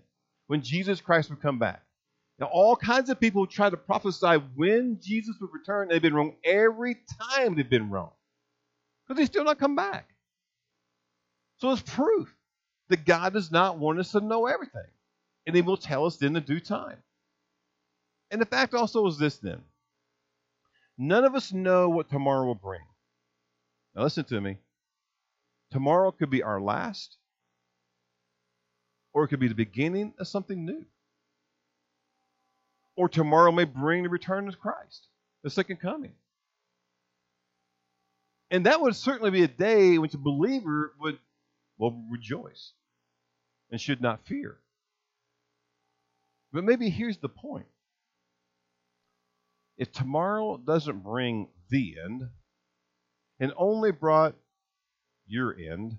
when 0.47 0.61
Jesus 0.61 1.01
Christ 1.01 1.29
will 1.29 1.37
come 1.37 1.59
back. 1.59 1.81
Now, 2.39 2.47
all 2.47 2.75
kinds 2.75 3.09
of 3.09 3.19
people 3.19 3.45
try 3.45 3.69
to 3.69 3.77
prophesy 3.77 4.41
when 4.55 4.99
Jesus 4.99 5.35
would 5.39 5.53
return. 5.53 5.87
They've 5.87 6.01
been 6.01 6.15
wrong 6.15 6.35
every 6.43 6.97
time 7.29 7.55
they've 7.55 7.69
been 7.69 7.89
wrong 7.89 8.11
because 9.07 9.19
they 9.19 9.25
still 9.25 9.43
not 9.43 9.59
come 9.59 9.75
back. 9.75 10.09
So 11.57 11.71
it's 11.71 11.83
proof 11.83 12.33
that 12.89 13.05
God 13.05 13.33
does 13.33 13.51
not 13.51 13.77
want 13.77 13.99
us 13.99 14.11
to 14.13 14.21
know 14.21 14.47
everything. 14.47 14.81
And 15.45 15.55
He 15.55 15.61
will 15.61 15.77
tell 15.77 16.05
us 16.05 16.21
in 16.21 16.33
the 16.33 16.41
due 16.41 16.59
time. 16.59 16.97
And 18.31 18.41
the 18.41 18.45
fact 18.45 18.73
also 18.73 19.05
is 19.07 19.17
this 19.17 19.37
then 19.37 19.61
none 20.97 21.25
of 21.25 21.35
us 21.35 21.51
know 21.51 21.89
what 21.89 22.09
tomorrow 22.09 22.45
will 22.45 22.55
bring. 22.55 22.81
Now, 23.95 24.03
listen 24.03 24.23
to 24.25 24.41
me. 24.41 24.57
Tomorrow 25.71 26.11
could 26.11 26.29
be 26.29 26.43
our 26.43 26.61
last, 26.61 27.17
or 29.13 29.23
it 29.23 29.29
could 29.29 29.39
be 29.39 29.47
the 29.47 29.55
beginning 29.55 30.13
of 30.19 30.27
something 30.27 30.65
new. 30.65 30.85
Or 32.97 33.07
tomorrow 33.07 33.51
may 33.51 33.63
bring 33.63 34.03
the 34.03 34.09
return 34.09 34.47
of 34.47 34.59
Christ, 34.59 35.07
the 35.43 35.49
second 35.49 35.77
coming. 35.77 36.13
And 38.51 38.65
that 38.65 38.81
would 38.81 38.97
certainly 38.97 39.31
be 39.31 39.43
a 39.43 39.47
day 39.47 39.97
which 39.97 40.13
a 40.13 40.17
believer 40.17 40.93
would 40.99 41.17
will 41.77 42.03
rejoice 42.11 42.73
and 43.71 43.79
should 43.79 44.01
not 44.01 44.27
fear. 44.27 44.57
But 46.51 46.65
maybe 46.65 46.89
here's 46.89 47.17
the 47.17 47.29
point. 47.29 47.65
If 49.77 49.91
tomorrow 49.91 50.57
doesn't 50.57 51.01
bring 51.01 51.47
the 51.69 51.95
end 52.05 52.29
and 53.39 53.53
only 53.55 53.91
brought 53.91 54.35
your 55.31 55.55
end, 55.57 55.97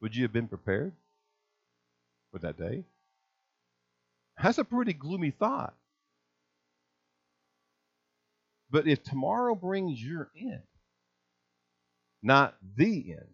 would 0.00 0.16
you 0.16 0.22
have 0.22 0.32
been 0.32 0.48
prepared 0.48 0.92
for 2.32 2.38
that 2.38 2.56
day? 2.58 2.84
That's 4.42 4.58
a 4.58 4.64
pretty 4.64 4.94
gloomy 4.94 5.30
thought. 5.30 5.74
But 8.70 8.88
if 8.88 9.02
tomorrow 9.02 9.54
brings 9.54 10.02
your 10.02 10.30
end, 10.36 10.62
not 12.22 12.56
the 12.76 13.12
end, 13.12 13.28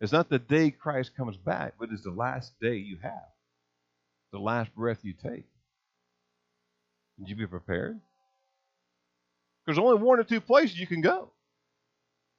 it's 0.00 0.12
not 0.12 0.28
the 0.28 0.38
day 0.38 0.70
Christ 0.70 1.16
comes 1.16 1.36
back, 1.38 1.74
but 1.80 1.88
it's 1.90 2.04
the 2.04 2.10
last 2.10 2.52
day 2.60 2.76
you 2.76 2.98
have, 3.02 3.28
the 4.32 4.38
last 4.38 4.74
breath 4.74 4.98
you 5.02 5.14
take. 5.14 5.46
Would 7.18 7.28
you 7.28 7.36
be 7.36 7.46
prepared? 7.46 7.98
There's 9.64 9.78
only 9.78 10.02
one 10.02 10.20
or 10.20 10.24
two 10.24 10.40
places 10.40 10.78
you 10.78 10.86
can 10.86 11.00
go. 11.00 11.32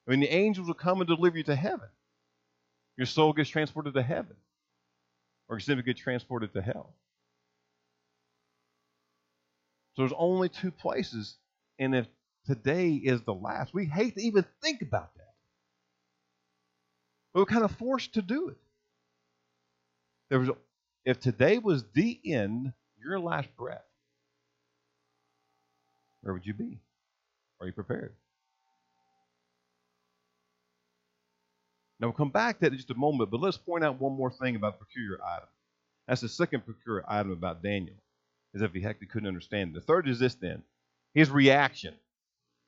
I 0.08 0.12
mean, 0.12 0.20
the 0.22 0.34
angels 0.34 0.68
will 0.68 0.74
come 0.74 1.00
and 1.00 1.08
deliver 1.08 1.38
you 1.38 1.44
to 1.44 1.56
heaven. 1.56 1.88
Your 2.98 3.06
soul 3.06 3.34
gets 3.34 3.50
transported 3.50 3.94
to 3.94 4.02
heaven, 4.02 4.36
or 5.48 5.58
you 5.58 5.62
simply 5.62 5.84
get 5.84 5.98
transported 5.98 6.54
to 6.54 6.62
hell. 6.62 6.96
So 9.96 10.02
there's 10.04 10.14
only 10.18 10.50
two 10.50 10.72
places, 10.72 11.36
and 11.80 11.96
if 11.96 12.08
today 12.46 12.92
is 12.92 13.22
the 13.22 13.34
last, 13.34 13.74
we 13.74 13.86
hate 13.86 14.16
to 14.16 14.24
even 14.24 14.46
think 14.62 14.82
about 14.82 15.14
that. 15.16 15.34
But 17.34 17.42
we're 17.42 17.46
kind 17.46 17.64
of 17.64 17.72
forced 17.72 18.14
to 18.16 18.22
do 18.22 18.50
it. 18.50 18.58
There 20.30 20.40
was, 20.40 20.50
if 21.06 21.20
today 21.20 21.58
was 21.58 21.84
the 21.94 22.20
end, 22.26 22.74
your 23.04 23.20
last 23.20 23.50
breath, 23.58 23.86
where 26.22 26.34
would 26.34 26.46
you 26.46 26.54
be? 26.54 26.80
Are 27.60 27.68
you 27.68 27.74
prepared? 27.74 28.14
Now 32.02 32.08
we'll 32.08 32.14
come 32.14 32.32
back 32.32 32.58
to 32.58 32.62
that 32.62 32.72
in 32.72 32.78
just 32.78 32.90
a 32.90 32.96
moment, 32.96 33.30
but 33.30 33.40
let's 33.40 33.58
point 33.58 33.84
out 33.84 34.02
one 34.02 34.14
more 34.14 34.32
thing 34.32 34.56
about 34.56 34.80
the 34.80 34.86
peculiar 34.86 35.20
item. 35.24 35.48
That's 36.08 36.22
the 36.22 36.30
second 36.30 36.66
peculiar 36.66 37.04
item 37.08 37.32
about 37.32 37.62
Daniel, 37.62 37.96
as 38.56 38.64
if 38.64 38.74
he 38.74 38.84
actually 38.84 39.08
couldn't 39.08 39.28
understand. 39.28 39.76
The 39.76 39.82
third 39.82 40.10
is 40.10 40.18
this 40.18 40.34
then 40.36 40.64
his 41.14 41.30
reaction. 41.30 41.94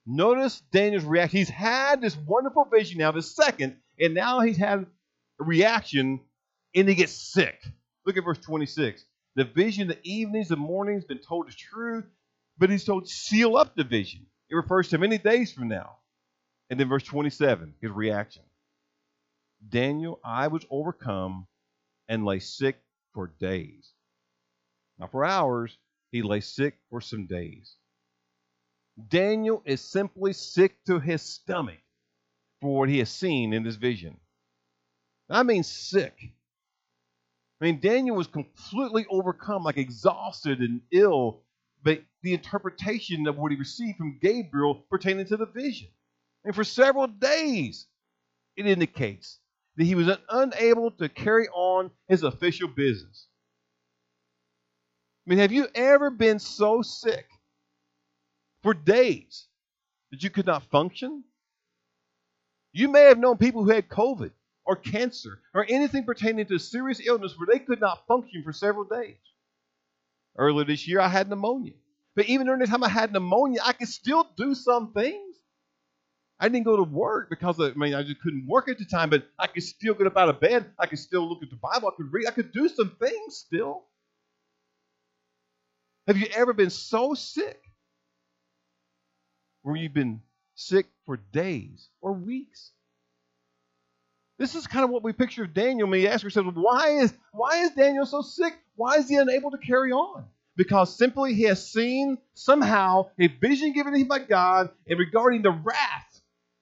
Notice 0.06 0.62
Daniel's 0.72 1.06
reaction. 1.06 1.38
He's 1.38 1.50
had 1.50 2.00
this 2.00 2.16
wonderful 2.16 2.66
vision 2.66 3.00
now, 3.00 3.12
the 3.12 3.24
second, 3.24 3.78
and 4.00 4.14
now 4.14 4.42
he's 4.42 4.58
had 4.58 4.86
a 5.40 5.44
reaction 5.44 6.20
and 6.76 6.88
he 6.88 6.94
gets 6.94 7.14
sick. 7.14 7.60
Look 8.06 8.18
at 8.18 8.26
verse 8.26 8.40
26. 8.40 9.04
The 9.36 9.46
vision, 9.46 9.88
the 9.88 9.98
evenings, 10.04 10.50
the 10.50 10.58
mornings, 10.58 11.06
been 11.06 11.20
told 11.20 11.48
is 11.48 11.56
true, 11.56 12.04
but 12.60 12.70
he's 12.70 12.84
told 12.84 13.08
seal 13.08 13.58
up 13.58 13.76
the 13.76 13.84
vision. 13.84 14.28
It 14.50 14.56
refers 14.56 14.90
to 14.90 14.98
many 15.00 15.18
days 15.18 15.52
from 15.52 15.70
now. 15.70 15.98
And 16.70 16.80
then 16.80 16.90
verse 16.90 17.04
27, 17.04 17.74
his 17.82 17.92
reaction. 17.92 18.44
Daniel, 19.70 20.20
I 20.24 20.48
was 20.48 20.66
overcome 20.70 21.48
and 22.08 22.26
lay 22.26 22.40
sick 22.40 22.78
for 23.14 23.28
days. 23.40 23.92
Not 25.00 25.12
for 25.12 25.26
hours, 25.26 25.78
he 26.12 26.22
lay 26.22 26.42
sick 26.42 26.78
for 26.90 27.02
some 27.02 27.26
days. 27.26 27.76
Daniel 29.10 29.64
is 29.66 29.82
simply 29.82 30.34
sick 30.34 30.84
to 30.86 31.00
his 31.00 31.22
stomach 31.22 31.80
for 32.62 32.80
what 32.80 32.90
he 32.90 33.00
has 33.00 33.10
seen 33.10 33.54
in 33.54 33.64
this 33.64 33.76
vision. 33.76 34.20
I 35.30 35.44
mean, 35.44 35.64
sick. 35.64 36.32
I 37.60 37.66
mean, 37.66 37.80
Daniel 37.80 38.16
was 38.16 38.28
completely 38.28 39.06
overcome, 39.10 39.64
like 39.64 39.78
exhausted 39.78 40.60
and 40.60 40.82
ill, 40.92 41.42
but 41.84 42.04
the 42.22 42.34
interpretation 42.34 43.28
of 43.28 43.38
what 43.38 43.52
he 43.52 43.58
received 43.58 43.98
from 43.98 44.20
Gabriel 44.22 44.76
pertaining 44.90 45.26
to 45.28 45.38
the 45.38 45.46
vision. 45.46 45.88
And 46.44 46.54
for 46.54 46.64
several 46.64 47.08
days, 47.08 47.88
it 48.56 48.68
indicates 48.68 49.40
that 49.78 49.86
he 49.86 49.96
was 49.96 50.10
unable 50.30 50.92
to 50.92 51.10
carry 51.10 51.48
on 51.50 51.92
his 52.08 52.24
official 52.24 52.68
business. 52.68 53.28
I 55.26 55.30
mean, 55.30 55.40
have 55.40 55.52
you 55.52 55.68
ever 55.74 56.10
been 56.10 56.40
so 56.40 56.82
sick 56.82 57.26
for 58.62 58.74
days 58.74 59.48
that 60.12 60.22
you 60.24 60.30
could 60.30 60.46
not 60.46 60.64
function? 60.70 61.24
You 62.74 62.90
may 62.90 63.04
have 63.04 63.20
known 63.20 63.38
people 63.38 63.64
who 63.64 63.72
had 63.72 63.88
COVID 63.88 64.32
or 64.66 64.76
cancer 64.76 65.40
or 65.54 65.66
anything 65.70 66.06
pertaining 66.06 66.46
to 66.48 66.60
serious 66.60 67.02
illness 67.06 67.36
where 67.38 67.48
they 67.52 67.64
could 67.64 67.80
not 67.80 68.06
function 68.08 68.44
for 68.44 68.52
several 68.52 68.86
days. 68.86 69.18
Earlier 70.38 70.66
this 70.66 70.88
year, 70.88 71.00
I 71.00 71.08
had 71.08 71.30
pneumonia. 71.30 71.74
But 72.16 72.26
even 72.26 72.48
during 72.48 72.60
the 72.60 72.68
time 72.68 72.84
I 72.84 72.90
had 72.90 73.12
pneumonia, 73.12 73.62
I 73.64 73.74
could 73.74 73.88
still 73.88 74.28
do 74.36 74.56
some 74.56 74.92
things. 74.94 75.23
I 76.40 76.50
didn't 76.50 76.66
go 76.66 76.76
to 76.76 76.84
work 76.84 77.30
because 77.30 77.60
of, 77.60 77.72
I 77.72 77.76
mean 77.76 77.94
I 77.94 78.04
just 78.04 78.22
couldn't 78.22 78.48
work 78.48 78.70
at 78.70 78.78
the 78.78 78.86
time, 78.86 79.10
but 79.10 79.28
I 79.40 79.48
could 79.48 79.64
still 79.64 79.94
get 79.94 80.08
up 80.08 80.18
out 80.18 80.30
of 80.30 80.40
bed. 80.40 80.66
I 80.80 80.88
could 80.88 81.00
still 81.00 81.28
look 81.28 81.44
at 81.44 81.50
the 81.50 81.56
Bible. 81.56 81.90
I 81.90 81.96
could 81.96 82.12
read. 82.12 82.28
I 82.28 82.32
could 82.32 82.52
do 82.52 82.68
some 82.70 82.96
things 83.00 83.38
still. 83.38 83.84
Have 86.08 86.18
you 86.18 86.28
ever 86.36 86.54
been 86.54 86.70
so 86.70 87.14
sick 87.14 87.62
where 89.64 89.76
you've 89.76 89.94
been 89.94 90.22
sick 90.56 90.86
for 91.06 91.18
days 91.18 91.90
or 92.02 92.14
weeks. 92.14 92.72
This 94.38 94.56
is 94.56 94.68
kind 94.68 94.84
of 94.84 94.90
what 94.90 95.04
we 95.04 95.14
picture 95.14 95.44
of 95.44 95.54
Daniel 95.54 95.88
when 95.88 96.00
he 96.00 96.08
asks 96.08 96.24
ourselves, 96.24 96.52
why 96.54 97.00
is, 97.00 97.14
why 97.32 97.64
is 97.64 97.72
Daniel 97.72 98.06
so 98.06 98.22
sick? 98.22 98.54
Why 98.76 98.96
is 98.96 99.08
he 99.08 99.16
unable 99.16 99.52
to 99.52 99.58
carry 99.58 99.92
on? 99.92 100.26
Because 100.56 100.96
simply 100.96 101.34
he 101.34 101.44
has 101.44 101.72
seen 101.72 102.18
somehow 102.34 103.10
a 103.20 103.28
vision 103.28 103.74
given 103.74 103.94
to 103.94 104.00
him 104.00 104.08
by 104.08 104.20
God 104.20 104.70
in 104.86 104.98
regarding 104.98 105.42
the 105.42 105.52
wrath 105.52 106.13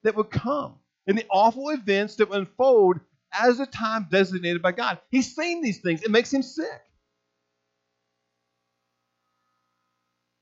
that 0.04 0.16
would 0.16 0.30
come 0.30 0.74
and 1.06 1.18
the 1.18 1.26
awful 1.30 1.70
events 1.70 2.16
that 2.16 2.30
would 2.30 2.38
unfold 2.38 3.00
as 3.32 3.60
a 3.60 3.66
time 3.66 4.06
designated 4.10 4.62
by 4.62 4.72
God. 4.72 4.98
He's 5.10 5.34
seen 5.34 5.62
these 5.62 5.80
things. 5.80 6.02
It 6.02 6.10
makes 6.10 6.32
him 6.32 6.42
sick. 6.42 6.82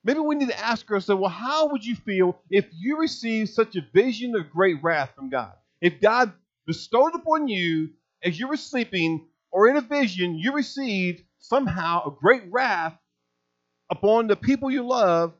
Maybe 0.02 0.20
we 0.20 0.34
need 0.34 0.48
to 0.48 0.58
ask 0.58 0.90
ourselves, 0.90 1.20
well, 1.20 1.30
how 1.30 1.68
would 1.68 1.84
you 1.84 1.94
feel 1.94 2.38
if 2.50 2.66
you 2.72 2.98
received 2.98 3.50
such 3.50 3.76
a 3.76 3.86
vision 3.92 4.34
of 4.34 4.50
great 4.50 4.82
wrath 4.82 5.10
from 5.14 5.28
God? 5.28 5.52
If 5.80 6.00
God 6.00 6.32
bestowed 6.66 7.14
upon 7.14 7.48
you 7.48 7.90
as 8.22 8.38
you 8.38 8.48
were 8.48 8.56
sleeping 8.56 9.26
or 9.50 9.68
in 9.68 9.76
a 9.76 9.82
vision, 9.82 10.38
you 10.38 10.52
received 10.52 11.22
somehow 11.38 12.06
a 12.06 12.10
great 12.10 12.44
wrath 12.50 12.96
upon 13.90 14.26
the 14.26 14.36
people 14.36 14.70
you 14.70 14.86
love, 14.86 15.34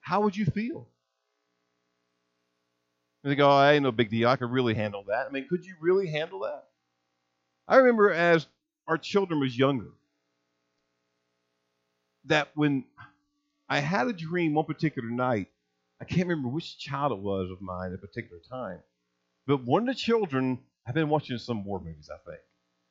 how 0.00 0.20
would 0.22 0.36
you 0.36 0.46
feel? 0.46 0.88
And 3.22 3.32
they 3.32 3.36
go, 3.36 3.48
oh, 3.48 3.52
I 3.52 3.72
ain't 3.72 3.82
no 3.82 3.92
big 3.92 4.10
deal. 4.10 4.28
I 4.28 4.36
could 4.36 4.50
really 4.50 4.74
handle 4.74 5.04
that. 5.08 5.26
I 5.26 5.30
mean, 5.30 5.46
could 5.48 5.64
you 5.64 5.74
really 5.80 6.08
handle 6.08 6.40
that? 6.40 6.64
I 7.66 7.76
remember 7.76 8.12
as 8.12 8.46
our 8.86 8.96
children 8.96 9.40
was 9.40 9.56
younger, 9.56 9.90
that 12.24 12.48
when 12.54 12.84
I 13.68 13.80
had 13.80 14.06
a 14.06 14.12
dream 14.12 14.54
one 14.54 14.64
particular 14.64 15.10
night, 15.10 15.48
I 16.00 16.04
can't 16.04 16.28
remember 16.28 16.48
which 16.48 16.78
child 16.78 17.12
it 17.12 17.18
was 17.18 17.50
of 17.50 17.60
mine 17.60 17.92
at 17.92 17.98
a 17.98 17.98
particular 17.98 18.40
time, 18.48 18.78
but 19.46 19.64
one 19.64 19.82
of 19.82 19.94
the 19.94 20.00
children, 20.00 20.60
I've 20.86 20.94
been 20.94 21.08
watching 21.08 21.38
some 21.38 21.64
war 21.64 21.80
movies, 21.80 22.08
I 22.12 22.18
think. 22.30 22.40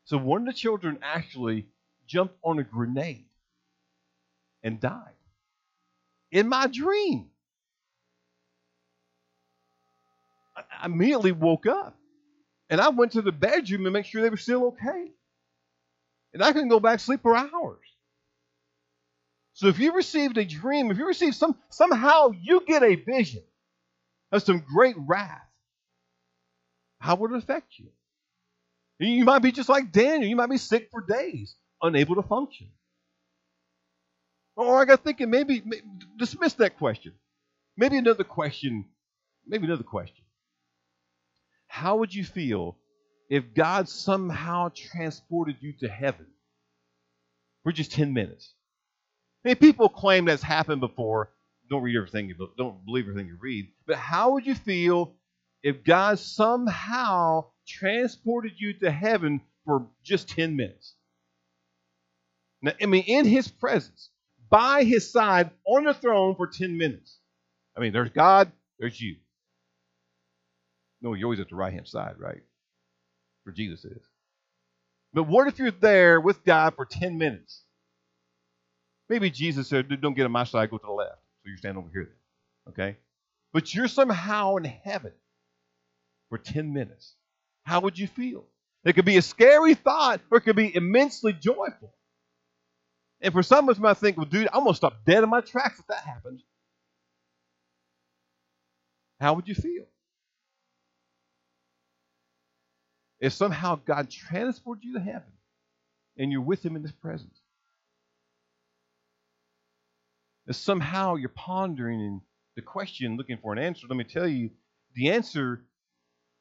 So 0.06 0.18
one 0.18 0.42
of 0.42 0.48
the 0.48 0.54
children 0.54 1.00
actually 1.02 1.68
jumped 2.06 2.36
on 2.44 2.60
a 2.60 2.64
grenade 2.64 3.26
and 4.64 4.80
died 4.80 5.14
in 6.32 6.48
my 6.48 6.68
dream. 6.68 7.30
I 10.82 10.86
immediately 10.86 11.32
woke 11.32 11.66
up 11.66 11.98
and 12.70 12.82
I 12.82 12.90
went 12.90 13.14
to 13.14 13.22
the 13.22 13.32
bedroom 13.32 13.84
to 13.86 13.92
make 13.92 14.06
sure 14.06 14.22
they 14.22 14.30
were 14.30 14.38
still 14.38 14.68
okay. 14.68 15.12
And 16.34 16.44
I 16.44 16.52
couldn't 16.52 16.70
go 16.70 16.80
back 16.80 17.00
to 17.00 17.06
sleep 17.06 17.22
for 17.22 17.36
hours. 17.36 17.80
So 19.54 19.68
if 19.68 19.80
you 19.80 19.94
received 19.96 20.38
a 20.38 20.46
dream, 20.46 20.92
if 20.92 20.98
you 20.98 21.08
received 21.08 21.36
some 21.36 21.58
somehow 21.70 22.32
you 22.32 22.64
get 22.68 22.84
a 22.84 22.96
vision 22.96 23.44
of 24.32 24.44
some 24.44 24.60
great 24.60 24.96
wrath, 24.98 25.42
how 27.00 27.16
would 27.16 27.32
it 27.32 27.38
affect 27.38 27.80
you? 27.80 27.90
You 29.00 29.26
might 29.26 29.40
be 29.40 29.52
just 29.52 29.70
like 29.70 29.92
Daniel. 29.92 30.30
You 30.30 30.36
might 30.36 30.50
be 30.50 30.58
sick 30.58 30.90
for 30.92 31.02
days, 31.02 31.56
unable 31.82 32.16
to 32.16 32.24
function. 32.24 32.70
Or 34.56 34.82
I 34.82 34.86
got 34.86 35.04
thinking 35.04 35.30
maybe, 35.30 35.62
maybe 35.66 35.84
dismiss 36.18 36.54
that 36.56 36.78
question. 36.78 37.14
Maybe 37.78 37.98
another 37.98 38.24
question. 38.26 38.86
Maybe 39.48 39.66
another 39.68 39.84
question. 39.84 40.26
How 41.78 41.98
would 41.98 42.12
you 42.12 42.24
feel 42.24 42.76
if 43.30 43.54
God 43.54 43.88
somehow 43.88 44.72
transported 44.74 45.58
you 45.60 45.74
to 45.74 45.88
heaven 45.88 46.26
for 47.62 47.72
just 47.72 47.92
10 47.92 48.14
minutes? 48.14 48.56
I 49.46 49.50
mean, 49.50 49.58
people 49.58 49.88
claim 49.88 50.26
that's 50.26 50.42
happened 50.42 50.82
before. 50.82 51.30
Don't 51.70 51.84
read 51.84 51.96
everything, 51.96 52.30
you 52.30 52.50
don't 52.58 52.84
believe 52.84 53.08
everything 53.08 53.28
you 53.28 53.38
read. 53.40 53.68
But 53.86 53.98
how 53.98 54.32
would 54.32 54.48
you 54.48 54.56
feel 54.56 55.14
if 55.62 55.84
God 55.84 56.18
somehow 56.18 57.46
transported 57.68 58.54
you 58.58 58.74
to 58.80 58.90
heaven 58.90 59.40
for 59.64 59.86
just 60.04 60.30
10 60.30 60.56
minutes? 60.56 60.96
Now, 62.64 62.72
I 62.82 62.88
mean, 62.88 63.04
in 63.04 63.26
His 63.26 63.48
presence, 63.48 64.10
by 64.50 64.84
His 64.84 65.12
side, 65.12 65.52
on 65.64 65.84
the 65.84 65.94
throne 65.94 66.34
for 66.38 66.48
10 66.48 66.76
minutes. 66.76 67.20
I 67.78 67.82
mean, 67.82 67.94
there's 67.94 68.10
God, 68.10 68.52
there's 68.80 69.00
you. 69.00 69.18
No, 71.02 71.14
you're 71.14 71.28
always 71.28 71.40
at 71.40 71.50
the 71.50 71.56
right 71.56 71.74
hand 71.74 71.88
side, 71.88 72.16
right? 72.18 72.42
Where 73.44 73.54
Jesus 73.54 73.86
is. 73.86 74.02
But 75.14 75.24
what 75.24 75.48
if 75.48 75.60
you're 75.60 75.72
there 75.72 76.20
with 76.20 76.44
God 76.44 76.76
for 76.76 76.86
10 76.86 77.18
minutes? 77.18 77.64
Maybe 79.10 79.30
Jesus 79.30 79.68
said, 79.68 79.90
Don't 80.02 80.16
get 80.16 80.26
on 80.26 80.32
my 80.32 80.44
side, 80.44 80.70
go 80.70 80.78
to 80.78 80.86
the 80.86 80.92
left. 80.92 81.20
So 81.44 81.50
you 81.50 81.58
stand 81.58 81.78
over 81.78 81.90
here 81.92 82.10
then. 82.10 82.74
Okay? 82.74 82.98
But 83.54 83.74
you're 83.74 83.88
somehow 83.88 84.58
in 84.58 84.66
heaven 84.66 85.14
for 86.30 86.38
10 86.38 86.74
minutes. 86.74 87.14
How 87.64 87.82
would 87.82 87.98
you 87.98 88.08
feel? 88.08 88.46
It 88.84 88.94
could 88.94 89.06
be 89.06 89.18
a 89.18 89.22
scary 89.22 89.76
thought 89.76 90.22
or 90.30 90.38
it 90.38 90.42
could 90.42 90.56
be 90.56 90.76
immensely 90.76 91.34
joyful. 91.34 91.94
And 93.22 93.34
for 93.34 93.44
some 93.44 93.68
of 93.68 93.76
us 93.76 93.82
might 93.82 93.98
think, 93.98 94.18
well, 94.18 94.26
dude, 94.26 94.48
I'm 94.54 94.64
going 94.64 94.74
to 94.74 94.78
stop 94.78 95.04
dead 95.06 95.24
in 95.24 95.30
my 95.30 95.42
tracks 95.42 95.80
if 95.80 95.88
that 95.88 96.04
happens. 96.04 96.44
How 99.20 99.34
would 99.34 99.48
you 99.48 99.56
feel? 99.56 99.86
If 103.20 103.34
somehow 103.34 103.76
God 103.76 104.10
transported 104.10 104.84
you 104.84 104.94
to 104.94 105.00
heaven 105.00 105.32
and 106.18 106.32
you're 106.32 106.42
with 106.42 106.64
Him 106.64 106.76
in 106.76 106.84
His 106.84 106.92
presence, 106.92 107.40
if 110.48 110.56
somehow 110.56 111.16
you're 111.16 111.30
pondering 111.30 112.22
the 112.56 112.62
question, 112.62 113.18
looking 113.18 113.38
for 113.38 113.54
an 113.54 113.60
answer, 113.60 113.88
let 113.90 113.98
me 113.98 114.04
tell 114.04 114.28
you 114.28 114.52
the 114.96 115.12
answer, 115.12 115.62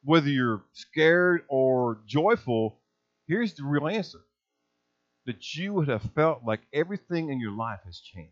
whether 0.04 0.28
you're 0.28 0.62
scared 0.72 1.44
or 1.48 1.98
joyful, 2.06 2.78
here's 3.26 3.54
the 3.54 3.64
real 3.64 3.88
answer 3.88 4.20
that 5.26 5.56
you 5.56 5.74
would 5.74 5.88
have 5.88 6.02
felt 6.14 6.42
like 6.46 6.60
everything 6.72 7.30
in 7.30 7.40
your 7.40 7.50
life 7.50 7.80
has 7.84 7.98
changed. 7.98 8.30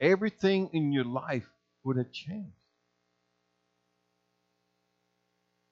Everything 0.00 0.70
in 0.72 0.92
your 0.92 1.04
life 1.04 1.48
would 1.84 1.98
have 1.98 2.10
changed. 2.10 2.56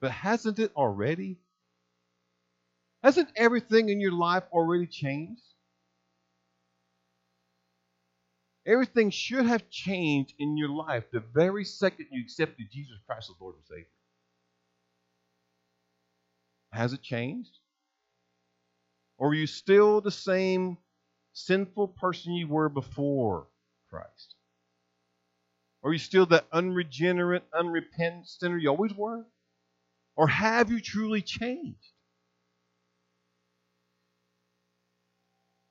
But 0.03 0.11
hasn't 0.11 0.59
it 0.59 0.73
already? 0.75 1.39
Hasn't 3.03 3.29
everything 3.37 3.87
in 3.87 4.01
your 4.01 4.11
life 4.11 4.43
already 4.51 4.85
changed? 4.85 5.41
Everything 8.67 9.11
should 9.11 9.45
have 9.45 9.69
changed 9.69 10.33
in 10.37 10.57
your 10.57 10.67
life 10.67 11.05
the 11.09 11.21
very 11.21 11.63
second 11.63 12.07
you 12.11 12.21
accepted 12.21 12.67
Jesus 12.69 12.97
Christ 13.07 13.29
as 13.29 13.39
Lord 13.39 13.55
and 13.55 13.63
Savior. 13.65 13.87
Has 16.73 16.91
it 16.91 17.01
changed? 17.01 17.57
Or 19.17 19.29
are 19.29 19.33
you 19.33 19.47
still 19.47 20.01
the 20.01 20.11
same 20.11 20.79
sinful 21.31 21.87
person 21.87 22.33
you 22.33 22.49
were 22.49 22.67
before 22.67 23.47
Christ? 23.89 24.35
Are 25.81 25.93
you 25.93 25.99
still 25.99 26.25
that 26.25 26.45
unregenerate, 26.51 27.45
unrepentant 27.57 28.27
sinner 28.27 28.57
you 28.57 28.67
always 28.67 28.93
were? 28.93 29.25
Or 30.15 30.27
have 30.27 30.71
you 30.71 30.79
truly 30.79 31.21
changed? 31.21 31.91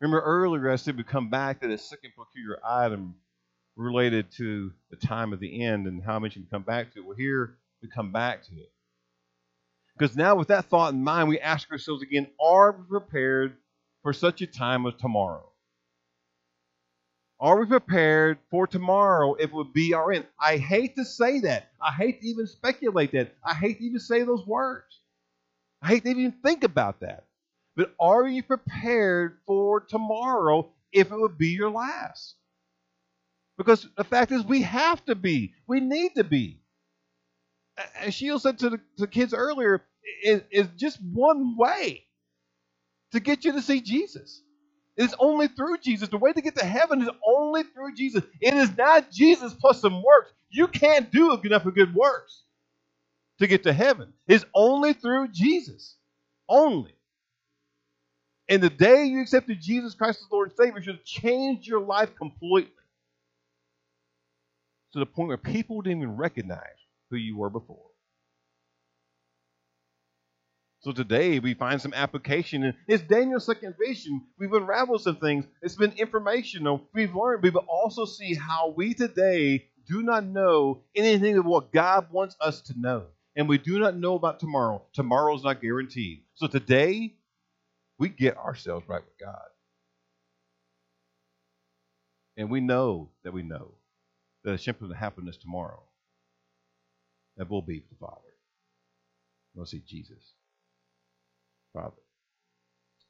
Remember 0.01 0.21
earlier 0.21 0.69
I 0.71 0.77
said 0.77 0.97
we 0.97 1.05
come 1.05 1.31
back 1.31 1.61
to 1.61 1.69
the 1.69 1.79
second 1.79 2.13
peculiar 2.17 2.59
item 2.65 3.15
related 3.77 4.33
to 4.33 4.73
the 4.91 4.97
time 4.97 5.33
of 5.33 5.39
the 5.39 5.63
end 5.63 5.87
and 5.87 6.03
how 6.03 6.19
much 6.19 6.37
we 6.37 6.43
come 6.51 6.65
back 6.65 6.93
to 6.93 6.99
it. 6.99 7.07
Well, 7.07 7.17
here 7.17 7.57
we 7.81 7.89
come 7.89 8.11
back 8.11 8.43
to 8.45 8.55
it. 8.57 8.73
Because 9.97 10.17
now, 10.17 10.35
with 10.35 10.49
that 10.49 10.65
thought 10.65 10.93
in 10.93 11.05
mind, 11.05 11.29
we 11.29 11.39
ask 11.39 11.71
ourselves 11.71 12.03
again 12.03 12.27
are 12.41 12.73
we 12.73 12.85
prepared 12.89 13.57
for 14.03 14.13
such 14.13 14.43
a 14.43 14.47
time 14.47 14.87
as 14.87 14.95
tomorrow? 14.99 15.52
Are 17.43 17.59
we 17.59 17.67
prepared 17.67 18.39
for 18.53 18.69
tomorrow 18.69 19.35
if 19.35 19.51
it 19.51 19.53
would 19.53 19.73
be 19.73 19.95
our 19.95 20.13
end? 20.13 20.27
I 20.41 20.59
hate 20.59 20.95
to 20.95 21.05
say 21.05 21.41
that. 21.41 21.73
I 21.81 21.91
hate 21.91 22.21
to 22.21 22.29
even 22.29 22.47
speculate 22.47 23.11
that. 23.13 23.35
I 23.45 23.53
hate 23.53 23.79
to 23.79 23.85
even 23.85 23.99
say 23.99 24.23
those 24.23 24.47
words. 24.47 25.01
I 25.83 25.89
hate 25.89 26.05
to 26.05 26.11
even 26.11 26.35
think 26.45 26.63
about 26.63 27.01
that. 27.01 27.25
But 27.75 27.97
are 27.99 28.29
you 28.29 28.45
prepared 28.45 29.39
for 29.45 29.81
tomorrow 29.81 30.71
if 30.93 31.11
it 31.11 31.19
would 31.19 31.37
be 31.37 31.49
your 31.49 31.71
last? 31.71 32.37
Because 33.59 33.89
the 33.97 34.05
fact 34.05 34.31
is, 34.31 34.45
we 34.45 34.63
have 34.63 35.05
to 35.07 35.17
be. 35.17 35.53
We 35.67 35.81
need 35.81 36.15
to 36.15 36.23
be. 36.23 36.61
As 37.99 38.15
Sheila 38.15 38.39
said 38.39 38.61
to 38.61 38.71
the, 38.71 38.77
to 38.77 38.85
the 38.99 39.07
kids 39.09 39.35
earlier, 39.35 39.83
is, 40.23 40.43
is 40.53 40.69
just 40.77 41.03
one 41.03 41.57
way 41.57 42.05
to 43.11 43.19
get 43.19 43.45
you 43.45 43.51
to 43.53 43.63
see 43.63 43.81
Jesus. 43.81 44.43
It 44.97 45.05
is 45.05 45.17
only 45.21 45.49
through 45.49 45.79
Jesus. 45.79 46.09
The 46.11 46.19
way 46.19 46.33
to 46.33 46.43
get 46.43 46.57
to 46.59 46.67
heaven 46.67 47.03
is 47.03 47.11
only 47.27 47.65
through 47.65 47.95
Jesus. 47.97 48.25
It 48.41 48.55
is 48.55 48.77
not 48.77 49.11
Jesus 49.11 49.55
plus 49.55 49.81
some 49.81 50.03
works. 50.03 50.33
You 50.51 50.69
can't 50.69 51.11
do 51.13 51.39
enough 51.45 51.67
of 51.67 51.75
good 51.75 51.95
works 51.95 52.45
to 53.41 53.47
get 53.49 53.65
to 53.65 53.73
heaven. 53.75 54.13
It's 54.29 54.45
only 54.55 54.95
through 54.95 55.29
Jesus. 55.29 55.97
Only. 56.49 56.95
And 58.49 58.63
the 58.63 58.71
day 58.71 59.05
you 59.07 59.23
accepted 59.23 59.61
Jesus 59.63 59.95
Christ 59.95 60.21
as 60.23 60.33
Lord 60.33 60.51
and 60.51 60.57
Savior 60.59 60.83
should 60.83 60.97
have 60.97 61.05
changed 61.05 61.67
your 61.69 61.81
life 61.83 62.15
completely. 62.17 62.73
to 64.93 64.99
the 64.99 65.07
point 65.07 65.29
where 65.29 65.37
people 65.37 65.83
didn't 65.83 66.03
even 66.03 66.17
recognize 66.17 66.61
who 67.11 67.17
you 67.17 67.37
were 67.37 67.51
before. 67.51 67.87
So 70.83 70.91
today 70.91 71.39
we 71.39 71.55
find 71.55 71.81
some 71.81 71.95
application. 71.95 72.65
And 72.65 72.75
it's 72.89 73.05
Daniel's 73.05 73.47
second 73.47 73.77
vision. 73.79 74.23
We've 74.37 74.53
unraveled 74.53 75.03
some 75.03 75.17
things. 75.17 75.47
It's 75.63 75.77
been 75.77 75.93
informational. 75.93 76.89
We've 76.93 77.15
learned. 77.15 77.45
We 77.45 77.51
will 77.51 77.67
also 77.69 78.05
see 78.05 78.35
how 78.35 78.75
we 78.77 78.93
today 78.93 79.69
do 79.87 80.03
not 80.03 80.25
know 80.25 80.83
anything 80.97 81.39
of 81.39 81.47
what 81.47 81.73
God 81.73 82.09
wants 82.11 82.37
us 82.41 82.63
to 82.63 82.75
know. 82.77 83.05
And 83.37 83.49
we 83.49 83.59
do 83.59 83.79
not 83.79 83.97
know 83.97 84.17
about 84.17 84.41
tomorrow. 84.41 84.83
Tomorrow 84.93 85.37
is 85.37 85.45
not 85.45 85.63
guaranteed. 85.63 86.25
So 86.35 86.49
today, 86.49 87.15
we 87.99 88.09
get 88.09 88.37
ourselves 88.37 88.89
right 88.89 89.03
with 89.03 89.19
God. 89.19 89.41
And 92.37 92.51
we 92.51 92.61
know 92.61 93.11
that 93.23 93.33
we 93.33 93.43
know 93.43 93.75
that 94.43 94.55
it's 94.55 94.65
simply 94.65 94.89
to 94.89 94.97
happen 94.97 95.31
tomorrow. 95.41 95.83
That 97.37 97.49
will 97.49 97.63
be 97.63 97.85
the 97.89 97.97
Father. 98.01 98.19
We'll 99.55 99.67
see 99.67 99.83
Jesus. 99.87 100.33
Father. 101.73 101.97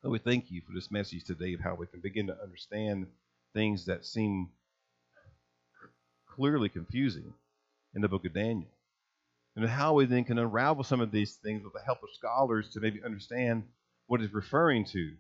Lord, 0.03 0.13
we 0.13 0.19
thank 0.19 0.51
you 0.51 0.63
for 0.67 0.73
this 0.73 0.91
message 0.91 1.25
today 1.25 1.55
of 1.55 1.61
how 1.61 1.75
we 1.75 1.87
can 1.87 2.01
begin 2.01 2.29
to 2.29 2.43
understand 2.43 3.07
things 3.55 3.87
that 3.87 4.05
seem 4.05 4.51
clearly 6.37 6.69
confusing 6.69 7.35
in 7.95 8.03
the 8.03 8.09
book 8.09 8.25
of 8.25 8.35
Daniel. 8.35 8.71
And 9.55 9.69
how 9.69 9.95
we 9.95 10.07
then 10.07 10.25
can 10.25 10.39
unravel 10.39 10.85
some 10.85 11.01
of 11.01 11.11
these 11.11 11.35
things 11.37 11.63
with 11.63 11.73
the 11.75 11.83
help 11.85 12.03
of 12.03 12.09
scholars 12.15 12.71
to 12.71 12.81
maybe 12.81 13.03
understand 13.05 13.65
what 14.07 14.23
it's 14.23 14.33
referring 14.33 14.87
to. 14.87 15.13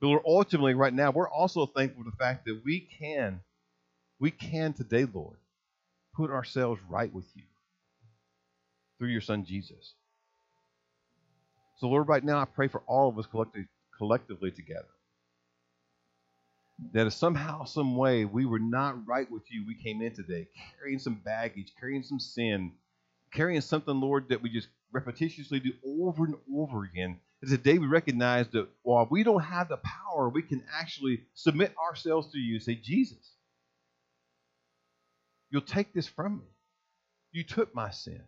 But 0.00 0.08
Lord, 0.08 0.22
ultimately, 0.26 0.74
right 0.74 0.92
now, 0.92 1.12
we're 1.12 1.28
also 1.28 1.66
thankful 1.66 2.04
for 2.04 2.10
the 2.10 2.16
fact 2.16 2.44
that 2.44 2.60
we 2.64 2.80
can, 2.80 3.40
we 4.20 4.30
can 4.30 4.74
today, 4.74 5.06
Lord, 5.12 5.38
put 6.14 6.30
ourselves 6.30 6.80
right 6.88 7.12
with 7.12 7.26
you 7.34 7.44
through 8.98 9.08
your 9.08 9.20
Son 9.20 9.44
Jesus. 9.44 9.94
So, 11.76 11.88
Lord, 11.88 12.08
right 12.08 12.24
now, 12.24 12.38
I 12.38 12.44
pray 12.44 12.68
for 12.68 12.82
all 12.86 13.08
of 13.08 13.18
us 13.18 13.26
collectively, 13.26 13.66
collectively 13.96 14.50
together 14.50 14.86
that 16.92 17.06
if 17.06 17.12
somehow, 17.12 17.64
some 17.64 17.96
way, 17.96 18.24
we 18.24 18.46
were 18.46 18.58
not 18.58 19.06
right 19.06 19.30
with 19.30 19.42
you, 19.50 19.64
we 19.66 19.74
came 19.74 20.02
in 20.02 20.12
today 20.14 20.48
carrying 20.78 20.98
some 20.98 21.20
baggage, 21.24 21.72
carrying 21.78 22.02
some 22.02 22.18
sin, 22.18 22.72
carrying 23.32 23.60
something, 23.60 24.00
Lord, 24.00 24.28
that 24.28 24.42
we 24.42 24.50
just 24.50 24.68
repetitiously 24.94 25.62
do 25.62 25.72
over 25.84 26.24
and 26.24 26.36
over 26.52 26.84
again. 26.84 27.18
And 27.42 27.50
today 27.50 27.78
we 27.78 27.86
recognize 27.86 28.48
that 28.48 28.68
while 28.82 29.06
we 29.10 29.22
don't 29.22 29.42
have 29.42 29.68
the 29.68 29.78
power, 29.78 30.28
we 30.28 30.42
can 30.42 30.62
actually 30.72 31.22
submit 31.34 31.74
ourselves 31.78 32.32
to 32.32 32.38
you 32.38 32.54
and 32.54 32.62
say, 32.62 32.74
Jesus, 32.74 33.32
you'll 35.50 35.62
take 35.62 35.92
this 35.92 36.06
from 36.06 36.38
me. 36.38 36.46
You 37.32 37.44
took 37.44 37.74
my 37.74 37.90
sin. 37.90 38.22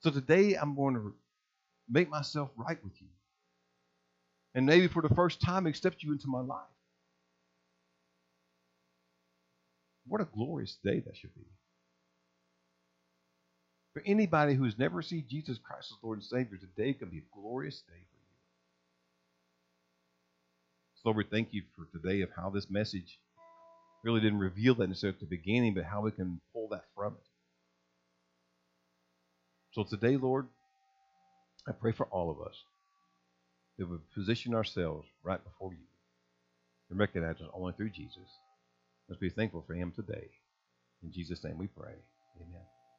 So 0.00 0.10
today 0.10 0.54
I'm 0.54 0.74
going 0.74 0.94
to 0.94 1.14
make 1.88 2.08
myself 2.08 2.50
right 2.56 2.82
with 2.82 3.00
you. 3.00 3.08
And 4.54 4.66
maybe 4.66 4.88
for 4.88 5.02
the 5.02 5.14
first 5.14 5.40
time, 5.40 5.66
accept 5.66 6.02
you 6.02 6.12
into 6.12 6.28
my 6.28 6.40
life. 6.40 6.58
What 10.06 10.20
a 10.20 10.24
glorious 10.24 10.76
day 10.84 11.00
that 11.00 11.16
should 11.16 11.34
be. 11.34 11.46
For 13.94 14.02
anybody 14.06 14.54
who 14.54 14.64
has 14.64 14.78
never 14.78 15.02
seen 15.02 15.24
Jesus 15.28 15.58
Christ 15.58 15.92
as 15.92 15.98
Lord 16.02 16.18
and 16.18 16.24
Savior, 16.24 16.58
today 16.58 16.92
can 16.94 17.08
be 17.08 17.18
a 17.18 17.34
glorious 17.34 17.76
day 17.76 17.92
for 17.92 18.18
you. 18.18 18.36
So, 20.96 21.02
Lord, 21.06 21.16
we 21.18 21.24
thank 21.24 21.52
you 21.52 21.62
for 21.76 21.86
today 21.96 22.22
of 22.22 22.30
how 22.36 22.50
this 22.50 22.70
message 22.70 23.18
really 24.04 24.20
didn't 24.20 24.38
reveal 24.38 24.74
that 24.76 24.88
necessarily 24.88 25.16
at 25.16 25.20
the 25.20 25.26
beginning, 25.26 25.74
but 25.74 25.84
how 25.84 26.00
we 26.00 26.10
can 26.10 26.40
pull 26.52 26.68
that 26.68 26.84
from 26.94 27.14
it. 27.14 27.26
So 29.72 29.84
today, 29.84 30.16
Lord, 30.16 30.48
I 31.68 31.72
pray 31.72 31.92
for 31.92 32.06
all 32.06 32.30
of 32.30 32.40
us 32.40 32.56
that 33.78 33.88
we 33.88 33.98
position 34.14 34.54
ourselves 34.54 35.06
right 35.22 35.42
before 35.42 35.72
you 35.72 35.86
and 36.90 36.98
recognize 36.98 37.40
it 37.40 37.46
only 37.54 37.72
through 37.72 37.90
Jesus. 37.90 38.28
Let's 39.08 39.20
be 39.20 39.30
thankful 39.30 39.64
for 39.66 39.74
him 39.74 39.92
today. 39.92 40.28
In 41.02 41.12
Jesus' 41.12 41.44
name 41.44 41.58
we 41.58 41.68
pray. 41.68 41.94
Amen. 42.40 42.81